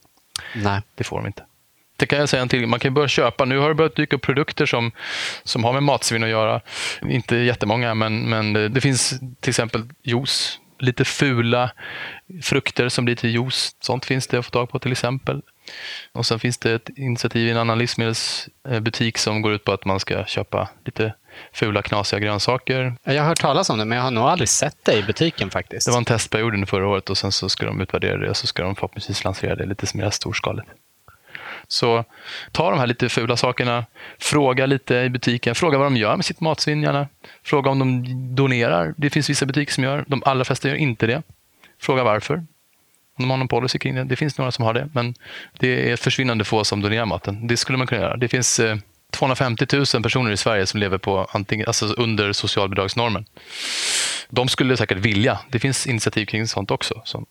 Nej. 0.56 0.82
Det 0.96 1.04
får 1.04 1.18
de 1.18 1.28
inte. 1.28 1.46
Det 1.98 2.06
kan 2.06 2.20
jag 2.20 2.30
säga 2.30 2.42
en 2.42 2.50
till. 2.50 2.68
Man 2.68 2.80
kan 2.80 2.94
börja 2.94 3.08
köpa. 3.08 3.46
Nu 3.46 3.58
har 3.58 3.70
det 3.70 3.76
börjat 3.76 3.96
dyka 3.96 4.16
upp 4.16 4.22
produkter 4.22 4.66
som, 4.66 4.92
som 5.44 5.64
har 5.64 5.74
med 5.74 5.84
matsvinn 5.84 6.24
att 6.24 6.30
göra. 6.30 6.62
Inte 7.02 7.36
jättemånga, 7.36 7.94
men, 7.94 8.30
men 8.30 8.54
det, 8.54 8.82
finns 8.82 9.20
till 9.40 9.50
exempel 9.50 9.84
juice. 10.04 10.60
Lite 10.80 11.06
fula 11.06 11.72
frukter 12.42 12.90
som 12.90 13.06
blir 13.06 13.16
till 13.16 13.30
juice. 13.30 13.76
Sånt 13.80 14.06
finns 14.06 14.28
det 14.28 14.38
att 14.38 14.46
få 14.46 14.52
tag 14.52 14.70
på 14.70 14.80
till 14.80 14.92
exempel. 14.92 15.42
Och 16.12 16.26
Sen 16.26 16.40
finns 16.40 16.58
det 16.58 16.72
ett 16.74 16.90
initiativ 16.96 17.48
i 17.48 17.52
en 17.52 17.58
annan 17.58 17.78
livsmedelsbutik 17.78 19.18
som 19.18 19.42
går 19.42 19.54
ut 19.54 19.64
på 19.64 19.72
att 19.72 19.86
man 19.86 20.00
ska 20.00 20.26
köpa 20.26 20.70
lite 20.86 21.14
fula 21.54 21.82
knasiga 21.82 22.20
grönsaker. 22.20 22.96
Jag 23.04 23.22
har 23.22 23.30
hört 23.30 23.42
talas 23.42 23.70
om 23.70 23.78
det, 23.78 23.86
men 23.86 23.96
jag 23.96 24.04
har 24.04 24.12
nog 24.12 24.24
aldrig 24.24 24.50
sett 24.50 24.78
det 24.86 24.94
i 24.94 25.04
butiken 25.04 25.50
faktiskt. 25.50 25.88
Det 25.88 25.92
var 25.92 25.98
en 25.98 26.06
testperiod 26.06 26.54
under 26.54 26.68
förra 26.68 26.88
året 26.88 27.10
och 27.10 27.18
sen 27.18 27.32
så 27.32 27.50
ska 27.50 27.66
de 27.66 27.82
utvärdera 27.82 28.18
det 28.18 28.30
och 28.30 28.38
så 28.38 28.48
ska 28.48 28.64
de 28.64 28.76
förhoppningsvis 28.76 29.24
lansera 29.24 29.56
det 29.56 29.66
lite 29.66 29.98
mer 29.98 30.10
storskaligt. 30.10 30.68
Så 31.68 32.04
ta 32.52 32.70
de 32.70 32.80
här 32.80 32.88
lite 32.88 33.10
fula 33.10 33.38
sakerna, 33.38 33.86
fråga 34.20 34.66
lite 34.66 34.96
i 34.96 35.10
butiken, 35.10 35.56
fråga 35.56 35.78
vad 35.78 35.86
de 35.88 35.98
gör 35.98 36.16
med 36.16 36.26
sitt 36.26 36.42
matsvinn 36.42 36.84
gärna. 36.84 37.08
Fråga 37.44 37.72
om 37.72 37.80
de 37.80 38.36
donerar. 38.36 38.94
Det 38.98 39.10
finns 39.10 39.30
vissa 39.30 39.46
butiker 39.46 39.74
som 39.74 39.84
gör, 39.84 40.06
de 40.08 40.24
allra 40.26 40.46
flesta 40.46 40.68
gör 40.68 40.76
inte 40.76 41.08
det. 41.08 41.22
Fråga 41.80 42.04
varför. 42.04 42.36
Om 43.18 43.24
de 43.24 43.30
har 43.30 43.38
någon 43.38 43.48
policy 43.48 43.80
kring 43.80 43.96
det. 43.96 44.04
Det 44.04 44.16
finns 44.16 44.38
några 44.38 44.52
som 44.52 44.66
har 44.66 44.74
det, 44.74 44.90
men 44.94 45.16
det 45.60 45.92
är 45.92 45.96
försvinnande 45.96 46.44
få 46.44 46.64
som 46.64 46.82
donerar 46.82 47.06
maten. 47.06 47.48
Det 47.48 47.58
skulle 47.58 47.78
man 47.78 47.88
kunna 47.88 48.02
göra. 48.02 48.18
Det 48.18 48.28
finns 48.28 48.60
eh, 48.60 48.78
250 49.16 49.66
000 49.94 50.04
personer 50.04 50.32
i 50.32 50.38
Sverige 50.38 50.66
som 50.66 50.80
lever 50.80 50.98
på 50.98 51.28
antingen, 51.32 51.68
alltså 51.68 51.86
under 51.86 52.34
socialbidragsnormen. 52.34 53.26
De 54.30 54.48
skulle 54.48 54.78
säkert 54.78 54.98
vilja. 54.98 55.40
Det 55.50 55.60
finns 55.60 55.88
initiativ 55.88 56.26
kring 56.26 56.48
sånt 56.48 56.72
också. 56.72 57.02
Så. 57.06 57.26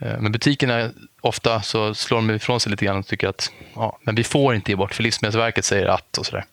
Eh, 0.00 0.20
men 0.20 0.32
butikerna, 0.32 0.90
ofta 1.20 1.62
så 1.62 1.94
slår 1.94 2.18
de 2.18 2.30
ifrån 2.30 2.60
sig 2.60 2.70
lite 2.70 2.84
grann 2.84 2.98
och 2.98 3.06
tycker 3.06 3.28
att 3.28 3.52
ja, 3.74 3.98
men 4.02 4.14
vi 4.14 4.24
får 4.24 4.54
inte 4.54 4.72
ge 4.72 4.76
bort, 4.76 4.94
för 4.94 5.02
Livsmedelsverket 5.02 5.64
säger 5.64 5.86
att 5.86 6.18
och 6.18 6.26
sådär. 6.26 6.44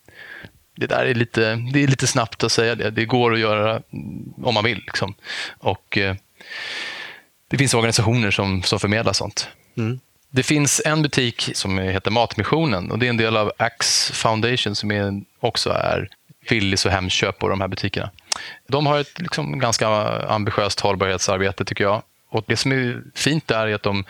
Det 0.76 0.88
där 0.88 1.06
är 1.06 1.14
lite, 1.14 1.56
det 1.74 1.84
är 1.84 1.88
lite 1.88 2.08
snabbt 2.08 2.44
att 2.44 2.52
säga 2.52 2.76
det. 2.76 2.92
Det 2.92 3.06
går 3.06 3.34
att 3.34 3.40
göra 3.40 3.72
mm, 3.72 4.34
om 4.44 4.54
man 4.54 4.64
vill. 4.64 4.78
Liksom. 4.78 5.14
Och, 5.58 5.98
eh, 5.98 6.16
det 7.48 7.58
finns 7.58 7.74
organisationer 7.74 8.32
som, 8.32 8.64
som 8.64 8.80
förmedlar 8.80 9.14
sånt. 9.14 9.50
Mm. 9.78 10.00
Det 10.36 10.44
finns 10.44 10.82
en 10.86 11.02
butik 11.02 11.50
som 11.54 11.78
heter 11.78 12.12
Matmissionen 12.12 12.92
och 12.92 13.00
det 13.00 13.06
är 13.06 13.10
en 13.10 13.18
del 13.18 13.38
av 13.38 13.52
Axe 13.58 14.14
Foundation 14.14 14.76
som 14.76 14.92
är, 14.92 15.22
också 15.40 15.70
är 15.70 16.10
Willys 16.50 16.86
och 16.86 16.92
Hemköp 16.92 17.44
och 17.44 17.50
de 17.50 17.62
här 17.62 17.68
butikerna. 17.68 18.10
De 18.68 18.86
har 18.86 19.00
ett 19.00 19.20
liksom, 19.20 19.60
ganska 19.60 19.88
ambitiöst 20.28 20.80
hållbarhetsarbete 20.80 21.66
tycker 21.66 21.84
jag. 21.84 22.02
Och 22.30 22.44
Det 22.48 22.58
som 22.58 22.72
är 22.72 23.02
fint 23.16 23.48
där 23.48 23.68
är 23.68 23.76
att 23.76 23.84
de 23.84 24.04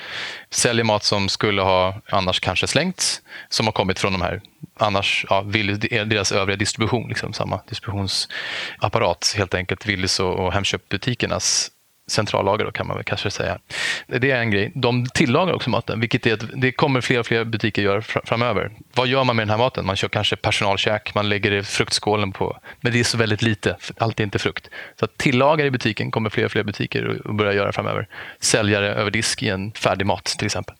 säljer 0.49 0.83
mat 0.83 1.03
som 1.03 1.29
skulle 1.29 1.61
ha 1.61 2.01
annars 2.09 2.39
kanske 2.39 2.67
slängts, 2.67 3.21
som 3.49 3.65
har 3.65 3.73
kommit 3.73 3.99
från 3.99 4.13
de 4.13 4.21
här 4.21 4.41
annars, 4.77 5.25
ja, 5.29 5.41
Willys, 5.41 5.79
deras 5.79 6.31
övriga 6.31 6.57
distribution, 6.57 7.07
liksom, 7.07 7.33
samma 7.33 7.59
distributionsapparat 7.69 9.33
helt 9.37 9.53
enkelt, 9.53 9.85
Willys 9.85 10.19
och, 10.19 10.33
och 10.33 10.53
Hemköpbutikernas 10.53 11.71
centrallager 12.07 12.65
då, 12.65 12.71
kan 12.71 12.87
man 12.87 12.97
väl 12.97 13.03
kanske 13.03 13.31
säga. 13.31 13.59
Det 14.07 14.31
är 14.31 14.39
en 14.39 14.51
grej. 14.51 14.71
De 14.75 15.05
tillagar 15.05 15.53
också 15.53 15.69
maten, 15.69 15.99
vilket 15.99 16.25
är 16.25 16.33
att 16.33 16.43
det 16.55 16.71
kommer 16.71 17.01
fler 17.01 17.19
och 17.19 17.25
fler 17.25 17.43
butiker 17.43 17.81
göra 17.81 18.01
framöver. 18.01 18.71
Vad 18.93 19.07
gör 19.07 19.23
man 19.23 19.35
med 19.35 19.47
den 19.47 19.49
här 19.49 19.57
maten? 19.57 19.85
Man 19.85 19.95
kör 19.95 20.07
kanske 20.07 20.35
personalkäk, 20.35 21.15
man 21.15 21.29
lägger 21.29 21.51
det 21.51 21.57
i 21.57 21.63
fruktskålen 21.63 22.31
på, 22.31 22.59
men 22.81 22.93
det 22.93 22.99
är 22.99 23.03
så 23.03 23.17
väldigt 23.17 23.41
lite, 23.41 23.77
allt 23.97 24.19
är 24.19 24.23
inte 24.23 24.39
frukt. 24.39 24.69
Så 24.99 25.05
att 25.05 25.17
tillagar 25.17 25.65
i 25.65 25.71
butiken 25.71 26.11
kommer 26.11 26.29
fler 26.29 26.45
och 26.45 26.51
fler 26.51 26.63
butiker 26.63 27.21
att 27.25 27.35
börja 27.35 27.53
göra 27.53 27.71
framöver. 27.71 28.07
Säljare 28.39 28.93
över 28.93 29.11
disk 29.11 29.43
i 29.43 29.49
en 29.49 29.71
färdig 29.71 30.05
mat 30.05 30.25
till 30.25 30.45
exempel. 30.45 30.75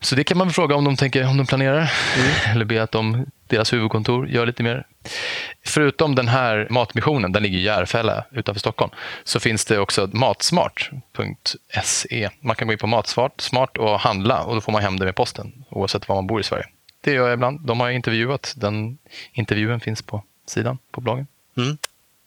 Så 0.00 0.14
det 0.14 0.24
kan 0.24 0.38
man 0.38 0.50
fråga 0.50 0.76
om 0.76 0.84
de, 0.84 0.96
tänker, 0.96 1.28
om 1.28 1.36
de 1.36 1.46
planerar. 1.46 1.92
Mm. 2.16 2.30
Eller 2.52 2.64
be 2.64 2.82
att 2.82 2.92
de, 2.92 3.26
deras 3.46 3.72
huvudkontor 3.72 4.28
gör 4.28 4.46
lite 4.46 4.62
mer. 4.62 4.86
Förutom 5.64 6.14
den 6.14 6.28
här 6.28 6.66
matmissionen, 6.70 7.32
den 7.32 7.42
ligger 7.42 7.58
i 7.58 7.62
Järfälla 7.62 8.24
utanför 8.30 8.60
Stockholm, 8.60 8.90
så 9.24 9.40
finns 9.40 9.64
det 9.64 9.78
också 9.78 10.10
matsmart.se. 10.12 11.10
Man 12.40 12.56
kan 12.56 12.68
gå 12.68 12.72
in 12.72 12.78
på 12.78 12.86
Matsmart 12.86 13.76
och 13.76 14.00
handla 14.00 14.42
och 14.42 14.54
då 14.54 14.60
får 14.60 14.72
man 14.72 14.82
hem 14.82 14.98
det 14.98 15.04
med 15.04 15.14
posten 15.14 15.64
oavsett 15.70 16.08
var 16.08 16.16
man 16.16 16.26
bor 16.26 16.40
i 16.40 16.44
Sverige. 16.44 16.64
Det 17.00 17.12
gör 17.12 17.24
jag 17.24 17.34
ibland. 17.34 17.66
De 17.66 17.80
har 17.80 17.90
intervjuat. 17.90 18.54
Den 18.56 18.98
intervjun 19.32 19.80
finns 19.80 20.02
på 20.02 20.22
sidan 20.46 20.78
på 20.92 21.00
bloggen. 21.00 21.26
Mm. 21.56 21.78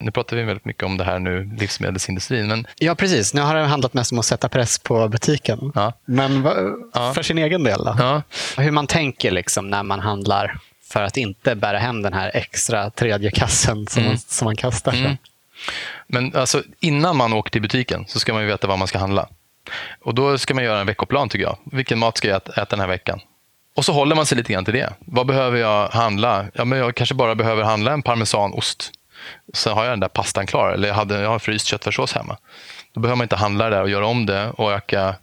Nu 0.01 0.11
pratar 0.11 0.37
vi 0.37 0.43
väldigt 0.43 0.65
mycket 0.65 0.83
om 0.83 0.97
det 0.97 1.03
här 1.03 1.19
nu, 1.19 1.55
livsmedelsindustrin. 1.59 2.47
Men... 2.47 2.67
Ja, 2.75 2.95
precis. 2.95 3.33
Nu 3.33 3.41
har 3.41 3.55
det 3.55 3.65
handlat 3.65 3.93
mest 3.93 4.11
om 4.11 4.19
att 4.19 4.25
sätta 4.25 4.49
press 4.49 4.79
på 4.79 5.07
butiken. 5.07 5.71
Ja. 5.75 5.93
Men 6.05 6.43
för 6.43 6.75
ja. 6.93 7.23
sin 7.23 7.37
egen 7.37 7.63
del 7.63 7.83
då? 7.85 7.95
Ja. 7.99 8.21
Hur 8.57 8.71
man 8.71 8.87
tänker 8.87 9.31
liksom 9.31 9.69
när 9.69 9.83
man 9.83 9.99
handlar 9.99 10.59
för 10.91 11.03
att 11.03 11.17
inte 11.17 11.55
bära 11.55 11.77
hem 11.77 12.01
den 12.01 12.13
här 12.13 12.31
extra 12.33 12.89
tredje 12.89 13.31
kassen 13.31 13.87
som, 13.87 13.99
mm. 14.01 14.11
man, 14.11 14.17
som 14.17 14.45
man 14.45 14.55
kastar. 14.55 14.93
Mm. 14.93 15.17
Men 16.07 16.35
alltså, 16.35 16.63
innan 16.79 17.17
man 17.17 17.33
åker 17.33 17.51
till 17.51 17.61
butiken 17.61 18.05
så 18.07 18.19
ska 18.19 18.33
man 18.33 18.45
veta 18.45 18.67
vad 18.67 18.79
man 18.79 18.87
ska 18.87 18.99
handla. 18.99 19.27
Och 20.01 20.15
Då 20.15 20.37
ska 20.37 20.53
man 20.53 20.63
göra 20.63 20.79
en 20.79 20.87
veckoplan 20.87 21.29
tycker 21.29 21.45
jag. 21.45 21.57
Vilken 21.71 21.99
mat 21.99 22.17
ska 22.17 22.27
jag 22.27 22.37
äta 22.37 22.65
den 22.65 22.79
här 22.79 22.87
veckan? 22.87 23.19
Och 23.75 23.85
så 23.85 23.93
håller 23.93 24.15
man 24.15 24.25
sig 24.25 24.37
lite 24.37 24.53
grann 24.53 24.65
till 24.65 24.73
det. 24.73 24.93
Vad 24.99 25.27
behöver 25.27 25.57
jag 25.57 25.89
handla? 25.89 26.45
Ja, 26.53 26.65
men 26.65 26.79
jag 26.79 26.95
kanske 26.95 27.15
bara 27.15 27.35
behöver 27.35 27.63
handla 27.63 27.91
en 27.91 28.01
parmesanost. 28.01 28.91
Sen 29.53 29.73
har 29.73 29.83
jag 29.83 29.91
den 29.91 29.99
där 29.99 30.07
pastan 30.07 30.45
klar. 30.45 30.71
Eller 30.71 30.87
jag, 30.87 30.95
hade, 30.95 31.21
jag 31.21 31.29
har 31.29 31.39
fryst 31.39 31.65
köttfärssås 31.65 32.13
hemma. 32.13 32.37
Då 32.93 33.01
behöver 33.01 33.17
man 33.17 33.25
inte 33.25 33.35
handla 33.35 33.69
det 33.69 33.75
där 33.75 33.81
och 33.81 33.89
göra 33.89 34.05
om 34.05 34.25
det 34.25 34.49
och 34.49 34.71
öka 34.71 35.15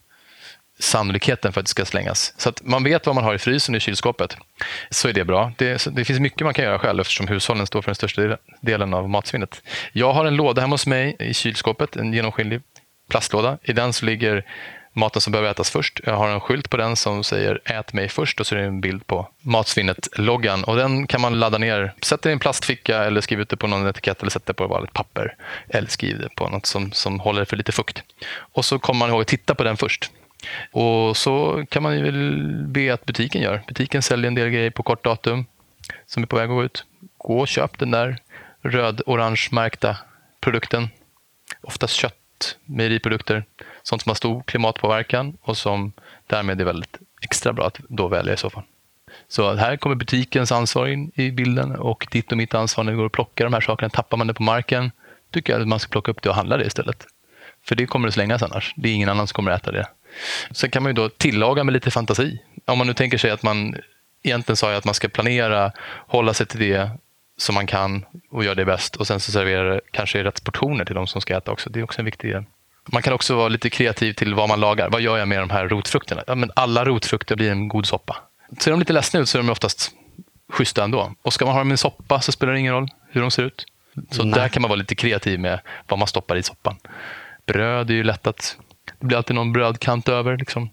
sannolikheten 0.79 1.53
för 1.53 1.61
att 1.61 1.67
det 1.67 1.71
ska 1.71 1.85
slängas. 1.85 2.35
Så 2.37 2.49
att 2.49 2.63
man 2.65 2.85
vet 2.85 3.07
vad 3.07 3.15
man 3.15 3.25
har 3.25 3.35
i 3.35 3.39
frysen 3.39 3.75
i 3.75 3.81
kylskåpet. 3.81 4.37
Så 4.91 5.09
är 5.09 5.13
det 5.13 5.25
bra. 5.25 5.53
Det, 5.57 5.87
det 5.93 6.05
finns 6.05 6.21
mycket 6.21 6.41
man 6.41 6.55
kan 6.55 6.65
göra 6.65 6.79
själv 6.79 7.01
eftersom 7.01 7.29
hushållen 7.29 7.67
står 7.67 7.83
för 7.83 7.91
den 7.91 7.95
största 7.95 8.37
delen 8.61 8.95
av 8.95 9.09
matsvinnet. 9.11 9.63
Jag 9.93 10.13
har 10.13 10.25
en 10.25 10.37
låda 10.37 10.61
hemma 10.61 10.75
hos 10.75 10.87
mig 10.87 11.17
i 11.19 11.35
kylskåpet, 11.35 11.97
en 11.97 12.13
genomskinlig 12.13 12.61
plastlåda. 13.11 13.59
I 13.63 13.73
den 13.73 13.93
så 13.93 14.07
ligger 14.07 14.45
maten 14.99 15.21
som 15.21 15.31
behöver 15.31 15.51
ätas 15.51 15.71
först. 15.71 16.01
Jag 16.05 16.17
har 16.17 16.29
en 16.29 16.41
skylt 16.41 16.71
på 16.71 16.77
den 16.77 16.97
som 16.97 17.25
säger 17.25 17.61
ät 17.65 17.93
mig 17.93 18.09
först 18.09 18.41
och 18.41 18.47
så 18.47 18.55
är 18.55 18.59
det 18.59 18.67
en 18.67 18.81
bild 18.81 19.07
på 19.07 19.29
matsvinnet-loggan. 19.41 20.65
Och 20.65 20.77
den 20.77 21.07
kan 21.07 21.21
man 21.21 21.39
ladda 21.39 21.59
ner. 21.59 21.95
Sätt 22.03 22.23
den 22.23 22.31
i 22.31 22.33
en 22.33 22.39
plastficka 22.39 23.05
eller 23.05 23.21
skriv 23.21 23.41
ut 23.41 23.49
det 23.49 23.57
på 23.57 23.67
någon 23.67 23.87
etikett 23.87 24.21
eller 24.21 24.31
sätt 24.31 24.47
det 24.47 24.55
på 24.55 24.65
ett 24.65 24.71
vanligt 24.71 24.93
papper. 24.93 25.37
Eller 25.69 25.89
skriv 25.89 26.19
det 26.19 26.29
på 26.35 26.49
något 26.49 26.67
som, 26.67 26.93
som 26.93 27.21
håller 27.21 27.45
för 27.45 27.57
lite 27.57 27.73
fukt. 27.73 28.03
Och 28.39 28.65
så 28.65 28.79
kommer 28.79 28.99
man 28.99 29.11
ihåg 29.11 29.21
att 29.21 29.27
titta 29.27 29.55
på 29.55 29.65
den 29.65 29.77
först. 29.77 30.11
Och 30.73 31.17
så 31.17 31.65
kan 31.69 31.83
man 31.83 32.03
väl 32.03 32.45
be 32.67 32.95
att 32.95 33.07
butiken 33.07 33.43
gör. 33.43 33.63
Butiken 33.69 34.03
säljer 34.03 34.29
en 34.29 34.35
del 34.35 34.51
grejer 34.51 34.71
på 34.71 34.83
kort 34.83 35.05
datum 35.05 35.47
som 36.07 36.23
är 36.23 36.27
på 36.27 36.37
väg 36.37 36.45
att 36.45 36.57
gå 36.57 36.65
ut. 36.65 36.85
Gå 37.19 37.41
och 37.41 37.49
köp 37.49 37.79
den 37.79 37.91
där 37.91 38.19
röd-orange 38.63 39.49
märkta 39.51 39.97
produkten. 40.41 40.89
Oftast 41.61 41.95
kött, 41.95 42.15
mejeriprodukter, 42.65 43.45
sånt 43.83 44.03
som 44.03 44.11
har 44.11 44.15
stor 44.15 44.43
klimatpåverkan 44.43 45.37
och 45.43 45.57
som 45.57 45.93
därmed 46.27 46.61
är 46.61 46.65
väldigt 46.65 46.99
extra 47.23 47.53
bra 47.53 47.67
att 47.67 47.81
då 47.89 48.09
välja 48.09 48.35
i 48.35 48.37
så 48.37 48.51
fall. 48.51 48.63
Så 49.29 49.55
här 49.55 49.77
kommer 49.77 49.97
butikens 49.97 50.53
ansvar 50.53 50.87
in 50.87 51.13
i 51.15 51.31
bilden 51.31 51.77
och 51.77 52.07
ditt 52.11 52.33
och 52.33 52.39
mitt 52.39 52.55
ansvar 52.55 52.85
när 52.85 52.93
vi 52.93 52.99
går 52.99 53.07
och 53.07 53.13
plockar 53.13 53.45
de 53.45 53.55
här 53.55 53.61
sakerna. 53.61 53.91
Tappar 53.91 54.17
man 54.17 54.27
det 54.27 54.35
på 54.35 54.43
marken 54.43 54.91
tycker 55.31 55.53
jag 55.53 55.63
att 55.63 55.69
man 55.69 55.79
ska 55.79 55.91
plocka 55.91 56.11
upp 56.11 56.23
det 56.23 56.29
och 56.29 56.35
handla 56.35 56.57
det 56.57 56.67
istället. 56.67 57.07
För 57.65 57.75
det 57.75 57.87
kommer 57.87 58.09
att 58.09 58.15
slängas 58.15 58.43
annars. 58.43 58.75
Det 58.77 58.89
är 58.89 58.95
ingen 58.95 59.09
annan 59.09 59.27
som 59.27 59.35
kommer 59.35 59.51
att 59.51 59.63
äta 59.63 59.73
det. 59.73 59.87
Sen 60.51 60.71
kan 60.71 60.83
man 60.83 60.91
ju 60.91 60.95
då 60.95 61.09
tillaga 61.09 61.65
med 61.65 61.73
lite 61.73 61.91
fantasi. 61.91 62.39
Om 62.65 62.79
man 62.79 62.87
nu 62.87 62.95
tänker 62.95 63.19
sig 63.19 63.31
att 63.31 63.43
man 63.43 63.77
egentligen 64.23 64.57
sa 64.57 64.75
att 64.75 64.85
man 64.85 64.95
ska 64.95 65.09
planera, 65.09 65.73
hålla 66.07 66.35
sig 66.35 66.47
till 66.47 66.61
det 66.61 66.91
som 67.39 67.55
man 67.55 67.67
kan 67.67 68.05
och 68.31 68.45
göra 68.45 68.55
det 68.55 68.65
bäst 68.65 68.97
och 68.97 69.07
sen 69.07 69.21
så 69.21 69.33
servera 69.33 69.75
det 69.75 69.81
kanske 69.91 70.19
i 70.19 70.23
rätt 70.23 70.45
portioner 70.45 70.85
till 70.85 70.95
de 70.95 71.07
som 71.07 71.21
ska 71.21 71.37
äta 71.37 71.53
också. 71.53 71.71
Det 71.71 71.81
är 71.81 71.85
också 71.85 71.99
en 71.99 72.05
viktig 72.05 72.31
del. 72.31 72.45
Man 72.93 73.03
kan 73.03 73.13
också 73.13 73.35
vara 73.35 73.49
lite 73.49 73.71
kreativ 73.71 74.13
till 74.13 74.35
vad 74.35 74.49
man 74.49 74.61
lagar. 74.61 74.91
Vad 74.91 75.01
gör 75.01 75.19
jag 75.19 75.29
med 75.29 75.39
de 75.41 75.51
här 75.51 75.69
rotfrukterna? 75.69 76.25
Ja, 76.27 76.35
men 76.35 76.51
alla 76.57 76.85
rotfrukter 76.85 77.37
blir 77.37 77.51
en 77.51 77.69
god 77.69 77.87
soppa. 77.87 78.17
Ser 78.59 78.71
de 78.71 78.81
lite 78.81 78.93
ledsna 78.93 79.21
ut 79.21 79.29
så 79.29 79.39
är 79.39 79.43
de 79.43 79.51
oftast 79.51 79.91
schyssta 80.53 80.85
ändå. 80.85 81.13
Och 81.23 81.33
ska 81.33 81.45
man 81.45 81.55
ha 81.55 81.61
dem 81.61 81.69
i 81.69 81.73
en 81.73 81.79
soppa 81.79 82.21
så 82.21 82.33
spelar 82.33 82.53
det 82.53 82.59
ingen 82.59 82.75
roll 82.75 82.89
hur 83.11 83.21
de 83.21 83.31
ser 83.31 83.43
ut. 83.43 83.67
Så 84.11 84.25
Nej. 84.25 84.41
där 84.41 84.49
kan 84.49 84.63
man 84.63 84.69
vara 84.69 84.79
lite 84.79 84.95
kreativ 84.95 85.41
med 85.41 85.61
vad 85.89 85.99
man 85.99 86.09
stoppar 86.09 86.37
i 86.37 86.43
soppan. 86.43 86.77
Bröd 87.47 87.91
är 87.91 87.95
ju 87.95 88.05
lätt 88.05 88.27
att 88.27 88.57
det 88.99 89.07
blir 89.07 89.17
alltid 89.17 89.37
någon 89.37 89.53
brödkant 89.53 90.09
över. 90.09 90.37
Liksom. 90.37 90.71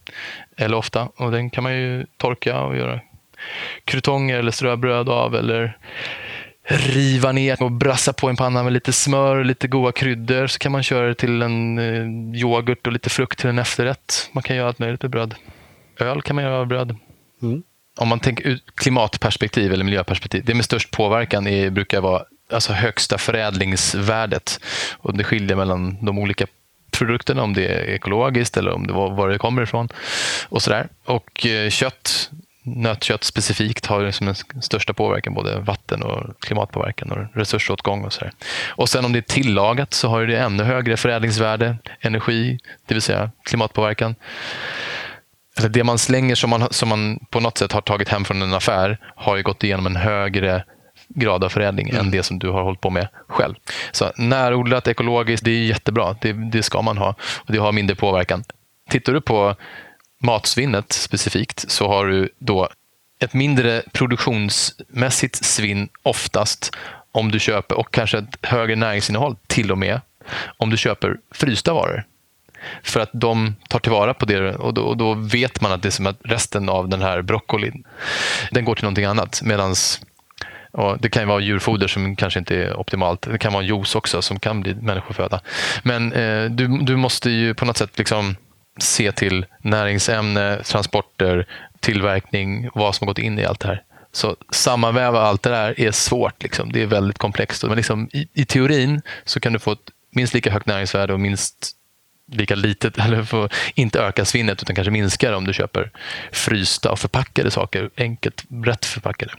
Eller 0.57 0.77
ofta. 0.77 1.09
Och 1.15 1.31
den 1.31 1.49
kan 1.49 1.63
man 1.63 1.73
ju 1.73 2.05
torka 2.17 2.59
och 2.59 2.77
göra 2.77 2.99
krutonger 3.85 4.37
eller 4.37 4.51
ströbröd 4.51 5.09
av. 5.09 5.35
Eller 5.35 5.77
riva 6.67 7.31
ner 7.31 7.63
och 7.63 7.71
brassa 7.71 8.13
på 8.13 8.29
en 8.29 8.35
panna 8.35 8.63
med 8.63 8.73
lite 8.73 8.93
smör 8.93 9.35
och 9.35 9.45
lite 9.45 9.67
goda 9.67 9.91
kryddor. 9.91 10.47
Så 10.47 10.59
kan 10.59 10.71
man 10.71 10.83
köra 10.83 11.07
det 11.07 11.15
till 11.15 11.41
en 11.41 11.77
eh, 11.79 12.39
yoghurt 12.41 12.87
och 12.87 12.93
lite 12.93 13.09
frukt 13.09 13.39
till 13.39 13.49
en 13.49 13.59
efterrätt. 13.59 14.29
Man 14.31 14.43
kan 14.43 14.55
göra 14.55 14.67
allt 14.67 14.79
möjligt 14.79 15.01
med 15.01 15.11
bröd. 15.11 15.35
Öl 15.99 16.21
kan 16.21 16.35
man 16.35 16.45
göra 16.45 16.57
av 16.57 16.67
bröd. 16.67 16.95
Mm. 17.41 17.63
Om 17.97 18.07
man 18.07 18.19
tänker 18.19 18.47
ut 18.47 18.63
klimatperspektiv 18.75 19.73
eller 19.73 19.85
miljöperspektiv. 19.85 20.43
Det 20.45 20.53
med 20.53 20.65
störst 20.65 20.91
påverkan 20.91 21.47
är, 21.47 21.69
brukar 21.69 22.01
vara 22.01 22.23
alltså 22.51 22.73
högsta 22.73 23.17
förädlingsvärdet. 23.17 24.59
Och 24.97 25.17
det 25.17 25.23
skiljer 25.23 25.55
mellan 25.55 26.05
de 26.05 26.19
olika 26.19 26.45
produkterna, 26.91 27.43
om 27.43 27.53
det 27.53 27.67
är 27.67 27.83
ekologiskt 27.89 28.57
eller 28.57 28.71
om 28.71 28.87
det 28.87 28.93
var, 28.93 29.11
var 29.11 29.29
det 29.29 29.37
kommer 29.37 29.61
ifrån. 29.61 29.89
Och, 30.49 30.61
sådär. 30.61 30.87
och 31.05 31.45
eh, 31.45 31.69
kött, 31.69 32.31
nötkött 32.65 33.23
specifikt 33.23 33.85
har 33.85 34.05
liksom 34.05 34.25
den 34.25 34.61
största 34.61 34.93
påverkan, 34.93 35.33
både 35.33 35.59
vatten 35.59 36.03
och 36.03 36.39
klimatpåverkan 36.39 37.11
och 37.11 37.37
resursåtgång. 37.37 38.05
Och, 38.05 38.13
så 38.13 38.25
och 38.67 38.89
sen 38.89 39.05
om 39.05 39.13
det 39.13 39.19
är 39.19 39.21
tillagat 39.21 39.93
så 39.93 40.07
har 40.07 40.25
det 40.25 40.37
ännu 40.37 40.63
högre 40.63 40.97
förädlingsvärde, 40.97 41.77
energi, 41.99 42.59
det 42.85 42.93
vill 42.93 43.01
säga 43.01 43.31
klimatpåverkan. 43.43 44.15
Alltså 45.57 45.69
det 45.69 45.83
man 45.83 45.97
slänger 45.97 46.35
som 46.35 46.49
man, 46.49 46.67
som 46.71 46.89
man 46.89 47.19
på 47.29 47.39
något 47.39 47.57
sätt 47.57 47.71
har 47.71 47.81
tagit 47.81 48.09
hem 48.09 48.25
från 48.25 48.41
en 48.41 48.53
affär 48.53 48.97
har 49.15 49.35
ju 49.35 49.43
gått 49.43 49.63
igenom 49.63 49.85
en 49.85 49.95
högre 49.95 50.63
grad 51.07 51.43
av 51.43 51.49
förädling 51.49 51.89
mm. 51.89 52.01
än 52.01 52.11
det 52.11 52.23
som 52.23 52.39
du 52.39 52.49
har 52.49 52.63
hållit 52.63 52.81
på 52.81 52.89
med 52.89 53.07
själv. 53.27 53.55
Så 53.91 54.11
närodlat, 54.17 54.87
ekologiskt, 54.87 55.45
det 55.45 55.51
är 55.51 55.65
jättebra. 55.65 56.15
Det, 56.21 56.33
det 56.33 56.63
ska 56.63 56.81
man 56.81 56.97
ha 56.97 57.15
och 57.37 57.51
det 57.51 57.57
har 57.57 57.71
mindre 57.71 57.95
påverkan. 57.95 58.43
Tittar 58.89 59.13
du 59.13 59.21
på 59.21 59.55
matsvinnet 60.21 60.93
specifikt 60.93 61.71
så 61.71 61.87
har 61.87 62.05
du 62.05 62.29
då 62.39 62.69
ett 63.19 63.33
mindre 63.33 63.81
produktionsmässigt 63.91 65.45
svinn 65.45 65.89
oftast 66.03 66.75
om 67.11 67.31
du 67.31 67.39
köper, 67.39 67.75
och 67.75 67.93
kanske 67.93 68.17
ett 68.17 68.37
högre 68.41 68.75
näringsinnehåll 68.75 69.35
till 69.47 69.71
och 69.71 69.77
med, 69.77 70.01
om 70.57 70.69
du 70.69 70.77
köper 70.77 71.17
frysta 71.31 71.73
varor. 71.73 72.03
För 72.83 72.99
att 72.99 73.09
de 73.13 73.55
tar 73.69 73.79
tillvara 73.79 74.13
på 74.13 74.25
det 74.25 74.55
och 74.55 74.73
då, 74.73 74.81
och 74.81 74.97
då 74.97 75.13
vet 75.13 75.61
man 75.61 75.71
att 75.71 75.81
det 75.81 75.89
är 75.89 75.91
som 75.91 76.07
att 76.07 76.19
resten 76.23 76.69
av 76.69 76.89
den 76.89 77.01
här 77.01 77.21
broccolin, 77.21 77.83
den 78.51 78.65
går 78.65 78.75
till 78.75 78.83
någonting 78.83 79.05
annat. 79.05 79.41
Medans 79.43 80.01
och 80.71 80.97
det 80.99 81.09
kan 81.09 81.23
ju 81.23 81.27
vara 81.27 81.39
djurfoder 81.39 81.87
som 81.87 82.15
kanske 82.15 82.39
inte 82.39 82.55
är 82.55 82.79
optimalt. 82.79 83.21
Det 83.21 83.37
kan 83.37 83.53
vara 83.53 83.63
juice 83.63 83.95
också 83.95 84.21
som 84.21 84.39
kan 84.39 84.61
bli 84.61 84.75
människoföda. 84.75 85.41
Men 85.83 86.13
eh, 86.13 86.45
du, 86.45 86.77
du 86.81 86.95
måste 86.95 87.29
ju 87.29 87.53
på 87.53 87.65
något 87.65 87.77
sätt 87.77 87.97
liksom 87.97 88.35
se 88.79 89.11
till 89.11 89.45
näringsämne, 89.61 90.63
transporter, 90.63 91.47
tillverkning, 91.79 92.69
vad 92.73 92.95
som 92.95 93.07
har 93.07 93.13
gått 93.13 93.19
in 93.19 93.39
i 93.39 93.45
allt 93.45 93.59
det 93.59 93.67
här. 93.67 93.83
Så 94.11 94.35
sammanväva 94.51 95.21
allt 95.21 95.43
det 95.43 95.49
där 95.49 95.79
är 95.79 95.91
svårt. 95.91 96.43
Liksom. 96.43 96.71
Det 96.71 96.81
är 96.81 96.85
väldigt 96.85 97.17
komplext. 97.17 97.63
Men 97.63 97.75
liksom, 97.75 98.09
i, 98.13 98.27
i, 98.33 98.45
teorin 98.45 99.01
så 99.25 99.39
kan 99.39 99.53
du 99.53 99.59
få 99.59 99.71
ett 99.71 99.91
minst 100.11 100.33
lika 100.33 100.51
högt 100.51 100.65
näringsvärde 100.65 101.13
och 101.13 101.19
minst 101.19 101.71
lika 102.31 102.55
litet, 102.55 102.97
eller 103.05 103.23
få 103.23 103.49
inte 103.75 103.99
öka 103.99 104.25
svinnet 104.25 104.61
utan 104.61 104.75
kanske 104.75 104.91
minska 104.91 105.29
det 105.29 105.35
om 105.35 105.45
du 105.45 105.53
köper 105.53 105.91
frysta 106.31 106.91
och 106.91 106.99
förpackade 106.99 107.51
saker, 107.51 107.89
enkelt 107.97 108.43
rätt 108.65 108.85
förpackade. 108.85 109.31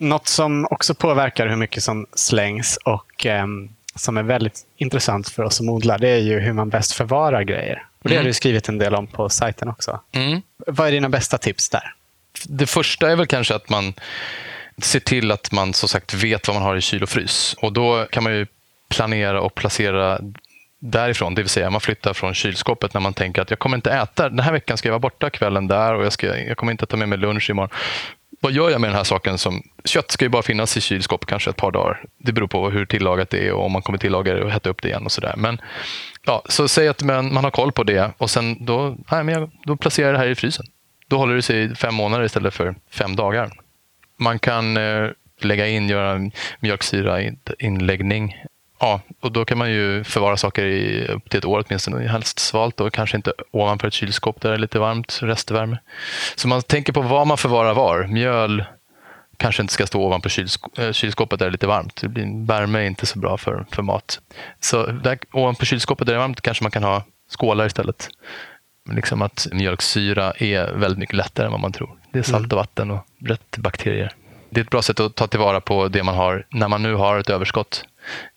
Något 0.00 0.28
som 0.28 0.66
också 0.70 0.94
påverkar 0.94 1.46
hur 1.46 1.56
mycket 1.56 1.82
som 1.82 2.06
slängs 2.14 2.78
och 2.84 3.26
eh, 3.26 3.46
som 3.94 4.16
är 4.16 4.22
väldigt 4.22 4.60
intressant 4.76 5.28
för 5.28 5.42
oss 5.42 5.56
som 5.56 5.68
odlar, 5.68 5.98
det 5.98 6.08
är 6.08 6.18
ju 6.18 6.40
hur 6.40 6.52
man 6.52 6.68
bäst 6.68 6.92
förvarar 6.92 7.42
grejer. 7.42 7.86
Och 8.06 8.10
Det 8.10 8.14
mm. 8.14 8.24
har 8.24 8.28
du 8.28 8.34
skrivit 8.34 8.68
en 8.68 8.78
del 8.78 8.94
om 8.94 9.06
på 9.06 9.28
sajten 9.28 9.68
också. 9.68 10.00
Mm. 10.12 10.42
Vad 10.66 10.88
är 10.88 10.92
dina 10.92 11.08
bästa 11.08 11.38
tips 11.38 11.68
där? 11.68 11.94
Det 12.44 12.66
första 12.66 13.10
är 13.10 13.16
väl 13.16 13.26
kanske 13.26 13.54
att 13.54 13.68
man 13.68 13.94
ser 14.82 15.00
till 15.00 15.30
att 15.30 15.52
man 15.52 15.74
som 15.74 15.88
sagt 15.88 16.14
vet 16.14 16.48
vad 16.48 16.54
man 16.56 16.62
har 16.62 16.76
i 16.76 16.80
kyl 16.80 17.02
och 17.02 17.08
frys. 17.08 17.54
Och 17.58 17.72
Då 17.72 18.06
kan 18.10 18.22
man 18.22 18.32
ju 18.32 18.46
planera 18.88 19.40
och 19.40 19.54
placera 19.54 20.20
därifrån, 20.78 21.34
det 21.34 21.42
vill 21.42 21.48
säga 21.48 21.70
man 21.70 21.80
flyttar 21.80 22.14
från 22.14 22.34
kylskåpet 22.34 22.94
när 22.94 23.00
man 23.00 23.14
tänker 23.14 23.42
att 23.42 23.50
jag 23.50 23.58
kommer 23.58 23.76
inte 23.76 23.90
äta, 23.90 24.28
den 24.28 24.40
här 24.40 24.52
veckan 24.52 24.76
ska 24.76 24.88
jag 24.88 24.92
vara 24.92 25.00
borta 25.00 25.30
kvällen 25.30 25.68
där 25.68 25.94
och 25.94 26.04
jag, 26.04 26.12
ska, 26.12 26.38
jag 26.38 26.56
kommer 26.56 26.72
inte 26.72 26.86
ta 26.86 26.96
med 26.96 27.08
mig 27.08 27.18
lunch 27.18 27.50
imorgon 27.50 27.70
vad 28.40 28.52
gör 28.52 28.70
jag 28.70 28.80
med 28.80 28.90
den 28.90 28.96
här 28.96 29.04
saken? 29.04 29.38
som 29.38 29.62
Kött 29.84 30.10
ska 30.10 30.24
ju 30.24 30.28
bara 30.28 30.42
finnas 30.42 30.76
i 30.76 30.80
kylskåp 30.80 31.26
kanske 31.26 31.50
ett 31.50 31.56
par 31.56 31.70
dagar. 31.70 32.04
Det 32.18 32.32
beror 32.32 32.46
på 32.46 32.70
hur 32.70 32.86
tillagat 32.86 33.30
det 33.30 33.46
är 33.46 33.52
och 33.52 33.64
om 33.64 33.72
man 33.72 33.82
kommer 33.82 33.98
tillaga 33.98 34.34
det 34.34 34.44
och 34.44 34.50
hetta 34.50 34.70
upp 34.70 34.82
det 34.82 34.88
igen 34.88 35.04
och 35.04 35.12
sådär. 35.12 35.34
Men 35.36 35.60
ja, 36.26 36.42
så 36.48 36.68
säg 36.68 36.88
att 36.88 37.02
man, 37.02 37.34
man 37.34 37.44
har 37.44 37.50
koll 37.50 37.72
på 37.72 37.82
det 37.82 38.12
och 38.18 38.30
sen 38.30 38.64
då, 38.64 38.96
nej, 39.10 39.24
men 39.24 39.34
jag, 39.34 39.50
då 39.64 39.76
placerar 39.76 40.06
jag 40.06 40.14
det 40.14 40.18
här 40.18 40.28
i 40.28 40.34
frysen. 40.34 40.66
Då 41.08 41.18
håller 41.18 41.34
det 41.34 41.42
sig 41.42 41.64
i 41.64 41.74
fem 41.74 41.94
månader 41.94 42.24
istället 42.24 42.54
för 42.54 42.74
fem 42.90 43.16
dagar. 43.16 43.52
Man 44.18 44.38
kan 44.38 44.76
eh, 44.76 45.10
lägga 45.40 45.68
in, 45.68 45.88
göra 45.88 46.30
mjölksyrainläggning 46.60 48.34
Ja, 48.78 49.00
och 49.20 49.32
då 49.32 49.44
kan 49.44 49.58
man 49.58 49.70
ju 49.70 50.04
förvara 50.04 50.36
saker 50.36 50.64
i 50.64 51.06
upp 51.06 51.30
till 51.30 51.38
ett 51.38 51.44
år 51.44 51.64
åtminstone. 51.66 52.08
Helst 52.08 52.38
svalt 52.38 52.80
och 52.80 52.92
kanske 52.92 53.16
inte 53.16 53.32
ovanför 53.50 53.88
ett 53.88 53.94
kylskåp 53.94 54.40
där 54.40 54.48
det 54.48 54.54
är 54.54 54.58
lite 54.58 54.78
varmt, 54.78 55.18
restvärme. 55.22 55.78
Så 56.34 56.48
man 56.48 56.62
tänker 56.62 56.92
på 56.92 57.00
vad 57.00 57.26
man 57.26 57.38
förvarar 57.38 57.74
var. 57.74 58.06
Mjöl 58.06 58.64
kanske 59.36 59.62
inte 59.62 59.74
ska 59.74 59.86
stå 59.86 60.02
ovanpå 60.02 60.28
kylsk 60.28 60.78
äh, 60.78 60.92
kylskåpet 60.92 61.38
där 61.38 61.46
det 61.46 61.50
är 61.50 61.52
lite 61.52 61.66
varmt. 61.66 62.00
Det 62.00 62.08
blir, 62.08 62.46
värme 62.46 62.78
är 62.78 62.86
inte 62.86 63.06
så 63.06 63.18
bra 63.18 63.36
för, 63.36 63.66
för 63.70 63.82
mat. 63.82 64.20
Så 64.60 64.86
där, 64.86 65.18
ovanpå 65.32 65.64
kylskåpet 65.64 66.06
där 66.06 66.12
det 66.12 66.16
är 66.16 66.20
varmt 66.20 66.40
kanske 66.40 66.64
man 66.64 66.70
kan 66.70 66.82
ha 66.82 67.04
skålar 67.28 67.66
istället. 67.66 68.08
Liksom 68.90 69.22
att 69.22 69.46
mjölksyra 69.52 70.32
är 70.32 70.72
väldigt 70.72 70.98
mycket 70.98 71.16
lättare 71.16 71.46
än 71.46 71.52
vad 71.52 71.60
man 71.60 71.72
tror. 71.72 71.98
Det 72.12 72.18
är 72.18 72.22
salt 72.22 72.44
mm. 72.44 72.50
och 72.50 72.56
vatten 72.56 72.90
och 72.90 73.06
rätt 73.20 73.56
bakterier. 73.56 74.12
Det 74.50 74.60
är 74.60 74.64
ett 74.64 74.70
bra 74.70 74.82
sätt 74.82 75.00
att 75.00 75.14
ta 75.14 75.26
tillvara 75.26 75.60
på 75.60 75.88
det 75.88 76.02
man 76.02 76.14
har 76.14 76.46
när 76.50 76.68
man 76.68 76.82
nu 76.82 76.94
har 76.94 77.18
ett 77.18 77.30
överskott 77.30 77.84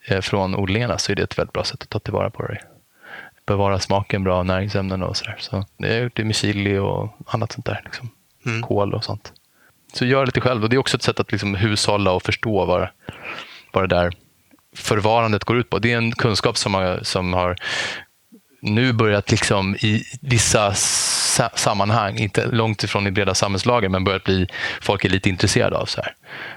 Eh, 0.07 0.21
från 0.21 0.55
odlingarna 0.55 0.97
så 0.97 1.11
är 1.11 1.15
det 1.15 1.23
ett 1.23 1.37
väldigt 1.37 1.53
bra 1.53 1.63
sätt 1.63 1.83
att 1.83 1.89
ta 1.89 1.99
tillvara 1.99 2.29
på 2.29 2.47
det. 2.47 2.61
Bevara 3.45 3.79
smaken 3.79 4.23
bra, 4.23 4.43
näringsämnen 4.43 5.03
och 5.03 5.17
sådär. 5.17 5.35
Så 5.39 5.65
det 5.77 5.87
har 5.87 5.93
jag 5.93 6.03
gjort 6.03 6.15
det 6.15 6.23
med 6.23 6.35
chili 6.35 6.77
och 6.77 7.09
annat 7.25 7.51
sånt 7.51 7.65
där. 7.65 7.81
Liksom. 7.85 8.09
Mm. 8.45 8.61
Kål 8.61 8.93
och 8.93 9.03
sånt. 9.03 9.33
Så 9.93 10.05
gör 10.05 10.25
lite 10.25 10.41
själv. 10.41 10.63
Och 10.63 10.69
det 10.69 10.75
är 10.75 10.77
också 10.77 10.97
ett 10.97 11.03
sätt 11.03 11.19
att 11.19 11.31
liksom 11.31 11.55
hushålla 11.55 12.11
och 12.11 12.23
förstå 12.23 12.65
vad, 12.65 12.87
vad 13.71 13.89
det 13.89 13.95
där 13.95 14.13
förvarandet 14.75 15.43
går 15.43 15.57
ut 15.57 15.69
på. 15.69 15.79
Det 15.79 15.93
är 15.93 15.97
en 15.97 16.11
kunskap 16.11 16.57
som 16.57 16.73
har, 16.73 16.99
som 17.03 17.33
har 17.33 17.55
nu 18.61 18.93
börjat 18.93 19.31
liksom 19.31 19.75
i 19.75 20.03
vissa 20.21 20.73
sammanhang, 21.55 22.17
inte 22.17 22.45
långt 22.45 22.83
ifrån 22.83 23.07
i 23.07 23.11
breda 23.11 23.35
samhällslager, 23.35 23.89
men 23.89 24.03
börjat 24.03 24.23
bli, 24.23 24.47
folk 24.81 25.05
är 25.05 25.09
lite 25.09 25.29
intresserade 25.29 25.77
av. 25.77 25.85
så 25.85 26.01
här. 26.01 26.15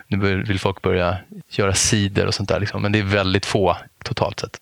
Nu 0.09 0.43
vill 0.43 0.59
folk 0.59 0.83
börja 0.83 1.16
göra 1.51 1.74
cider 1.74 2.26
och 2.26 2.35
sånt 2.35 2.49
där, 2.49 2.61
liksom, 2.61 2.83
men 2.83 2.93
det 2.93 2.99
är 2.99 3.03
väldigt 3.03 3.47
få 3.47 3.76
totalt 4.05 4.41
sett. 4.41 4.61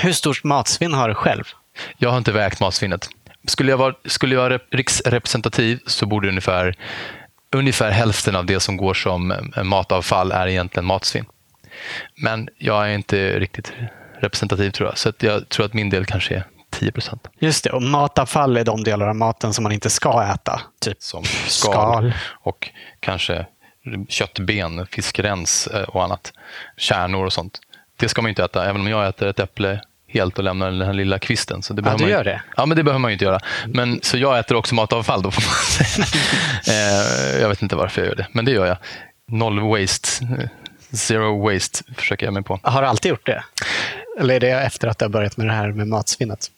Hur 0.00 0.12
stort 0.12 0.44
matsvinn 0.44 0.94
har 0.94 1.08
du 1.08 1.14
själv? 1.14 1.44
Jag 1.98 2.10
har 2.10 2.18
inte 2.18 2.32
vägt 2.32 2.60
matsvinnet. 2.60 3.08
Skulle 3.46 3.70
jag 3.70 3.78
vara, 3.78 3.94
skulle 4.04 4.34
jag 4.34 4.42
vara 4.42 4.58
riksrepresentativ 4.70 5.80
så 5.86 6.06
borde 6.06 6.28
ungefär, 6.28 6.76
ungefär 7.52 7.90
hälften 7.90 8.36
av 8.36 8.46
det 8.46 8.60
som 8.60 8.76
går 8.76 8.94
som 8.94 9.34
matavfall 9.64 10.32
är 10.32 10.46
egentligen 10.46 10.86
matsvinn. 10.86 11.24
Men 12.16 12.48
jag 12.58 12.88
är 12.88 12.94
inte 12.94 13.38
riktigt 13.38 13.72
representativ 14.20 14.70
tror 14.70 14.88
jag, 14.88 14.98
så 14.98 15.12
jag 15.18 15.48
tror 15.48 15.66
att 15.66 15.74
min 15.74 15.90
del 15.90 16.04
kanske 16.04 16.34
är 16.34 16.44
10 16.70 16.92
procent. 16.92 17.28
Just 17.38 17.64
det, 17.64 17.70
och 17.70 17.82
matavfall 17.82 18.56
är 18.56 18.64
de 18.64 18.84
delar 18.84 19.08
av 19.08 19.16
maten 19.16 19.54
som 19.54 19.62
man 19.62 19.72
inte 19.72 19.90
ska 19.90 20.22
äta. 20.34 20.60
Typ 20.80 21.02
som 21.02 21.24
skal, 21.24 21.48
skal. 21.48 22.12
och 22.30 22.70
kanske 23.00 23.46
köttben, 24.08 24.86
fiskrens 24.86 25.66
eh, 25.66 25.82
och 25.82 26.04
annat. 26.04 26.32
Kärnor 26.76 27.26
och 27.26 27.32
sånt. 27.32 27.60
Det 27.96 28.08
ska 28.08 28.22
man 28.22 28.28
inte 28.28 28.44
äta, 28.44 28.64
även 28.68 28.80
om 28.80 28.86
jag 28.86 29.08
äter 29.08 29.28
ett 29.28 29.40
äpple 29.40 29.80
helt 30.12 30.38
och 30.38 30.44
lämnar 30.44 30.70
den 30.70 30.82
här 30.82 30.92
lilla 30.92 31.18
kvisten. 31.18 31.62
Så 31.62 31.74
det 31.74 31.82
ja, 31.84 31.96
du 31.96 32.10
gör 32.10 32.24
det? 32.24 32.42
Ja, 32.56 32.66
men 32.66 32.76
det 32.76 32.82
behöver 32.82 32.98
man 32.98 33.10
ju 33.10 33.12
inte 33.12 33.24
göra. 33.24 33.40
Men, 33.66 34.00
så 34.02 34.18
jag 34.18 34.38
äter 34.38 34.56
också 34.56 34.74
matavfall 34.74 35.22
då, 35.22 35.30
får 35.30 35.42
man 35.42 35.54
säga. 35.86 36.06
Eh, 36.66 37.40
jag 37.40 37.48
vet 37.48 37.62
inte 37.62 37.76
varför 37.76 38.00
jag 38.00 38.08
gör 38.08 38.16
det, 38.16 38.26
men 38.32 38.44
det 38.44 38.50
gör 38.50 38.66
jag. 38.66 38.76
Noll 39.28 39.60
waste. 39.60 40.08
Zero 40.92 41.52
waste 41.52 41.84
försöker 41.96 42.26
jag 42.26 42.32
mig 42.32 42.42
på. 42.42 42.60
Har 42.62 42.82
du 42.82 42.88
alltid 42.88 43.10
gjort 43.10 43.26
det? 43.26 43.44
Eller 44.20 44.34
är 44.34 44.40
det 44.40 44.50
efter 44.50 44.88
att 44.88 44.98
du 44.98 45.04
har 45.04 45.10
börjat 45.10 45.36
med 45.36 45.46
det 45.46 45.52
här 45.52 45.72
med 45.72 45.88
matsvinnet? 45.88 46.50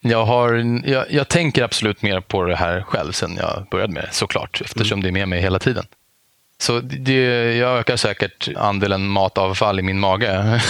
Jag, 0.00 0.24
har, 0.24 0.54
jag, 0.88 1.04
jag, 1.10 1.28
tänker 1.28 1.62
absolut 1.62 2.02
mer 2.02 2.20
på 2.20 2.42
det 2.42 2.56
här 2.56 2.82
själv 2.82 3.12
sen 3.12 3.36
jag 3.36 3.66
började 3.70 3.92
med 3.92 4.02
det, 4.02 4.08
såklart, 4.12 4.60
eftersom 4.64 4.98
mm. 4.98 5.02
det 5.02 5.08
är 5.08 5.20
med 5.20 5.28
mig 5.28 5.40
hela 5.40 5.58
tiden. 5.58 5.84
Så 6.60 6.80
det, 6.80 7.54
jag 7.56 7.78
ökar 7.78 7.96
säkert 7.96 8.48
andelen 8.56 9.08
matavfall 9.08 9.78
i 9.78 9.82
min 9.82 10.00
mage 10.00 10.28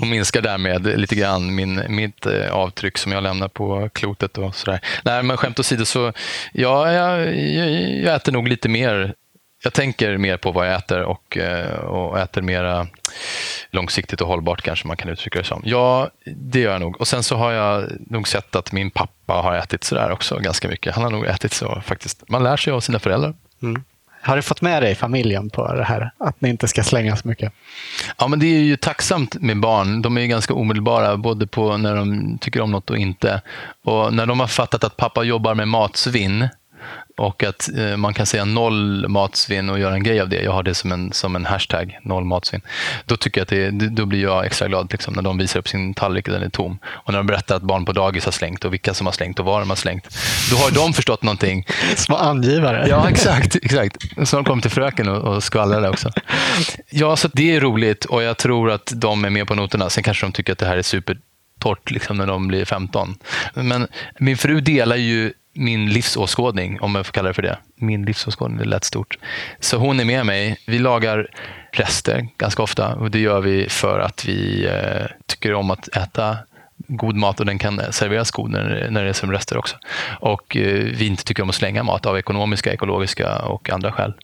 och 0.00 0.06
minskar 0.06 0.42
därmed 0.42 1.00
lite 1.00 1.14
grann 1.14 1.54
min, 1.54 1.82
mitt 1.88 2.26
eh, 2.26 2.52
avtryck 2.52 2.98
som 2.98 3.12
jag 3.12 3.22
lämnar 3.22 3.48
på 3.48 3.88
klotet. 3.92 4.38
och 4.38 4.54
sådär. 4.54 4.80
Nej, 5.04 5.22
men 5.22 5.36
skämt 5.36 5.58
åsido, 5.58 5.84
så 5.84 6.12
ja, 6.52 6.92
jag, 6.92 7.36
jag 8.04 8.14
äter 8.14 8.32
nog 8.32 8.48
lite 8.48 8.68
mer 8.68 9.14
jag 9.62 9.72
tänker 9.72 10.16
mer 10.16 10.36
på 10.36 10.52
vad 10.52 10.68
jag 10.68 10.74
äter 10.74 11.02
och, 11.02 11.36
eh, 11.36 11.78
och 11.78 12.18
äter 12.18 12.42
mera 12.42 12.86
långsiktigt 13.70 14.20
och 14.20 14.28
hållbart 14.28 14.62
kanske 14.62 14.86
man 14.86 14.96
kan 14.96 15.08
uttrycka 15.08 15.38
det 15.38 15.44
som. 15.44 15.62
Ja, 15.64 16.10
det 16.24 16.60
gör 16.60 16.72
jag 16.72 16.80
nog. 16.80 17.00
Och 17.00 17.08
sen 17.08 17.22
så 17.22 17.36
har 17.36 17.52
jag 17.52 17.90
nog 18.06 18.28
sett 18.28 18.56
att 18.56 18.72
min 18.72 18.90
pappa 18.90 19.32
har 19.32 19.54
ätit 19.56 19.84
sådär 19.84 20.10
också 20.10 20.38
ganska 20.38 20.68
mycket. 20.68 20.94
Han 20.94 21.04
har 21.04 21.10
nog 21.10 21.26
ätit 21.26 21.52
så 21.52 21.80
faktiskt. 21.80 22.28
Man 22.28 22.42
lär 22.42 22.56
sig 22.56 22.72
av 22.72 22.80
sina 22.80 22.98
föräldrar. 22.98 23.34
Mm. 23.62 23.84
Har 24.22 24.36
du 24.36 24.42
fått 24.42 24.60
med 24.60 24.82
dig 24.82 24.94
familjen 24.94 25.50
på 25.50 25.74
det 25.74 25.84
här? 25.84 26.10
Att 26.18 26.40
ni 26.40 26.48
inte 26.48 26.68
ska 26.68 26.82
slänga 26.82 27.16
så 27.16 27.28
mycket? 27.28 27.52
Ja, 28.18 28.28
men 28.28 28.38
det 28.38 28.46
är 28.46 28.60
ju 28.60 28.76
tacksamt 28.76 29.34
med 29.40 29.60
barn. 29.60 30.02
De 30.02 30.18
är 30.18 30.26
ganska 30.26 30.54
omedelbara, 30.54 31.16
både 31.16 31.46
på 31.46 31.76
när 31.76 31.96
de 31.96 32.38
tycker 32.38 32.60
om 32.60 32.70
något 32.70 32.90
och 32.90 32.98
inte. 32.98 33.42
Och 33.84 34.14
när 34.14 34.26
de 34.26 34.40
har 34.40 34.46
fattat 34.46 34.84
att 34.84 34.96
pappa 34.96 35.22
jobbar 35.22 35.54
med 35.54 35.68
matsvinn, 35.68 36.48
och 37.20 37.44
att 37.44 37.70
eh, 37.78 37.96
man 37.96 38.14
kan 38.14 38.26
säga 38.26 38.44
noll 38.44 39.08
matsvinn 39.08 39.70
och 39.70 39.78
göra 39.78 39.94
en 39.94 40.02
grej 40.02 40.20
av 40.20 40.28
det. 40.28 40.42
Jag 40.42 40.52
har 40.52 40.62
det 40.62 40.74
som 40.74 40.92
en, 40.92 41.12
som 41.12 41.36
en 41.36 41.46
hashtag, 41.46 41.98
noll 42.02 42.24
matsvinn. 42.24 42.60
Då 43.04 43.16
tycker 43.16 43.40
jag 43.40 43.42
att 43.42 43.78
det, 43.78 43.88
då 43.88 44.06
blir 44.06 44.22
jag 44.22 44.46
extra 44.46 44.68
glad 44.68 44.92
liksom, 44.92 45.14
när 45.14 45.22
de 45.22 45.38
visar 45.38 45.60
upp 45.60 45.68
sin 45.68 45.94
tallrik 45.94 46.28
och 46.28 46.34
den 46.34 46.42
är 46.42 46.48
tom. 46.48 46.78
Och 46.84 47.12
när 47.12 47.18
de 47.18 47.26
berättar 47.26 47.56
att 47.56 47.62
barn 47.62 47.84
på 47.84 47.92
dagis 47.92 48.24
har 48.24 48.32
slängt 48.32 48.64
och 48.64 48.72
vilka 48.72 48.94
som 48.94 49.06
har 49.06 49.12
slängt 49.12 49.38
och 49.38 49.44
var 49.44 49.60
de 49.60 49.68
har 49.68 49.76
slängt. 49.76 50.18
Då 50.50 50.56
har 50.56 50.70
de 50.70 50.92
förstått 50.92 51.22
någonting. 51.22 51.66
Små 51.96 52.16
angivare. 52.16 52.86
Ja, 52.88 53.08
exakt. 53.08 53.56
exakt. 53.62 53.96
Så 54.28 54.36
de 54.36 54.44
kommer 54.44 54.62
till 54.62 54.70
fröken 54.70 55.08
och, 55.08 55.34
och 55.34 55.44
skvallrar 55.44 55.88
också. 55.88 56.10
Ja, 56.90 57.16
så 57.16 57.28
det 57.32 57.56
är 57.56 57.60
roligt 57.60 58.04
och 58.04 58.22
jag 58.22 58.36
tror 58.36 58.70
att 58.70 58.92
de 58.94 59.24
är 59.24 59.30
med 59.30 59.46
på 59.46 59.54
noterna. 59.54 59.90
Sen 59.90 60.04
kanske 60.04 60.26
de 60.26 60.32
tycker 60.32 60.52
att 60.52 60.58
det 60.58 60.66
här 60.66 60.76
är 60.76 60.82
supertorrt 60.82 61.90
liksom, 61.90 62.16
när 62.16 62.26
de 62.26 62.48
blir 62.48 62.64
15. 62.64 63.14
Men 63.54 63.88
min 64.18 64.36
fru 64.36 64.60
delar 64.60 64.96
ju 64.96 65.32
min 65.60 65.90
livsåskådning, 65.90 66.80
om 66.80 66.94
jag 66.94 67.06
får 67.06 67.12
kalla 67.12 67.28
det 67.28 67.34
för 67.34 67.42
det. 67.42 67.58
Min 67.76 68.04
livsåskådning, 68.04 68.58
det 68.58 68.64
lät 68.64 68.84
stort. 68.84 69.18
Så 69.60 69.76
hon 69.76 70.00
är 70.00 70.04
med 70.04 70.26
mig. 70.26 70.58
Vi 70.66 70.78
lagar 70.78 71.28
rester 71.72 72.28
ganska 72.38 72.62
ofta 72.62 72.94
och 72.94 73.10
det 73.10 73.18
gör 73.18 73.40
vi 73.40 73.68
för 73.68 74.00
att 74.00 74.24
vi 74.24 74.66
eh, 74.66 75.06
tycker 75.26 75.54
om 75.54 75.70
att 75.70 75.96
äta 75.96 76.38
god 76.88 77.16
mat 77.16 77.40
och 77.40 77.46
den 77.46 77.58
kan 77.58 77.80
serveras 77.90 78.30
god 78.30 78.50
när, 78.50 78.88
när 78.90 79.02
det 79.02 79.08
är 79.08 79.12
som 79.12 79.32
rester 79.32 79.56
också. 79.56 79.76
Och 80.20 80.56
eh, 80.56 80.84
vi 80.84 81.06
inte 81.06 81.24
tycker 81.24 81.42
om 81.42 81.48
att 81.48 81.54
slänga 81.54 81.82
mat 81.82 82.06
av 82.06 82.18
ekonomiska, 82.18 82.72
ekologiska 82.72 83.38
och 83.38 83.70
andra 83.70 83.92
skäl. 83.92 84.14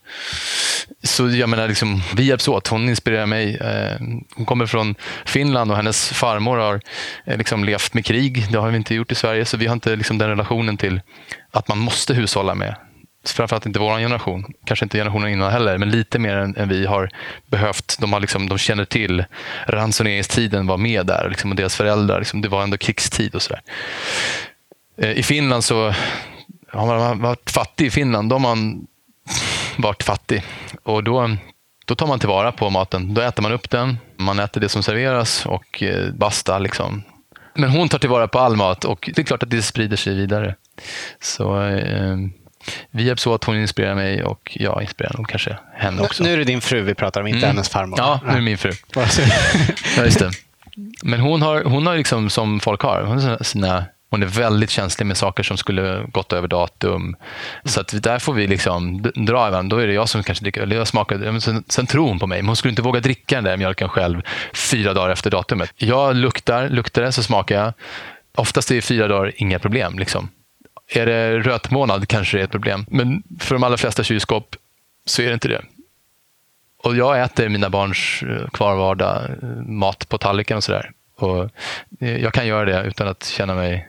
Så 1.02 1.28
jag 1.28 1.48
menar, 1.48 1.68
liksom, 1.68 2.02
vi 2.16 2.22
hjälps 2.22 2.48
åt. 2.48 2.68
Hon 2.68 2.88
inspirerar 2.88 3.26
mig. 3.26 3.56
Eh, 3.56 3.96
hon 4.36 4.46
kommer 4.46 4.66
från 4.66 4.94
Finland 5.24 5.70
och 5.70 5.76
hennes 5.76 6.08
farmor 6.08 6.56
har 6.56 6.80
eh, 7.24 7.38
liksom 7.38 7.64
levt 7.64 7.94
med 7.94 8.04
krig. 8.04 8.46
Det 8.52 8.58
har 8.58 8.70
vi 8.70 8.76
inte 8.76 8.94
gjort 8.94 9.12
i 9.12 9.14
Sverige, 9.14 9.44
så 9.44 9.56
vi 9.56 9.66
har 9.66 9.72
inte 9.72 9.96
liksom 9.96 10.18
den 10.18 10.28
relationen 10.28 10.76
till 10.76 11.00
att 11.50 11.68
man 11.68 11.78
måste 11.78 12.14
hushålla 12.14 12.54
med 12.54 12.74
framförallt 13.32 13.66
inte 13.66 13.78
vår 13.78 13.98
generation, 13.98 14.44
kanske 14.64 14.84
inte 14.84 14.98
generationen 14.98 15.28
innan 15.28 15.52
heller, 15.52 15.78
men 15.78 15.90
lite 15.90 16.18
mer 16.18 16.36
än, 16.36 16.56
än 16.56 16.68
vi 16.68 16.86
har 16.86 17.10
behövt. 17.46 17.96
De, 18.00 18.12
har 18.12 18.20
liksom, 18.20 18.48
de 18.48 18.58
känner 18.58 18.84
till 18.84 19.24
ransoneringstiden 19.66 20.66
var 20.66 20.76
med 20.76 21.06
där 21.06 21.28
liksom, 21.30 21.50
och 21.50 21.56
deras 21.56 21.76
föräldrar, 21.76 22.18
liksom, 22.18 22.40
det 22.40 22.48
var 22.48 22.62
ändå 22.62 22.76
krigstid 22.76 23.34
och 23.34 23.42
sådär. 23.42 23.62
Eh, 24.98 25.10
I 25.10 25.22
Finland 25.22 25.64
så 25.64 25.94
har 26.72 26.86
man 26.86 27.22
varit 27.22 27.50
fattig 27.50 27.86
i 27.86 27.90
Finland. 27.90 28.28
då 28.28 28.34
har 28.34 28.40
man 28.40 28.86
varit 29.76 30.02
fattig. 30.02 30.42
Och 30.82 31.04
då, 31.04 31.36
då 31.84 31.94
tar 31.94 32.06
man 32.06 32.18
tillvara 32.18 32.52
på 32.52 32.70
maten. 32.70 33.14
Då 33.14 33.20
äter 33.20 33.42
man 33.42 33.52
upp 33.52 33.70
den, 33.70 33.98
man 34.16 34.38
äter 34.38 34.60
det 34.60 34.68
som 34.68 34.82
serveras 34.82 35.46
och 35.46 35.82
eh, 35.82 36.12
basta. 36.12 36.58
Liksom. 36.58 37.02
Men 37.54 37.70
hon 37.70 37.88
tar 37.88 37.98
tillvara 37.98 38.28
på 38.28 38.38
all 38.38 38.56
mat 38.56 38.84
och 38.84 39.10
det 39.14 39.22
är 39.22 39.24
klart 39.26 39.42
att 39.42 39.50
det 39.50 39.62
sprider 39.62 39.96
sig 39.96 40.14
vidare. 40.14 40.54
Så 41.20 41.62
eh, 41.62 42.16
vi 42.90 43.02
hjälps 43.02 43.26
åt, 43.26 43.44
hon 43.44 43.56
inspirerar 43.56 43.94
mig 43.94 44.24
och 44.24 44.56
jag 44.60 44.82
inspirerar 44.82 45.16
nog 45.16 45.28
kanske 45.28 45.56
henne 45.74 46.02
också. 46.02 46.22
Nu 46.22 46.32
är 46.32 46.38
det 46.38 46.44
din 46.44 46.60
fru 46.60 46.82
vi 46.82 46.94
pratar 46.94 47.20
om, 47.20 47.26
inte 47.26 47.38
mm. 47.38 47.48
hennes 47.48 47.68
farmor. 47.68 47.98
Ja, 47.98 48.20
nu 48.24 48.30
är 48.30 48.34
det 48.34 48.40
min 48.40 48.58
fru. 48.58 48.72
ja, 49.96 50.04
just 50.04 50.18
det. 50.18 50.30
Men 51.02 51.20
hon 51.20 51.42
har, 51.42 51.64
hon 51.64 51.86
har 51.86 51.96
liksom 51.96 52.30
som 52.30 52.60
folk 52.60 52.82
har, 52.82 53.02
hon 53.02 53.18
har 53.18 53.44
sina 53.44 53.84
hon 54.10 54.22
är 54.22 54.26
väldigt 54.26 54.70
känslig 54.70 55.06
med 55.06 55.16
saker 55.16 55.42
som 55.42 55.56
skulle 55.56 56.06
gått 56.12 56.32
över 56.32 56.48
datum. 56.48 57.16
Så 57.64 57.80
att 57.80 58.02
där 58.02 58.18
får 58.18 58.32
vi 58.32 58.46
liksom 58.46 59.02
dra 59.02 59.46
även. 59.46 59.68
Då 59.68 59.78
är 59.78 59.86
det 59.86 59.92
jag 59.92 60.08
som 60.08 60.22
kanske 60.22 60.44
dricker, 60.44 60.62
eller 60.62 60.76
jag 60.76 60.88
smakar, 60.88 61.40
sen, 61.40 61.64
sen 61.68 61.86
tror 61.86 62.08
hon 62.08 62.18
på 62.18 62.26
mig. 62.26 62.42
Men 62.42 62.46
hon 62.46 62.56
skulle 62.56 62.70
inte 62.70 62.82
våga 62.82 63.00
dricka 63.00 63.34
den 63.34 63.44
där 63.44 63.56
mjölken 63.56 63.88
själv 63.88 64.22
fyra 64.54 64.94
dagar 64.94 65.10
efter 65.10 65.30
datumet. 65.30 65.72
Jag 65.76 66.16
luktar, 66.16 66.68
luktar 66.68 67.02
det 67.02 67.12
så 67.12 67.22
smakar 67.22 67.54
jag. 67.54 67.72
Oftast 68.34 68.70
är 68.70 68.80
fyra 68.80 69.08
dagar 69.08 69.32
inga 69.36 69.58
problem. 69.58 69.98
Liksom. 69.98 70.28
Är 70.88 71.06
det 71.06 71.38
rötmånad 71.38 72.08
kanske 72.08 72.36
det 72.36 72.40
är 72.40 72.44
ett 72.44 72.50
problem. 72.50 72.86
Men 72.88 73.22
för 73.40 73.54
de 73.54 73.64
allra 73.64 73.76
flesta 73.76 74.04
kylskåp 74.04 74.56
så 75.04 75.22
är 75.22 75.26
det 75.26 75.34
inte 75.34 75.48
det. 75.48 75.62
Och 76.82 76.96
jag 76.96 77.22
äter 77.22 77.48
mina 77.48 77.70
barns 77.70 78.22
eh, 78.22 78.48
kvarvarda 78.48 79.28
eh, 79.42 79.48
mat 79.66 80.08
på 80.08 80.18
tallriken 80.18 80.56
och 80.56 80.64
sådär. 80.64 80.90
Och 81.16 81.50
eh, 82.00 82.16
jag 82.16 82.32
kan 82.32 82.46
göra 82.46 82.64
det 82.64 82.88
utan 82.88 83.08
att 83.08 83.24
känna 83.24 83.54
mig 83.54 83.88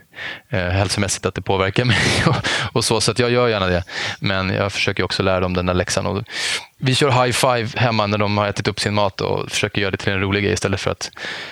eh, 0.49 0.59
hälsomässigt 0.59 1.25
att 1.25 1.35
det 1.35 1.41
påverkar 1.41 1.85
mig. 1.85 1.97
och, 2.27 2.35
och 2.73 2.85
så, 2.85 3.01
så 3.01 3.13
jag 3.17 3.31
gör 3.31 3.47
gärna 3.47 3.67
det. 3.67 3.83
Men 4.19 4.49
jag 4.49 4.73
försöker 4.73 5.03
också 5.03 5.23
lära 5.23 5.39
dem 5.39 5.53
den 5.53 5.65
där 5.65 5.73
läxan. 5.73 6.05
Och 6.05 6.23
vi 6.77 6.95
kör 6.95 7.25
high 7.25 7.31
five 7.31 7.79
hemma 7.79 8.07
när 8.07 8.17
de 8.17 8.37
har 8.37 8.47
ätit 8.47 8.67
upp 8.67 8.79
sin 8.79 8.93
mat 8.93 9.21
och 9.21 9.51
försöker 9.51 9.81
göra 9.81 9.91
det 9.91 9.97
till 9.97 10.13
en 10.13 10.21
rolig 10.21 10.43
grej 10.43 10.53
istället 10.53 10.79
för 10.79 10.91
att 10.91 11.11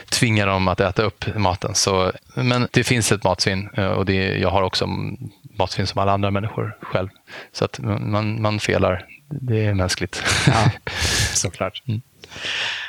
tvinga 0.10 0.46
dem 0.46 0.68
att 0.68 0.80
äta 0.80 1.04
upp 1.04 1.36
maten. 1.36 1.76
Så, 1.76 2.12
men 2.36 2.68
det 2.72 2.84
finns 2.84 3.12
ett 3.12 3.24
matsvinn 3.24 3.68
och 3.68 4.06
det, 4.06 4.38
jag 4.38 4.50
har 4.50 4.62
också 4.62 4.88
matsvinn 5.58 5.88
som 5.88 6.02
alla 6.02 6.12
andra 6.12 6.32
människor 6.32 6.78
själv. 6.82 7.10
Så 7.52 7.66
att 7.66 7.80
man, 7.80 8.42
man 8.42 8.60
felar. 8.60 9.06
Det 9.30 9.66
är 9.66 9.74
mänskligt. 9.74 10.24
Ja, 10.48 10.72
såklart. 11.34 11.84
Mm. 11.88 12.02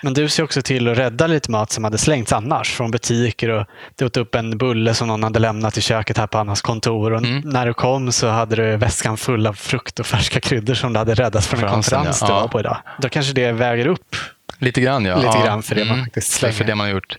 Men 0.03 0.15
du 0.15 0.29
ser 0.29 0.43
också 0.43 0.63
till 0.63 0.89
att 0.89 0.99
rädda 0.99 1.27
lite 1.27 1.51
mat 1.51 1.71
som 1.73 1.85
hade 1.85 1.99
slängts 1.99 2.33
annars 2.33 2.73
från 2.73 2.91
butiker. 2.91 3.49
Och 3.49 3.67
du 3.97 4.05
åt 4.05 4.17
upp 4.17 4.35
en 4.35 4.59
bulle 4.59 4.95
som 4.95 5.09
någon 5.09 5.23
hade 5.23 5.39
lämnat 5.39 5.79
i 5.79 5.81
köket 5.81 6.19
här 6.19 6.27
på 6.27 6.39
Annas 6.39 6.63
kontor. 6.63 7.13
Och 7.13 7.19
mm. 7.19 7.41
När 7.45 7.67
du 7.67 7.75
kom 7.75 8.13
så 8.13 8.29
hade 8.29 8.57
du 8.57 8.77
väskan 8.77 9.17
full 9.17 9.47
av 9.47 9.53
frukt 9.53 10.01
och 10.01 10.07
färska 10.07 10.41
kryddor 10.41 10.75
som 10.75 10.93
du 10.93 10.99
hade 10.99 11.15
räddat 11.15 11.47
från 11.47 11.65
en 11.65 11.71
konferens 11.71 12.19
ja. 12.21 12.27
du 12.27 12.33
var 12.33 12.49
på 12.49 12.61
idag. 12.61 12.77
Då 13.03 13.09
kanske 13.09 13.33
det 13.33 13.53
väger 13.53 13.87
upp 13.87 14.17
Lite 14.59 14.81
grann, 14.81 15.05
ja. 15.05 15.17
Lite 15.17 15.39
grann 15.45 15.63
för 15.63 15.75
det 15.75 15.85
man 15.85 16.05
faktiskt 16.05 16.33
slänger. 16.33 16.55
För 16.55 16.65
det 16.65 16.75
man 16.75 16.87
har 16.87 16.95
gjort. 16.95 17.19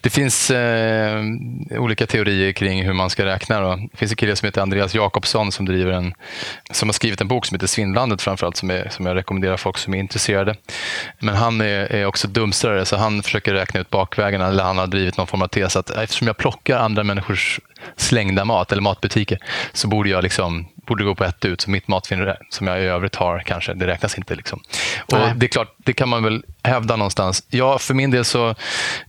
Det 0.00 0.10
finns 0.10 0.50
eh, 0.50 1.22
olika 1.70 2.06
teorier 2.06 2.52
kring 2.52 2.84
hur 2.84 2.92
man 2.92 3.10
ska 3.10 3.24
räkna. 3.24 3.60
Då. 3.60 3.76
Det 3.92 3.96
finns 3.96 4.12
en 4.12 4.16
kille 4.16 4.36
som 4.36 4.46
heter 4.46 4.62
Andreas 4.62 4.94
Jakobsson 4.94 5.52
som, 5.52 5.66
driver 5.66 5.92
en, 5.92 6.14
som 6.70 6.88
har 6.88 6.92
skrivit 6.92 7.20
en 7.20 7.28
bok 7.28 7.46
som 7.46 7.54
heter 7.54 7.66
Svindlandet 7.66 8.22
framförallt, 8.22 8.56
som, 8.56 8.70
är, 8.70 8.88
som 8.88 9.06
jag 9.06 9.16
rekommenderar 9.16 9.56
folk 9.56 9.78
som 9.78 9.94
är 9.94 9.98
intresserade. 9.98 10.56
Men 11.18 11.34
han 11.34 11.60
är, 11.60 11.92
är 11.92 12.06
också 12.06 12.28
dumstrare, 12.28 12.86
så 12.86 12.96
han 12.96 13.22
försöker 13.22 13.54
räkna 13.54 13.80
ut 13.80 13.90
bakvägarna, 13.90 14.48
eller 14.48 14.64
han 14.64 14.78
har 14.78 14.86
drivit 14.86 15.16
någon 15.16 15.26
form 15.26 15.42
av 15.42 15.48
tes 15.48 15.76
att 15.76 15.90
eftersom 15.90 16.26
jag 16.26 16.36
plockar 16.36 16.78
andra 16.78 17.04
människors 17.04 17.60
slängda 17.96 18.44
mat, 18.44 18.72
eller 18.72 18.82
matbutiker, 18.82 19.38
så 19.72 19.88
borde 19.88 20.10
jag 20.10 20.22
liksom 20.22 20.66
borde 20.90 21.04
gå 21.04 21.14
på 21.14 21.24
ett 21.24 21.44
ut. 21.44 21.60
Så 21.60 21.70
mitt 21.70 21.88
matsvinn 21.88 22.32
som 22.48 22.66
jag 22.66 22.80
i 22.80 22.84
övrigt 22.84 23.14
har, 23.14 23.38
kanske, 23.38 23.74
det 23.74 23.86
räknas 23.86 24.18
inte. 24.18 24.34
Liksom. 24.34 24.60
Och 25.12 25.18
Det 25.36 25.46
är 25.46 25.48
klart, 25.48 25.74
det 25.76 25.92
kan 25.92 26.08
man 26.08 26.22
väl 26.22 26.42
hävda 26.62 26.96
någonstans. 26.96 27.44
Ja, 27.48 27.78
för 27.78 27.94
min 27.94 28.10
del 28.10 28.24
så, 28.24 28.54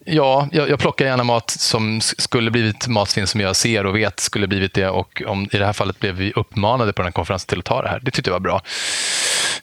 ja, 0.06 0.48
jag, 0.52 0.70
jag 0.70 0.80
plockar 0.80 1.06
gärna 1.06 1.24
mat 1.24 1.50
som 1.50 2.02
skulle 2.02 2.52
blivit 2.52 2.88
matsvinn 2.88 3.28
som 3.28 3.42
jag 3.42 3.56
ser 3.56 3.86
och 3.86 3.96
vet 3.96 4.20
skulle 4.20 4.48
blivit 4.48 4.74
det. 4.74 4.90
Och 4.90 5.22
om, 5.26 5.50
i 5.52 5.58
det 5.58 5.66
här 5.66 5.74
fallet 5.74 6.00
blev 6.00 6.16
vi 6.16 6.34
uppmanade 6.36 6.94
på 6.94 7.02
den 7.02 7.06
här 7.08 7.12
konferensen 7.12 7.48
till 7.48 7.60
att 7.60 7.66
ta 7.66 7.82
det 7.82 7.90
här. 7.90 8.00
Det 8.00 8.12
tyckte 8.12 8.30
jag 8.30 8.36
var 8.36 8.40
bra. 8.40 8.62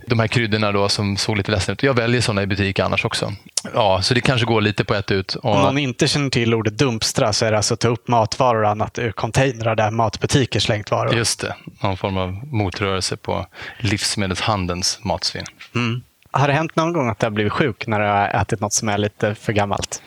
De 0.07 0.19
här 0.19 0.27
kryddorna 0.27 0.73
då 0.73 0.89
som 0.89 1.17
såg 1.17 1.37
lite 1.37 1.51
ledsna 1.51 1.73
ut. 1.73 1.83
Jag 1.83 1.95
väljer 1.95 2.21
sådana 2.21 2.43
i 2.43 2.47
butik 2.47 2.79
annars 2.79 3.05
också. 3.05 3.33
Ja, 3.75 4.03
så 4.03 4.15
det 4.15 4.21
kanske 4.21 4.47
går 4.47 4.61
lite 4.61 4.85
på 4.85 4.95
ett 4.95 5.11
ut. 5.11 5.35
Och... 5.35 5.57
Om 5.57 5.63
någon 5.63 5.79
inte 5.79 6.09
känner 6.09 6.31
till 6.31 6.55
ordet 6.55 6.79
dumpstra 6.79 7.33
så 7.33 7.45
är 7.45 7.51
det 7.51 7.57
alltså 7.57 7.75
att 7.75 7.81
ta 7.81 7.89
upp 7.89 8.09
matvaror 8.09 8.63
och 8.63 8.71
annat 8.71 8.99
ur 8.99 9.13
containrar 9.13 9.77
där 9.77 9.91
matbutiker 9.91 10.61
slängt 10.61 10.91
varor. 10.91 11.15
Just 11.15 11.41
det, 11.41 11.55
någon 11.83 11.97
form 11.97 12.17
av 12.17 12.47
motrörelse 12.47 13.17
på 13.17 13.47
livsmedelshandelns 13.79 14.99
matsvinn. 15.03 15.47
Mm. 15.75 16.03
Har 16.31 16.49
det 16.49 16.55
hänt 16.55 16.77
någon 16.77 16.93
gång 16.93 17.09
att 17.09 17.19
du 17.19 17.27
har 17.27 17.31
blivit 17.31 17.53
sjuk 17.53 17.87
när 17.87 18.01
du 18.01 18.07
har 18.07 18.29
ätit 18.29 18.61
något 18.61 18.73
som 18.73 18.89
är 18.89 18.99
lite 18.99 19.35
för 19.35 19.53
gammalt? 19.53 20.03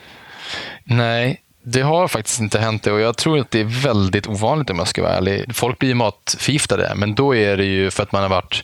Nej, 0.83 1.41
det 1.63 1.81
har 1.81 2.07
faktiskt 2.07 2.39
inte 2.39 2.59
hänt 2.59 2.83
det 2.83 2.91
och 2.91 2.99
jag 2.99 3.17
tror 3.17 3.39
att 3.39 3.51
det 3.51 3.59
är 3.59 3.83
väldigt 3.83 4.27
ovanligt 4.27 4.69
om 4.69 4.79
jag 4.79 4.87
ska 4.87 5.01
vara 5.01 5.13
ärlig. 5.13 5.55
Folk 5.55 5.79
blir 5.79 5.95
matförgiftade, 5.95 6.93
men 6.95 7.15
då 7.15 7.35
är 7.35 7.57
det 7.57 7.65
ju 7.65 7.91
för 7.91 8.03
att 8.03 8.11
man 8.11 8.21
har 8.21 8.29
varit, 8.29 8.63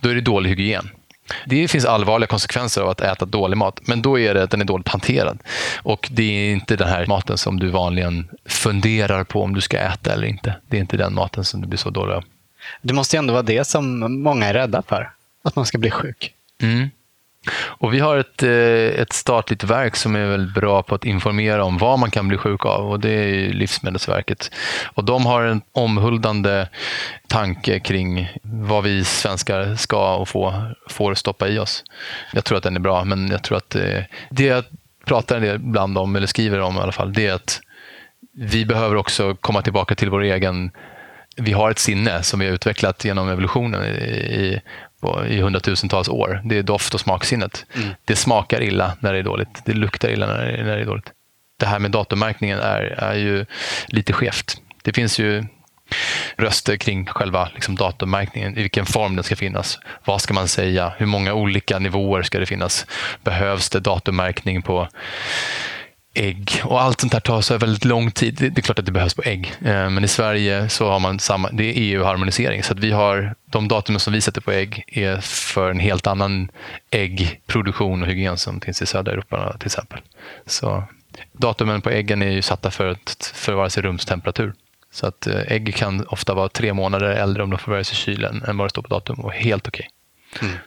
då 0.00 0.08
är 0.08 0.14
det 0.14 0.20
dålig 0.20 0.50
hygien. 0.50 0.90
Det 1.46 1.68
finns 1.68 1.84
allvarliga 1.84 2.26
konsekvenser 2.26 2.82
av 2.82 2.88
att 2.88 3.00
äta 3.00 3.24
dålig 3.24 3.56
mat, 3.56 3.80
men 3.86 4.02
då 4.02 4.18
är 4.18 4.34
det 4.34 4.42
att 4.42 4.50
den 4.50 4.60
är 4.60 4.64
dåligt 4.64 4.88
hanterad. 4.88 5.38
Och 5.82 6.08
det 6.12 6.22
är 6.22 6.52
inte 6.52 6.76
den 6.76 6.88
här 6.88 7.06
maten 7.06 7.38
som 7.38 7.60
du 7.60 7.68
vanligen 7.68 8.28
funderar 8.46 9.24
på 9.24 9.42
om 9.42 9.54
du 9.54 9.60
ska 9.60 9.78
äta 9.78 10.12
eller 10.12 10.26
inte. 10.26 10.56
Det 10.68 10.76
är 10.76 10.80
inte 10.80 10.96
den 10.96 11.14
maten 11.14 11.44
som 11.44 11.60
du 11.60 11.66
blir 11.68 11.78
så 11.78 11.90
dålig 11.90 12.14
av. 12.14 12.24
Det 12.82 12.94
måste 12.94 13.16
ju 13.16 13.18
ändå 13.18 13.32
vara 13.32 13.42
det 13.42 13.66
som 13.66 13.98
många 14.22 14.46
är 14.46 14.54
rädda 14.54 14.82
för, 14.82 15.10
att 15.44 15.56
man 15.56 15.66
ska 15.66 15.78
bli 15.78 15.90
sjuk. 15.90 16.32
Mm. 16.62 16.90
Och 17.52 17.94
vi 17.94 18.00
har 18.00 18.16
ett, 18.16 18.42
eh, 18.42 19.00
ett 19.00 19.12
statligt 19.12 19.64
verk 19.64 19.96
som 19.96 20.16
är 20.16 20.26
väldigt 20.26 20.54
bra 20.54 20.82
på 20.82 20.94
att 20.94 21.04
informera 21.04 21.64
om 21.64 21.78
vad 21.78 21.98
man 21.98 22.10
kan 22.10 22.28
bli 22.28 22.36
sjuk 22.36 22.66
av 22.66 22.90
och 22.90 23.00
det 23.00 23.10
är 23.10 23.52
Livsmedelsverket. 23.52 24.50
Och 24.84 25.04
de 25.04 25.26
har 25.26 25.42
en 25.42 25.62
omhuldande 25.72 26.68
tanke 27.28 27.80
kring 27.80 28.28
vad 28.42 28.84
vi 28.84 29.04
svenskar 29.04 29.76
ska 29.76 30.16
och 30.16 30.28
får, 30.28 30.74
får 30.88 31.14
stoppa 31.14 31.48
i 31.48 31.58
oss. 31.58 31.84
Jag 32.32 32.44
tror 32.44 32.58
att 32.58 32.64
den 32.64 32.76
är 32.76 32.80
bra, 32.80 33.04
men 33.04 33.28
jag 33.28 33.42
tror 33.42 33.58
att 33.58 33.74
eh, 33.74 34.02
det 34.30 34.44
jag 34.44 34.64
pratar 35.04 35.36
en 35.36 35.42
del 35.42 35.56
ibland 35.56 35.98
om, 35.98 36.16
eller 36.16 36.26
skriver 36.26 36.60
om 36.60 36.76
i 36.76 36.80
alla 36.80 36.92
fall, 36.92 37.12
det 37.12 37.26
är 37.26 37.32
att 37.32 37.60
vi 38.36 38.66
behöver 38.66 38.96
också 38.96 39.34
komma 39.34 39.62
tillbaka 39.62 39.94
till 39.94 40.10
vår 40.10 40.22
egen 40.22 40.70
vi 41.36 41.52
har 41.52 41.70
ett 41.70 41.78
sinne 41.78 42.22
som 42.22 42.40
vi 42.40 42.46
har 42.46 42.52
utvecklat 42.54 43.04
genom 43.04 43.28
evolutionen 43.28 43.84
i, 43.84 44.60
i 45.28 45.40
hundratusentals 45.40 46.08
år. 46.08 46.40
Det 46.44 46.58
är 46.58 46.62
doft 46.62 46.94
och 46.94 47.00
smaksinnet. 47.00 47.66
Mm. 47.74 47.88
Det 48.04 48.16
smakar 48.16 48.62
illa 48.62 48.96
när 49.00 49.12
det 49.12 49.18
är 49.18 49.22
dåligt. 49.22 49.62
Det 49.64 49.72
luktar 49.72 50.08
illa 50.08 50.26
när 50.26 50.46
det, 50.46 50.64
när 50.64 50.76
det 50.76 50.82
är 50.82 50.86
dåligt. 50.86 51.10
Det 51.58 51.66
här 51.66 51.78
med 51.78 51.90
datummärkningen 51.90 52.58
är, 52.58 52.80
är 52.82 53.14
ju 53.14 53.46
lite 53.86 54.12
skevt. 54.12 54.56
Det 54.82 54.92
finns 54.92 55.18
ju 55.18 55.44
röster 56.36 56.76
kring 56.76 57.06
själva 57.06 57.48
liksom, 57.54 57.74
datummärkningen, 57.74 58.58
i 58.58 58.62
vilken 58.62 58.86
form 58.86 59.16
den 59.16 59.24
ska 59.24 59.36
finnas. 59.36 59.78
Vad 60.04 60.20
ska 60.20 60.34
man 60.34 60.48
säga? 60.48 60.92
Hur 60.98 61.06
många 61.06 61.34
olika 61.34 61.78
nivåer 61.78 62.22
ska 62.22 62.38
det 62.38 62.46
finnas? 62.46 62.86
Behövs 63.22 63.70
det 63.70 63.80
datummärkning 63.80 64.62
på 64.62 64.88
ägg. 66.14 66.60
Och 66.64 66.82
allt 66.82 67.00
sånt 67.00 67.12
här 67.12 67.20
tar 67.20 67.40
så 67.40 67.58
väldigt 67.58 67.84
lång 67.84 68.10
tid. 68.10 68.34
Det 68.34 68.58
är 68.58 68.62
klart 68.62 68.78
att 68.78 68.86
det 68.86 68.92
behövs 68.92 69.14
på 69.14 69.22
ägg. 69.22 69.54
Eh, 69.64 69.90
men 69.90 70.04
i 70.04 70.08
Sverige 70.08 70.68
så 70.68 70.90
har 70.90 71.00
man 71.00 71.18
samma, 71.18 71.50
det 71.50 71.64
är 71.64 71.72
EU-harmonisering. 71.76 72.62
Så 72.62 72.72
att 72.72 72.78
vi 72.78 72.90
har, 72.90 73.34
de 73.46 73.68
datumen 73.68 74.00
som 74.00 74.12
vi 74.12 74.20
sätter 74.20 74.40
på 74.40 74.52
ägg 74.52 74.84
är 74.86 75.20
för 75.20 75.70
en 75.70 75.80
helt 75.80 76.06
annan 76.06 76.48
äggproduktion 76.90 78.02
och 78.02 78.08
hygien 78.08 78.36
som 78.36 78.60
finns 78.60 78.82
i 78.82 78.86
södra 78.86 79.12
Europa 79.12 79.56
till 79.58 79.66
exempel. 79.66 80.00
Så 80.46 80.84
datumen 81.32 81.80
på 81.80 81.90
äggen 81.90 82.22
är 82.22 82.30
ju 82.30 82.42
satta 82.42 82.70
för, 82.70 82.90
ett, 82.90 83.32
för 83.34 83.52
vare 83.52 83.70
sig 83.70 83.82
rumstemperatur. 83.82 84.54
Så 84.92 85.06
att 85.06 85.26
eh, 85.26 85.52
ägg 85.52 85.74
kan 85.74 86.06
ofta 86.06 86.34
vara 86.34 86.48
tre 86.48 86.72
månader 86.72 87.10
äldre 87.10 87.42
om 87.42 87.50
de 87.50 87.58
förvärvas 87.58 87.92
i 87.92 87.94
kylen 87.94 88.42
än 88.48 88.56
vad 88.56 88.66
det 88.66 88.70
står 88.70 88.82
på 88.82 88.88
datum 88.88 89.20
och 89.20 89.32
helt 89.32 89.68
okej. 89.68 89.88
Okay. 90.36 90.48
Mm. 90.48 90.60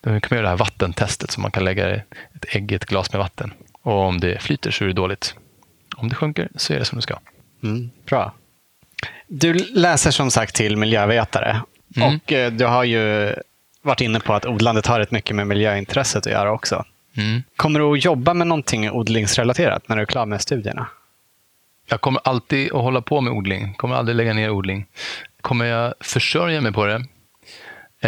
Då 0.00 0.20
kan 0.20 0.28
man 0.30 0.36
göra 0.36 0.42
det 0.42 0.48
här 0.48 0.56
vattentestet 0.56 1.30
så 1.30 1.40
man 1.40 1.50
kan 1.50 1.64
lägga 1.64 1.90
ett 1.90 2.04
ägg 2.48 2.72
i 2.72 2.74
ett 2.74 2.86
glas 2.86 3.12
med 3.12 3.18
vatten 3.18 3.52
och 3.82 3.98
om 3.98 4.20
det 4.20 4.42
flyter 4.42 4.70
så 4.70 4.84
är 4.84 4.88
det 4.88 4.94
dåligt. 4.94 5.34
Om 5.96 6.08
det 6.08 6.14
sjunker 6.14 6.48
så 6.56 6.72
är 6.72 6.78
det 6.78 6.84
som 6.84 6.96
det 6.96 7.02
ska. 7.02 7.18
Mm, 7.62 7.90
bra. 8.06 8.32
Du 9.28 9.52
läser 9.54 10.10
som 10.10 10.30
sagt 10.30 10.54
till 10.54 10.76
miljövetare 10.76 11.62
mm. 11.96 12.14
och 12.14 12.32
eh, 12.32 12.52
du 12.52 12.64
har 12.66 12.84
ju 12.84 13.34
varit 13.82 14.00
inne 14.00 14.20
på 14.20 14.34
att 14.34 14.46
odlandet 14.46 14.86
har 14.86 14.98
rätt 14.98 15.10
mycket 15.10 15.36
med 15.36 15.46
miljöintresset 15.46 16.26
att 16.26 16.32
göra 16.32 16.52
också. 16.52 16.84
Mm. 17.16 17.42
Kommer 17.56 17.80
du 17.80 17.92
att 17.92 18.04
jobba 18.04 18.34
med 18.34 18.46
någonting 18.46 18.90
odlingsrelaterat 18.90 19.88
när 19.88 19.96
du 19.96 20.02
är 20.02 20.06
klar 20.06 20.26
med 20.26 20.40
studierna? 20.40 20.86
Jag 21.86 22.00
kommer 22.00 22.20
alltid 22.24 22.72
att 22.72 22.82
hålla 22.82 23.00
på 23.00 23.20
med 23.20 23.32
odling. 23.32 23.74
kommer 23.74 23.96
aldrig 23.96 24.16
lägga 24.16 24.34
ner 24.34 24.50
odling. 24.50 24.86
Kommer 25.40 25.64
jag 25.64 25.94
försörja 26.00 26.60
mig 26.60 26.72
på 26.72 26.86
det? 26.86 27.04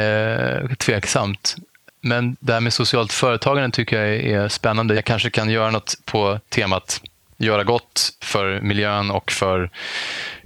Eh, 0.00 0.68
tveksamt. 0.76 1.56
Men 2.04 2.36
det 2.40 2.52
här 2.52 2.60
med 2.60 2.72
socialt 2.72 3.12
företagande 3.12 3.70
tycker 3.70 4.02
jag 4.02 4.16
är 4.16 4.48
spännande. 4.48 4.94
Jag 4.94 5.04
kanske 5.04 5.30
kan 5.30 5.50
göra 5.50 5.70
något 5.70 5.94
på 6.04 6.40
temat 6.48 7.00
göra 7.36 7.64
gott 7.64 8.12
för 8.20 8.60
miljön 8.60 9.10
och 9.10 9.30
för 9.30 9.70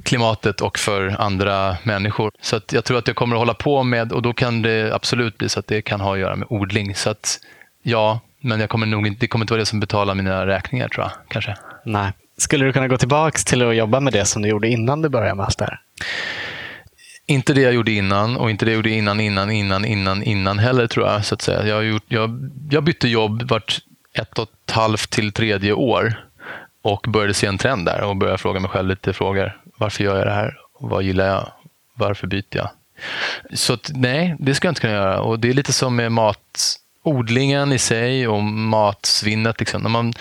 klimatet 0.02 0.60
och 0.60 0.78
för 0.78 1.16
andra 1.18 1.76
människor. 1.82 2.30
Så 2.40 2.56
att 2.56 2.72
jag 2.72 2.84
tror 2.84 2.98
att 2.98 3.06
jag 3.06 3.16
kommer 3.16 3.36
att 3.36 3.40
hålla 3.40 3.54
på 3.54 3.82
med, 3.82 4.12
och 4.12 4.22
då 4.22 4.32
kan 4.32 4.62
det 4.62 4.94
absolut 4.94 5.38
bli 5.38 5.48
så 5.48 5.60
att 5.60 5.66
det 5.66 5.82
kan 5.82 6.00
ha 6.00 6.12
att 6.14 6.20
göra 6.20 6.36
med 6.36 6.46
odling. 6.50 6.94
Så 6.94 7.10
att 7.10 7.38
ja, 7.82 8.20
men 8.40 8.60
jag 8.60 8.68
kommer 8.68 8.86
nog 8.86 9.06
inte, 9.06 9.20
det 9.20 9.26
kommer 9.26 9.42
inte 9.42 9.52
vara 9.52 9.60
det 9.60 9.66
som 9.66 9.80
betalar 9.80 10.14
mina 10.14 10.46
räkningar 10.46 10.88
tror 10.88 11.04
jag. 11.04 11.12
Kanske. 11.28 11.56
Nej. 11.84 12.12
Skulle 12.36 12.64
du 12.64 12.72
kunna 12.72 12.88
gå 12.88 12.98
tillbaka 12.98 13.38
till 13.38 13.68
att 13.68 13.76
jobba 13.76 14.00
med 14.00 14.12
det 14.12 14.24
som 14.24 14.42
du 14.42 14.48
gjorde 14.48 14.68
innan 14.68 15.02
du 15.02 15.08
började 15.08 15.34
med 15.34 15.46
allt 15.46 15.58
det 15.58 15.64
här? 15.64 15.80
Inte 17.30 17.54
det 17.54 17.60
jag 17.60 17.74
gjorde 17.74 17.92
innan 17.92 18.36
och 18.36 18.50
inte 18.50 18.64
det 18.64 18.70
jag 18.70 18.76
gjorde 18.76 18.90
innan, 18.90 19.20
innan, 19.20 19.50
innan, 19.50 19.84
innan, 19.84 20.22
innan 20.22 20.58
heller 20.58 20.86
tror 20.86 21.06
jag. 21.06 21.24
Så 21.24 21.34
att 21.34 21.42
säga. 21.42 21.66
Jag, 21.66 21.84
gjort, 21.84 22.04
jag, 22.08 22.50
jag 22.70 22.84
bytte 22.84 23.08
jobb 23.08 23.42
vart 23.42 23.80
ett 24.12 24.38
och 24.38 24.48
ett 24.66 24.70
halvt 24.70 25.10
till 25.10 25.32
tredje 25.32 25.72
år 25.72 26.24
och 26.82 27.06
började 27.08 27.34
se 27.34 27.46
en 27.46 27.58
trend 27.58 27.86
där 27.86 28.02
och 28.02 28.16
började 28.16 28.38
fråga 28.38 28.60
mig 28.60 28.70
själv 28.70 28.88
lite 28.88 29.12
frågor. 29.12 29.60
Varför 29.78 30.04
gör 30.04 30.16
jag 30.16 30.26
det 30.26 30.32
här? 30.32 30.56
Vad 30.80 31.02
gillar 31.02 31.26
jag? 31.26 31.52
Varför 31.94 32.26
byter 32.26 32.56
jag? 32.56 32.70
Så 33.54 33.72
att, 33.72 33.90
nej, 33.94 34.36
det 34.38 34.54
ska 34.54 34.68
jag 34.68 34.70
inte 34.70 34.80
kunna 34.80 34.92
göra. 34.92 35.20
Och 35.20 35.38
Det 35.38 35.48
är 35.48 35.52
lite 35.52 35.72
som 35.72 35.96
med 35.96 36.12
matodlingen 36.12 37.72
i 37.72 37.78
sig 37.78 38.28
och 38.28 38.42
matsvinnet. 38.42 39.60
Liksom. 39.60 39.82
När 39.82 39.90
man 39.90 40.12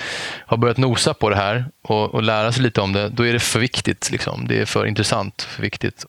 har 0.46 0.58
börjat 0.58 0.78
nosa 0.78 1.14
på 1.14 1.30
det 1.30 1.36
här 1.36 1.66
och, 1.82 2.14
och 2.14 2.24
lära 2.24 2.52
sig 2.52 2.64
lite 2.64 2.82
om 2.82 2.94
det, 2.94 3.10
då 3.10 3.26
är 3.26 3.34
det 3.34 3.40
för 3.40 3.60
viktigt. 3.60 4.12
Liksom. 4.12 4.48
Det 4.48 4.62
är 4.62 4.66
för 4.66 4.86
intressant, 4.86 5.42
för 5.42 5.62
viktigt. 5.62 6.06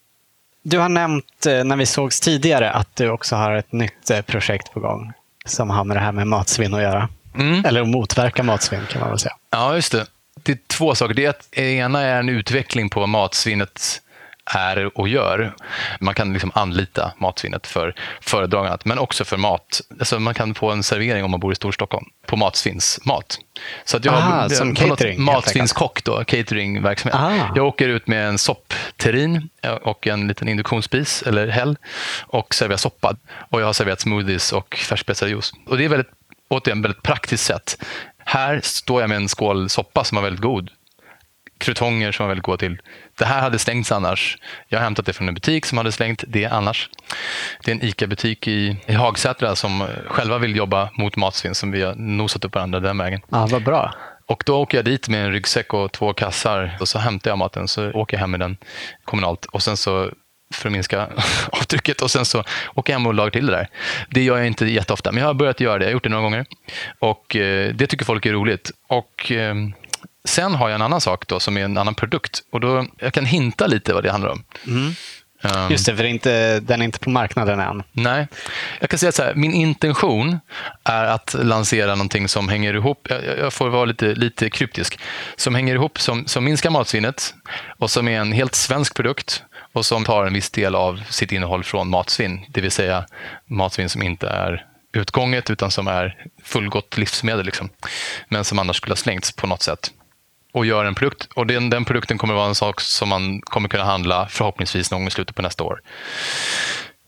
Du 0.70 0.78
har 0.78 0.88
nämnt 0.88 1.46
eh, 1.46 1.64
när 1.64 1.76
vi 1.76 1.86
sågs 1.86 2.20
tidigare 2.20 2.70
att 2.70 2.96
du 2.96 3.10
också 3.10 3.36
har 3.36 3.52
ett 3.52 3.72
nytt 3.72 4.10
eh, 4.10 4.20
projekt 4.20 4.72
på 4.72 4.80
gång 4.80 5.12
som 5.44 5.70
har 5.70 5.84
med 5.84 5.96
det 5.96 6.00
här 6.00 6.12
med 6.12 6.26
matsvinn 6.26 6.74
att 6.74 6.82
göra. 6.82 7.08
Mm. 7.34 7.64
Eller 7.64 7.80
att 7.80 7.88
motverka 7.88 8.42
matsvinn 8.42 8.86
kan 8.90 9.00
man 9.00 9.10
väl 9.10 9.18
säga. 9.18 9.36
Ja, 9.50 9.74
just 9.74 9.92
det. 9.92 10.06
Det 10.42 10.52
är 10.52 10.58
två 10.66 10.94
saker. 10.94 11.14
Det 11.14 11.56
ena 11.56 12.02
är 12.02 12.18
en 12.18 12.28
utveckling 12.28 12.90
på 12.90 13.06
matsvinnet 13.06 14.02
är 14.48 14.98
och 14.98 15.08
gör. 15.08 15.54
Man 16.00 16.14
kan 16.14 16.32
liksom 16.32 16.52
anlita 16.54 17.12
matsvinnet 17.18 17.66
för 17.66 17.94
föredragandet, 18.20 18.84
men 18.84 18.98
också 18.98 19.24
för 19.24 19.36
mat. 19.36 19.80
Alltså 19.98 20.20
man 20.20 20.34
kan 20.34 20.54
få 20.54 20.70
en 20.70 20.82
servering 20.82 21.24
om 21.24 21.30
man 21.30 21.40
bor 21.40 21.52
i 21.52 21.56
Storstockholm 21.56 22.06
på 22.26 22.36
matsvinnsmat. 22.36 23.38
Så 23.84 23.96
att 23.96 24.04
jag 24.04 24.14
Aha, 24.14 24.30
har 24.30 24.48
som 24.48 24.74
catering, 24.74 25.22
matsvinnskock, 25.22 26.04
då, 26.04 26.24
cateringverksamhet. 26.24 27.20
Ah. 27.20 27.52
Jag 27.54 27.66
åker 27.66 27.88
ut 27.88 28.06
med 28.06 28.28
en 28.28 28.38
soppterrin 28.38 29.48
och 29.82 30.06
en 30.06 30.28
liten 30.28 30.48
induktionsspis, 30.48 31.22
eller 31.22 31.48
häll, 31.48 31.76
och 32.20 32.54
serverar 32.54 32.76
soppa. 32.76 33.16
Och 33.50 33.60
jag 33.60 33.66
har 33.66 33.72
serverat 33.72 34.00
smoothies 34.00 34.52
och 34.52 34.74
färskpressad. 34.74 35.42
Och 35.66 35.78
det 35.78 35.84
är 35.84 35.88
väldigt, 35.88 36.10
återigen 36.48 36.82
väldigt 36.82 37.02
praktiskt 37.02 37.44
sätt. 37.44 37.84
Här 38.24 38.60
står 38.62 39.00
jag 39.00 39.08
med 39.08 39.16
en 39.16 39.28
skål 39.28 39.68
soppa 39.68 40.04
som 40.04 40.16
var 40.16 40.22
väldigt 40.22 40.42
god 40.42 40.70
krutonger 41.58 42.12
som 42.12 42.24
var 42.24 42.28
väldigt 42.28 42.44
goda 42.44 42.56
till. 42.56 42.78
Det 43.18 43.24
här 43.24 43.40
hade 43.40 43.58
stängts 43.58 43.92
annars. 43.92 44.38
Jag 44.68 44.78
har 44.78 44.84
hämtat 44.84 45.06
det 45.06 45.12
från 45.12 45.28
en 45.28 45.34
butik 45.34 45.66
som 45.66 45.78
hade 45.78 45.92
slängt 45.92 46.24
det 46.26 46.46
annars. 46.46 46.90
Det 47.64 47.70
är 47.70 47.74
en 47.74 47.82
ICA-butik 47.82 48.48
i, 48.48 48.76
i 48.86 48.92
Hagsätra 48.92 49.56
som 49.56 49.86
själva 50.06 50.38
vill 50.38 50.56
jobba 50.56 50.90
mot 50.94 51.16
matsvinn 51.16 51.54
som 51.54 51.70
vi 51.70 51.82
har 51.82 51.94
nosat 51.94 52.44
upp 52.44 52.54
varandra 52.54 52.80
den 52.80 52.98
vägen. 52.98 53.20
Ja, 53.28 53.46
vad 53.50 53.64
bra. 53.64 53.94
Och 54.26 54.42
då 54.46 54.60
åker 54.60 54.78
jag 54.78 54.84
dit 54.84 55.08
med 55.08 55.24
en 55.24 55.32
ryggsäck 55.32 55.74
och 55.74 55.92
två 55.92 56.12
kassar 56.12 56.76
och 56.80 56.88
så 56.88 56.98
hämtar 56.98 57.30
jag 57.30 57.38
maten 57.38 57.68
så 57.68 57.90
åker 57.90 58.16
jag 58.16 58.20
hem 58.20 58.30
med 58.30 58.40
den 58.40 58.56
kommunalt 59.04 59.44
och 59.44 59.62
sen 59.62 59.76
så 59.76 60.10
för 60.54 60.68
att 60.68 60.72
minska 60.72 61.08
avtrycket 61.52 62.02
och 62.02 62.10
sen 62.10 62.24
så 62.24 62.44
åker 62.74 62.92
jag 62.92 62.98
hem 62.98 63.06
och 63.06 63.14
lagar 63.14 63.30
till 63.30 63.46
det 63.46 63.52
där. 63.52 63.68
Det 64.10 64.22
gör 64.22 64.36
jag 64.36 64.46
inte 64.46 64.66
jätteofta, 64.66 65.12
men 65.12 65.20
jag 65.20 65.26
har 65.26 65.34
börjat 65.34 65.60
göra 65.60 65.78
det. 65.78 65.84
Jag 65.84 65.88
har 65.88 65.92
gjort 65.92 66.02
det 66.02 66.08
några 66.08 66.22
gånger 66.22 66.46
och 66.98 67.36
eh, 67.36 67.74
det 67.74 67.86
tycker 67.86 68.04
folk 68.04 68.26
är 68.26 68.32
roligt. 68.32 68.70
Och 68.88 69.32
eh, 69.32 69.54
Sen 70.28 70.54
har 70.54 70.68
jag 70.68 70.74
en 70.74 70.82
annan 70.82 71.00
sak 71.00 71.26
då, 71.26 71.40
som 71.40 71.56
är 71.56 71.64
en 71.64 71.78
annan 71.78 71.94
produkt. 71.94 72.42
Och 72.52 72.60
då, 72.60 72.86
jag 72.98 73.12
kan 73.12 73.24
hinta 73.24 73.66
lite 73.66 73.94
vad 73.94 74.02
det 74.02 74.10
handlar 74.10 74.30
om. 74.30 74.44
Mm. 74.66 74.94
Um, 75.42 75.70
Just 75.70 75.86
det, 75.86 75.96
för 75.96 76.02
det 76.02 76.08
inte, 76.08 76.60
den 76.60 76.80
är 76.80 76.84
inte 76.84 76.98
på 76.98 77.10
marknaden 77.10 77.60
än. 77.60 77.82
Nej. 77.92 78.28
Jag 78.80 78.90
kan 78.90 78.98
säga 78.98 79.12
så 79.12 79.22
här, 79.22 79.34
min 79.34 79.52
intention 79.52 80.40
är 80.84 81.04
att 81.04 81.34
lansera 81.38 81.94
någonting 81.94 82.28
som 82.28 82.48
hänger 82.48 82.74
ihop, 82.74 83.06
jag, 83.10 83.38
jag 83.38 83.52
får 83.52 83.68
vara 83.68 83.84
lite, 83.84 84.14
lite 84.14 84.50
kryptisk, 84.50 85.00
som 85.36 85.54
hänger 85.54 85.74
ihop, 85.74 86.00
som, 86.00 86.26
som 86.26 86.44
minskar 86.44 86.70
matsvinnet 86.70 87.34
och 87.78 87.90
som 87.90 88.08
är 88.08 88.20
en 88.20 88.32
helt 88.32 88.54
svensk 88.54 88.94
produkt 88.94 89.42
och 89.72 89.86
som 89.86 90.04
tar 90.04 90.26
en 90.26 90.32
viss 90.32 90.50
del 90.50 90.74
av 90.74 91.02
sitt 91.10 91.32
innehåll 91.32 91.64
från 91.64 91.88
matsvinn, 91.88 92.40
det 92.48 92.60
vill 92.60 92.70
säga 92.70 93.06
matsvinn 93.46 93.88
som 93.88 94.02
inte 94.02 94.28
är 94.28 94.66
utgånget 94.92 95.50
utan 95.50 95.70
som 95.70 95.88
är 95.88 96.16
fullgott 96.44 96.96
livsmedel, 96.96 97.46
liksom. 97.46 97.68
men 98.28 98.44
som 98.44 98.58
annars 98.58 98.76
skulle 98.76 98.92
ha 98.92 98.96
slängts 98.96 99.32
på 99.32 99.46
något 99.46 99.62
sätt 99.62 99.90
och 100.52 100.66
gör 100.66 100.84
en 100.84 100.94
produkt. 100.94 101.28
Och 101.34 101.46
den, 101.46 101.70
den 101.70 101.84
produkten 101.84 102.18
kommer 102.18 102.34
vara 102.34 102.48
en 102.48 102.54
sak 102.54 102.80
som 102.80 103.08
man 103.08 103.40
kommer 103.40 103.68
kunna 103.68 103.84
handla 103.84 104.26
förhoppningsvis 104.28 104.90
någon 104.90 105.00
gång 105.00 105.08
i 105.08 105.10
slutet 105.10 105.36
på 105.36 105.42
nästa 105.42 105.64
år. 105.64 105.80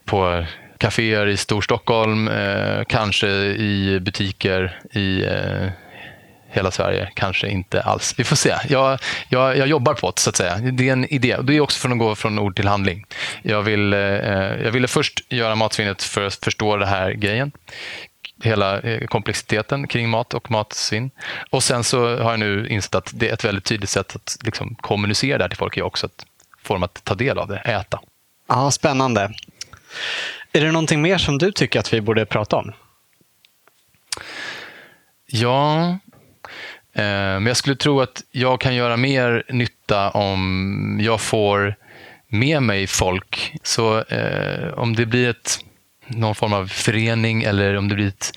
På 0.05 0.45
kaféer 0.79 1.27
i 1.27 1.37
Storstockholm, 1.37 2.29
eh, 2.29 2.85
kanske 2.89 3.29
i 3.41 4.01
butiker 4.01 4.81
i 4.93 5.25
eh, 5.25 5.69
hela 6.51 6.71
Sverige. 6.71 7.11
Kanske 7.15 7.49
inte 7.49 7.83
alls. 7.83 8.15
Vi 8.17 8.25
får 8.25 8.37
se. 8.37 8.55
Jag, 8.69 8.99
jag, 9.29 9.57
jag 9.57 9.69
jobbar 9.69 9.95
på 9.95 10.11
det, 10.11 10.21
så 10.21 10.31
att 10.31 10.37
säga. 10.37 10.57
Det 10.57 10.89
är 10.89 10.93
en 10.93 11.13
idé. 11.15 11.37
Det 11.43 11.57
är 11.57 11.61
också 11.61 11.79
för 11.79 11.89
att 11.89 11.99
gå 11.99 12.15
från 12.15 12.39
ord 12.39 12.57
till 12.57 12.69
handling. 12.69 13.07
Jag, 13.43 13.63
vill, 13.63 13.93
eh, 13.93 14.01
eh 14.01 14.63
jag 14.65 14.71
ville 14.71 14.89
först 14.89 15.33
göra 15.33 15.55
matsvinnet 15.55 16.03
för 16.03 16.27
att 16.27 16.35
förstå 16.35 16.77
den 16.77 16.89
här 16.89 17.13
grejen 17.13 17.53
hela 18.43 18.81
eh, 18.81 19.07
komplexiteten 19.07 19.87
kring 19.87 20.09
mat 20.09 20.35
och 20.35 20.51
matsvinn. 20.51 21.11
Och 21.51 21.63
sen 21.63 21.85
så 21.85 22.17
har 22.17 22.31
jag 22.31 22.41
nu 22.41 22.69
insett 22.69 22.95
att 22.95 23.11
det 23.15 23.29
är 23.29 23.33
ett 23.33 23.45
väldigt 23.45 23.65
tydligt 23.65 23.91
sätt 23.91 24.17
att 24.17 24.39
liksom 24.43 24.75
kommunicera 24.75 25.39
det 25.39 25.45
här 25.45 25.49
till 25.49 25.59
folk 25.59 25.77
är 25.77 25.83
också 25.83 26.07
att 26.07 26.27
få 26.63 26.75
dem 26.75 26.83
att 26.83 27.05
ta 27.05 27.15
del 27.15 27.39
av 27.39 27.49
det, 27.49 27.59
äta. 27.59 28.01
Ja, 28.49 28.71
spännande. 28.71 29.31
Är 30.53 30.61
det 30.61 30.73
någonting 30.73 31.03
mer 31.03 31.19
som 31.19 31.39
du 31.39 31.53
tycker 31.53 31.81
att 31.81 31.93
vi 31.93 32.01
borde 32.01 32.27
prata 32.27 32.57
om? 32.57 32.73
Ja, 35.27 35.89
eh, 36.93 37.03
men 37.03 37.47
jag 37.47 37.57
skulle 37.57 37.77
tro 37.77 38.01
att 38.01 38.23
jag 38.31 38.61
kan 38.61 38.75
göra 38.75 38.97
mer 38.97 39.45
nytta 39.49 40.11
om 40.11 40.99
jag 41.03 41.21
får 41.21 41.75
med 42.29 42.63
mig 42.63 42.87
folk. 42.87 43.55
Så 43.63 43.99
eh, 43.99 44.73
om 44.75 44.97
det 44.97 45.07
blir 45.07 45.29
ett 45.29 45.59
någon 46.11 46.35
form 46.35 46.53
av 46.53 46.67
förening 46.67 47.43
eller 47.43 47.77
om 47.77 47.89
det 47.89 47.95
blir 47.95 48.09
ett 48.09 48.33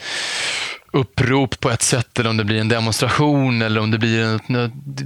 upprop 0.93 1.59
på 1.59 1.69
ett 1.69 1.81
sätt 1.81 2.19
eller 2.19 2.29
om 2.29 2.37
det 2.37 2.43
blir 2.43 2.59
en 2.59 2.67
demonstration 2.67 3.61
eller 3.61 3.81
om 3.81 3.91
det 3.91 3.97
blir 3.97 4.23
en, 4.23 4.39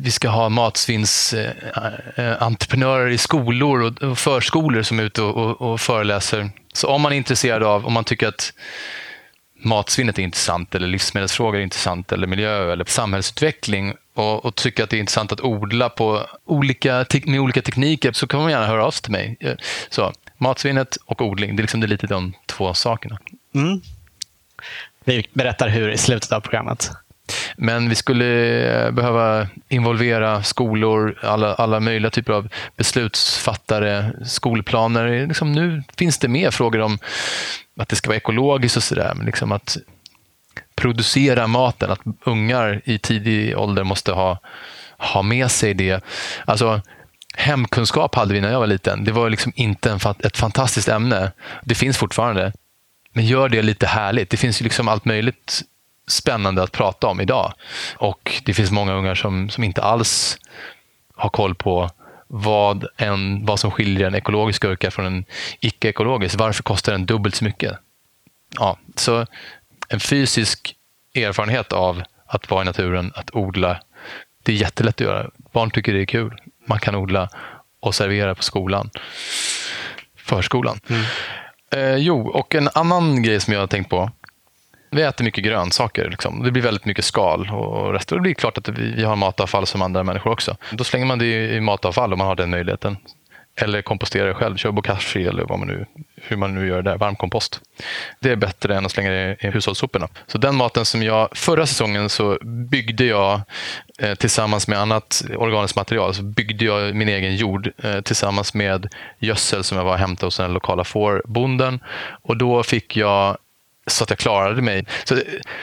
vi 0.02 0.12
ska 0.12 0.30
ha 0.30 0.50
matsvinnsentreprenörer 0.50 3.10
i 3.10 3.18
skolor 3.18 4.04
och 4.04 4.18
förskolor 4.18 4.84
som 4.84 5.00
är 5.00 5.04
ute 5.04 5.22
och, 5.22 5.36
och, 5.36 5.62
och 5.62 5.82
föreläser. 5.82 6.50
Så 6.74 6.88
om 6.88 7.02
man 7.02 7.12
är 7.12 7.18
intresserad 7.18 7.64
av, 7.64 7.86
om 7.86 7.94
man 7.94 8.04
tycker 8.04 8.28
att 8.28 8.54
matsvinnet 9.60 10.20
är 10.20 10.24
intressant 10.24 10.76
eller 10.76 10.88
livsmedelsfrågor 10.88 11.58
är 11.58 11.64
intressant 11.64 12.12
eller 12.12 12.28
miljö 12.28 12.74
eller 12.74 12.86
samhällsutveckling 12.86 13.94
och, 14.16 14.46
och 14.46 14.56
tycker 14.56 14.84
att 14.84 14.90
det 14.90 14.98
är 14.98 15.00
intressant 15.00 15.32
att 15.32 15.42
odla 15.42 15.90
på 15.90 16.28
olika, 16.46 17.06
med 17.26 17.40
olika 17.40 17.62
tekniker 17.62 18.12
så 18.12 18.28
kan 18.28 18.42
man 18.42 18.52
gärna 18.52 18.68
höra 18.68 18.86
av 18.86 18.92
sig 18.92 19.04
till 19.04 19.12
mig. 19.12 19.38
Så, 19.90 20.14
matsvinnet 20.38 20.98
och 21.06 21.22
odling, 21.22 21.56
det 21.56 21.60
är, 21.60 21.64
liksom, 21.64 21.80
det 21.80 21.86
är 21.86 21.90
lite 21.90 22.08
de 22.08 22.34
två 22.46 22.74
sakerna. 22.74 23.20
Mm. 23.56 23.82
Vi 25.06 25.28
berättar 25.34 25.70
hur 25.70 25.90
i 25.90 25.98
slutet 25.98 26.32
av 26.32 26.40
programmet. 26.40 26.92
Men 27.58 27.90
vi 27.90 27.96
skulle 27.96 28.26
eh, 28.86 28.92
behöva 28.92 29.48
involvera 29.70 30.44
skolor, 30.44 31.20
alla, 31.24 31.54
alla 31.54 31.80
möjliga 31.80 32.10
typer 32.10 32.34
av 32.34 32.50
beslutsfattare, 32.76 34.12
skolplaner. 34.26 35.28
Liksom 35.28 35.52
nu 35.52 35.84
finns 35.98 36.18
det 36.18 36.28
mer 36.28 36.52
frågor 36.52 36.82
om 36.82 37.00
att 37.80 37.90
det 37.90 37.96
ska 37.96 38.10
vara 38.10 38.18
ekologiskt 38.18 38.78
och 38.78 38.84
sådär. 38.84 39.14
Men 39.16 39.26
liksom 39.26 39.52
att 39.52 39.78
producera 40.76 41.48
maten, 41.48 41.92
att 41.92 42.02
ungar 42.24 42.82
i 42.86 43.00
tidig 43.00 43.58
ålder 43.58 43.84
måste 43.84 44.12
ha, 44.12 44.40
ha 44.98 45.22
med 45.22 45.52
sig 45.52 45.74
det. 45.74 46.04
Alltså, 46.46 46.82
hemkunskap 47.38 48.16
hade 48.16 48.34
vi 48.34 48.42
när 48.42 48.52
jag 48.52 48.60
var 48.60 48.68
liten. 48.68 49.04
Det 49.04 49.12
var 49.12 49.30
liksom 49.30 49.52
inte 49.56 49.92
en, 49.92 50.00
ett 50.20 50.38
fantastiskt 50.38 50.88
ämne. 50.90 51.32
Det 51.64 51.76
finns 51.76 51.98
fortfarande. 51.98 52.54
Men 53.14 53.26
gör 53.26 53.50
det 53.50 53.62
lite 53.62 53.88
härligt. 53.88 54.30
Det 54.30 54.38
finns 54.38 54.62
ju 54.62 54.64
liksom 54.64 54.88
allt 54.88 55.06
möjligt 55.06 55.62
spännande 56.08 56.64
att 56.64 56.72
prata 56.72 57.08
om 57.08 57.22
idag. 57.22 57.54
Och 57.98 58.42
det 58.46 58.54
finns 58.54 58.72
många 58.72 58.94
ungar 58.94 59.16
som, 59.16 59.50
som 59.50 59.64
inte 59.64 59.82
alls 59.82 60.40
har 61.16 61.30
koll 61.30 61.56
på 61.56 61.90
vad, 62.28 62.88
en, 62.98 63.46
vad 63.46 63.60
som 63.60 63.72
skiljer 63.72 64.08
en 64.08 64.16
ekologisk 64.16 64.62
gurka 64.62 64.92
från 64.92 65.06
en 65.06 65.26
icke-ekologisk. 65.60 66.36
Varför 66.36 66.64
kostar 66.64 66.92
den 66.92 67.06
dubbelt 67.06 67.36
så 67.36 67.44
mycket? 67.44 67.78
Ja, 68.60 68.78
så 68.96 69.26
en 69.90 70.00
fysisk 70.00 70.76
erfarenhet 71.16 71.74
av 71.74 72.04
att 72.26 72.50
vara 72.50 72.62
i 72.62 72.66
naturen, 72.66 73.12
att 73.16 73.36
odla, 73.36 73.80
det 74.44 74.52
är 74.52 74.56
jättelätt 74.56 74.96
att 74.96 75.02
göra. 75.02 75.30
Barn 75.52 75.72
tycker 75.72 75.94
det 75.94 76.02
är 76.02 76.06
kul. 76.06 76.42
Man 76.68 76.80
kan 76.80 76.96
odla 76.96 77.30
och 77.80 77.96
servera 77.96 78.36
på 78.36 78.44
skolan. 78.44 78.90
Förskolan. 80.18 80.80
Mm. 80.90 81.04
Eh, 81.76 81.96
jo, 81.96 82.28
och 82.28 82.56
en 82.56 82.70
annan 82.74 83.24
grej 83.24 83.40
som 83.40 83.54
jag 83.54 83.60
har 83.60 83.68
tänkt 83.68 83.90
på. 83.90 84.12
Vi 84.92 85.02
äter 85.02 85.26
mycket 85.26 85.44
grönsaker. 85.44 86.10
Liksom. 86.10 86.44
Det 86.44 86.52
blir 86.52 86.64
väldigt 86.64 86.86
mycket 86.86 87.06
skal 87.06 87.50
och 87.50 87.94
rester. 87.94 88.16
Det 88.16 88.22
blir 88.22 88.34
klart 88.34 88.58
att 88.58 88.70
vi, 88.70 88.92
vi 88.92 89.04
har 89.04 89.16
matavfall 89.16 89.66
som 89.68 89.82
andra 89.82 90.04
människor 90.04 90.32
också. 90.32 90.58
Då 90.72 90.84
slänger 90.84 91.06
man 91.06 91.20
det 91.20 91.56
i 91.56 91.62
matavfall 91.62 92.14
om 92.14 92.20
man 92.20 92.28
har 92.28 92.36
den 92.36 92.50
möjligheten. 92.50 92.98
Eller 93.60 93.82
kompostera 93.82 94.34
själv, 94.34 94.58
kör 94.58 94.72
bokashi 94.72 95.28
eller 95.28 95.44
vad 95.44 95.60
man 95.60 95.68
nu, 95.68 95.86
hur 96.16 96.38
man 96.38 96.56
nu 96.56 96.68
gör 96.68 96.82
det 96.82 96.90
där, 96.90 96.98
varmkompost. 96.98 97.62
Det 98.20 98.32
är 98.32 98.36
bättre 98.36 98.78
än 98.78 98.86
att 98.86 98.92
slänga 98.92 99.10
det 99.10 99.38
i 99.40 99.48
hushållssoporna. 99.48 100.08
Så 100.28 100.38
den 100.38 100.56
maten 100.56 100.86
som 100.86 101.04
jag, 101.04 101.38
förra 101.38 101.66
säsongen 101.66 102.10
så 102.10 102.38
byggde 102.44 103.06
jag 103.06 103.42
eh, 104.00 104.16
tillsammans 104.16 104.68
med 104.68 104.80
annat 104.80 105.24
organiskt 105.36 105.76
material, 105.76 106.14
så 106.14 106.24
byggde 106.24 106.66
jag 106.66 106.96
min 106.96 107.10
egen 107.10 107.36
jord 107.36 107.72
eh, 107.84 108.02
tillsammans 108.02 108.54
med 108.54 108.94
gödsel 109.20 109.64
som 109.64 109.78
jag 109.78 109.86
var 109.86 109.94
och 109.94 110.00
hämtade 110.00 110.28
hos 110.28 110.38
den 110.38 110.54
lokala 110.54 110.84
fårbonden. 110.84 111.80
Och 112.22 112.38
då 112.38 112.64
fick 112.64 112.98
jag 112.98 113.38
så 113.88 114.04
att 114.04 114.10
jag 114.10 114.20
klarade 114.20 114.62
mig. 114.62 114.86
Så, 115.04 115.16
eh, 115.16 115.22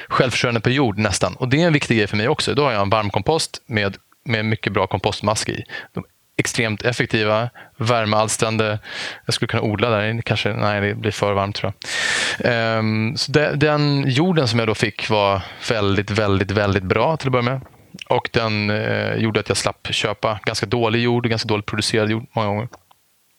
självförsörjande 0.08 0.60
på 0.60 0.70
jord 0.70 0.98
nästan. 0.98 1.36
Och 1.36 1.48
det 1.48 1.62
är 1.62 1.66
en 1.66 1.72
viktig 1.72 1.96
grej 1.96 2.06
för 2.06 2.16
mig 2.16 2.28
också. 2.28 2.54
Då 2.54 2.64
har 2.64 2.72
jag 2.72 2.82
en 2.82 2.90
varmkompost 2.90 3.62
med, 3.66 3.96
med 4.24 4.44
mycket 4.44 4.72
bra 4.72 4.86
kompostmask 4.86 5.48
i. 5.48 5.64
De 5.92 6.04
extremt 6.36 6.82
effektiva, 6.82 7.50
värmealstrande. 7.76 8.78
Jag 9.24 9.34
skulle 9.34 9.48
kunna 9.48 9.62
odla 9.62 9.90
där, 9.90 10.22
kanske, 10.22 10.52
nej 10.52 10.80
det 10.80 10.94
blir 10.94 11.10
för 11.10 11.32
varmt 11.32 11.56
tror 11.56 11.72
jag. 11.72 12.78
Um, 12.78 13.16
så 13.16 13.32
de, 13.32 13.46
den 13.56 14.04
jorden 14.10 14.48
som 14.48 14.58
jag 14.58 14.68
då 14.68 14.74
fick 14.74 15.10
var 15.10 15.42
väldigt, 15.70 16.10
väldigt, 16.10 16.50
väldigt 16.50 16.82
bra 16.82 17.16
till 17.16 17.28
att 17.28 17.32
börja 17.32 17.42
med. 17.42 17.60
Och 18.08 18.28
den 18.32 18.70
eh, 18.70 19.14
gjorde 19.14 19.40
att 19.40 19.48
jag 19.48 19.56
slapp 19.56 19.88
köpa 19.90 20.40
ganska 20.44 20.66
dålig 20.66 21.02
jord, 21.02 21.28
ganska 21.28 21.48
dåligt 21.48 21.66
producerad 21.66 22.10
jord 22.10 22.26
många 22.32 22.48
gånger. 22.48 22.68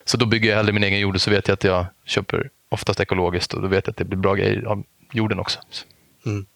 Så 0.04 0.16
då 0.16 0.26
bygger 0.26 0.50
jag 0.50 0.56
hellre 0.56 0.72
min 0.72 0.84
egen 0.84 1.00
jord 1.00 1.14
och 1.14 1.20
så 1.20 1.30
vet 1.30 1.48
jag 1.48 1.54
att 1.54 1.64
jag 1.64 1.86
köper 2.04 2.50
oftast 2.68 3.00
ekologiskt 3.00 3.54
och 3.54 3.62
då 3.62 3.68
vet 3.68 3.86
jag 3.86 3.90
att 3.90 3.96
det 3.96 4.04
blir 4.04 4.18
bra 4.18 4.34
grejer 4.34 4.64
av 4.64 4.84
jorden 5.12 5.38
också. 5.38 5.60
Mm. 6.26 6.46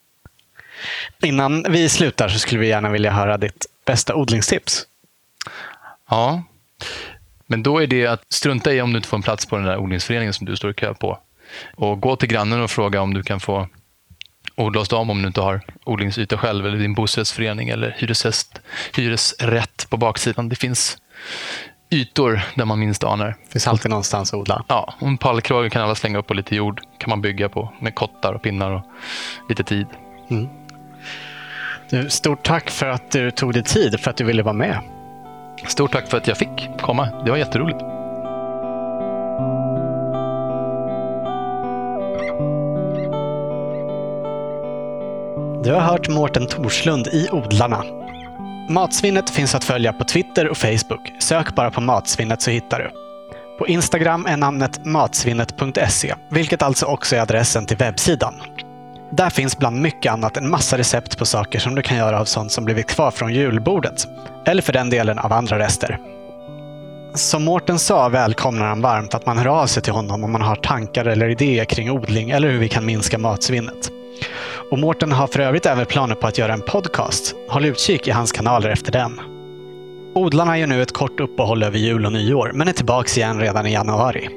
Innan 1.23 1.65
vi 1.69 1.89
slutar 1.89 2.29
så 2.29 2.39
skulle 2.39 2.61
vi 2.61 2.67
gärna 2.67 2.89
vilja 2.89 3.11
höra 3.11 3.37
ditt 3.37 3.65
bästa 3.85 4.15
odlingstips. 4.15 4.87
Ja, 6.11 6.43
men 7.47 7.63
då 7.63 7.79
är 7.79 7.87
det 7.87 8.07
att 8.07 8.23
strunta 8.29 8.73
i 8.73 8.81
om 8.81 8.93
du 8.93 8.97
inte 8.97 9.09
får 9.09 9.17
en 9.17 9.23
plats 9.23 9.45
på 9.45 9.55
den 9.55 9.65
där 9.65 9.77
odlingsföreningen 9.77 10.33
som 10.33 10.45
du 10.45 10.55
står 10.55 10.71
i 10.71 10.73
kö 10.73 10.93
på. 10.93 11.19
Och 11.75 12.01
gå 12.01 12.15
till 12.15 12.29
grannen 12.29 12.61
och 12.61 12.71
fråga 12.71 13.01
om 13.01 13.13
du 13.13 13.23
kan 13.23 13.39
få 13.39 13.67
odla 14.55 14.81
hos 14.81 14.89
dem 14.89 15.09
om 15.09 15.21
du 15.21 15.27
inte 15.27 15.41
har 15.41 15.61
odlingsyta 15.83 16.37
själv 16.37 16.65
eller 16.65 16.77
din 16.77 16.93
bostadsförening 16.93 17.69
eller 17.69 17.95
hyresrätt, 17.97 18.61
hyresrätt 18.95 19.89
på 19.89 19.97
baksidan. 19.97 20.49
Det 20.49 20.55
finns 20.55 20.97
ytor 21.89 22.41
där 22.55 22.65
man 22.65 22.79
minst 22.79 23.03
anar. 23.03 23.27
Det 23.27 23.51
finns 23.51 23.67
alltid 23.67 23.89
någonstans 23.89 24.33
att 24.33 24.39
odla. 24.39 24.65
Ja, 24.67 24.93
och 24.99 25.07
en 25.07 25.17
pallkrage 25.17 25.71
kan 25.71 25.81
alla 25.81 25.95
slänga 25.95 26.17
upp 26.17 26.29
och 26.29 26.35
lite 26.35 26.55
jord 26.55 26.81
kan 26.97 27.09
man 27.09 27.21
bygga 27.21 27.49
på 27.49 27.73
med 27.79 27.95
kottar 27.95 28.33
och 28.33 28.41
pinnar 28.41 28.71
och 28.71 28.83
lite 29.49 29.63
tid. 29.63 29.87
Mm. 30.29 30.47
Du, 31.89 32.09
stort 32.09 32.43
tack 32.43 32.69
för 32.69 32.85
att 32.85 33.11
du 33.11 33.31
tog 33.31 33.53
dig 33.53 33.63
tid 33.63 33.99
för 33.99 34.11
att 34.11 34.17
du 34.17 34.23
ville 34.23 34.43
vara 34.43 34.53
med. 34.53 34.79
Stort 35.67 35.91
tack 35.91 36.07
för 36.07 36.17
att 36.17 36.27
jag 36.27 36.37
fick 36.37 36.69
komma. 36.81 37.09
Det 37.25 37.31
var 37.31 37.37
jätteroligt. 37.37 37.79
Du 45.63 45.71
har 45.73 45.81
hört 45.81 46.09
Mårten 46.09 46.47
Torslund 46.47 47.07
i 47.07 47.29
Odlarna. 47.31 47.83
Matsvinnet 48.69 49.29
finns 49.29 49.55
att 49.55 49.63
följa 49.63 49.93
på 49.93 50.03
Twitter 50.03 50.47
och 50.47 50.57
Facebook. 50.57 51.13
Sök 51.19 51.55
bara 51.55 51.71
på 51.71 51.81
Matsvinnet 51.81 52.41
så 52.41 52.51
hittar 52.51 52.79
du. 52.79 52.89
På 53.57 53.67
Instagram 53.67 54.25
är 54.25 54.37
namnet 54.37 54.85
matsvinnet.se, 54.85 56.15
vilket 56.29 56.61
alltså 56.61 56.85
också 56.85 57.15
är 57.15 57.19
adressen 57.19 57.65
till 57.65 57.77
webbsidan. 57.77 58.33
Där 59.11 59.29
finns 59.29 59.57
bland 59.57 59.81
mycket 59.81 60.13
annat 60.13 60.37
en 60.37 60.49
massa 60.49 60.77
recept 60.77 61.17
på 61.17 61.25
saker 61.25 61.59
som 61.59 61.75
du 61.75 61.81
kan 61.81 61.97
göra 61.97 62.19
av 62.19 62.25
sånt 62.25 62.51
som 62.51 62.65
blivit 62.65 62.87
kvar 62.87 63.11
från 63.11 63.33
julbordet. 63.33 64.07
Eller 64.45 64.61
för 64.61 64.73
den 64.73 64.89
delen 64.89 65.19
av 65.19 65.33
andra 65.33 65.59
rester. 65.59 65.97
Som 67.13 67.43
Mårten 67.43 67.79
sa 67.79 68.09
välkomnar 68.09 68.65
han 68.65 68.81
varmt 68.81 69.13
att 69.13 69.25
man 69.25 69.37
hör 69.37 69.45
av 69.45 69.67
sig 69.67 69.83
till 69.83 69.93
honom 69.93 70.23
om 70.23 70.31
man 70.31 70.41
har 70.41 70.55
tankar 70.55 71.05
eller 71.05 71.29
idéer 71.29 71.65
kring 71.65 71.91
odling 71.91 72.29
eller 72.29 72.49
hur 72.49 72.59
vi 72.59 72.69
kan 72.69 72.85
minska 72.85 73.17
matsvinnet. 73.17 73.91
Och 74.71 74.79
Mårten 74.79 75.11
har 75.11 75.27
för 75.27 75.39
övrigt 75.39 75.65
även 75.65 75.85
planer 75.85 76.15
på 76.15 76.27
att 76.27 76.37
göra 76.37 76.53
en 76.53 76.61
podcast. 76.61 77.35
Håll 77.49 77.65
utkik 77.65 78.07
i 78.07 78.11
hans 78.11 78.31
kanaler 78.31 78.69
efter 78.69 78.91
den. 78.91 79.19
Odlarna 80.15 80.59
gör 80.59 80.67
nu 80.67 80.81
ett 80.81 80.93
kort 80.93 81.19
uppehåll 81.19 81.63
över 81.63 81.77
jul 81.77 82.05
och 82.05 82.11
nyår, 82.11 82.51
men 82.53 82.67
är 82.67 82.73
tillbaka 82.73 83.19
igen 83.19 83.39
redan 83.39 83.67
i 83.67 83.73
januari. 83.73 84.29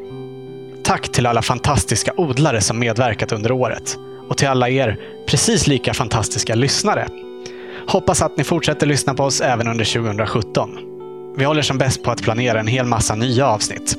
Tack 0.84 1.08
till 1.08 1.26
alla 1.26 1.42
fantastiska 1.42 2.12
odlare 2.16 2.60
som 2.60 2.78
medverkat 2.78 3.32
under 3.32 3.52
året. 3.52 3.96
Och 4.28 4.36
till 4.36 4.48
alla 4.48 4.68
er 4.68 4.98
precis 5.26 5.66
lika 5.66 5.94
fantastiska 5.94 6.54
lyssnare. 6.54 7.08
Hoppas 7.88 8.22
att 8.22 8.36
ni 8.36 8.44
fortsätter 8.44 8.86
lyssna 8.86 9.14
på 9.14 9.24
oss 9.24 9.40
även 9.40 9.68
under 9.68 9.84
2017. 9.84 10.78
Vi 11.36 11.44
håller 11.44 11.62
som 11.62 11.78
bäst 11.78 12.02
på 12.02 12.10
att 12.10 12.22
planera 12.22 12.60
en 12.60 12.66
hel 12.66 12.86
massa 12.86 13.14
nya 13.14 13.46
avsnitt. 13.46 13.96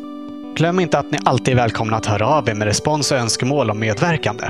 Glöm 0.55 0.79
inte 0.79 0.99
att 0.99 1.11
ni 1.11 1.17
alltid 1.25 1.53
är 1.53 1.55
välkomna 1.55 1.97
att 1.97 2.05
höra 2.05 2.27
av 2.27 2.49
er 2.49 2.53
med 2.53 2.67
respons 2.67 3.11
och 3.11 3.17
önskemål 3.17 3.71
om 3.71 3.79
medverkande. 3.79 4.45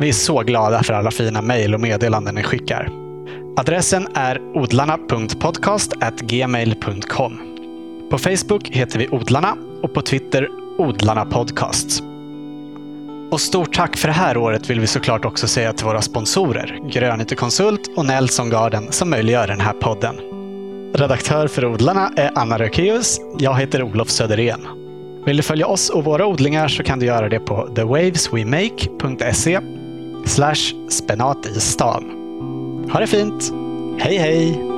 Vi 0.00 0.08
är 0.08 0.12
så 0.12 0.40
glada 0.40 0.82
för 0.82 0.94
alla 0.94 1.10
fina 1.10 1.42
mejl 1.42 1.74
och 1.74 1.80
meddelanden 1.80 2.34
ni 2.34 2.42
skickar. 2.42 2.90
Adressen 3.56 4.08
är 4.14 4.40
odlarna.podcastgmail.com 4.54 7.38
På 8.10 8.18
Facebook 8.18 8.68
heter 8.68 8.98
vi 8.98 9.08
Odlarna 9.08 9.56
och 9.82 9.94
på 9.94 10.02
Twitter 10.02 10.48
Odlarna 10.78 11.24
Podcasts. 11.24 12.09
Och 13.30 13.40
stort 13.40 13.74
tack 13.74 13.96
för 13.96 14.08
det 14.08 14.14
här 14.14 14.36
året 14.36 14.70
vill 14.70 14.80
vi 14.80 14.86
såklart 14.86 15.24
också 15.24 15.46
säga 15.46 15.72
till 15.72 15.86
våra 15.86 16.02
sponsorer, 16.02 16.78
Grönite 16.90 17.34
Konsult 17.34 17.80
och 17.96 18.06
Nelson 18.06 18.50
Garden 18.50 18.92
som 18.92 19.10
möjliggör 19.10 19.46
den 19.46 19.60
här 19.60 19.72
podden. 19.72 20.16
Redaktör 20.94 21.48
för 21.48 21.64
Odlarna 21.64 22.12
är 22.16 22.30
Anna 22.34 22.58
Rökeus. 22.58 23.20
Jag 23.38 23.54
heter 23.54 23.82
Olof 23.82 24.10
Söderén. 24.10 24.66
Vill 25.26 25.36
du 25.36 25.42
följa 25.42 25.66
oss 25.66 25.90
och 25.90 26.04
våra 26.04 26.26
odlingar 26.26 26.68
så 26.68 26.82
kan 26.82 26.98
du 26.98 27.06
göra 27.06 27.28
det 27.28 27.40
på 27.40 27.68
thewaveswemake.se 27.74 29.60
slash 30.26 30.88
spenatistan. 30.88 32.04
Ha 32.92 33.00
det 33.00 33.06
fint! 33.06 33.52
Hej 33.98 34.16
hej! 34.16 34.69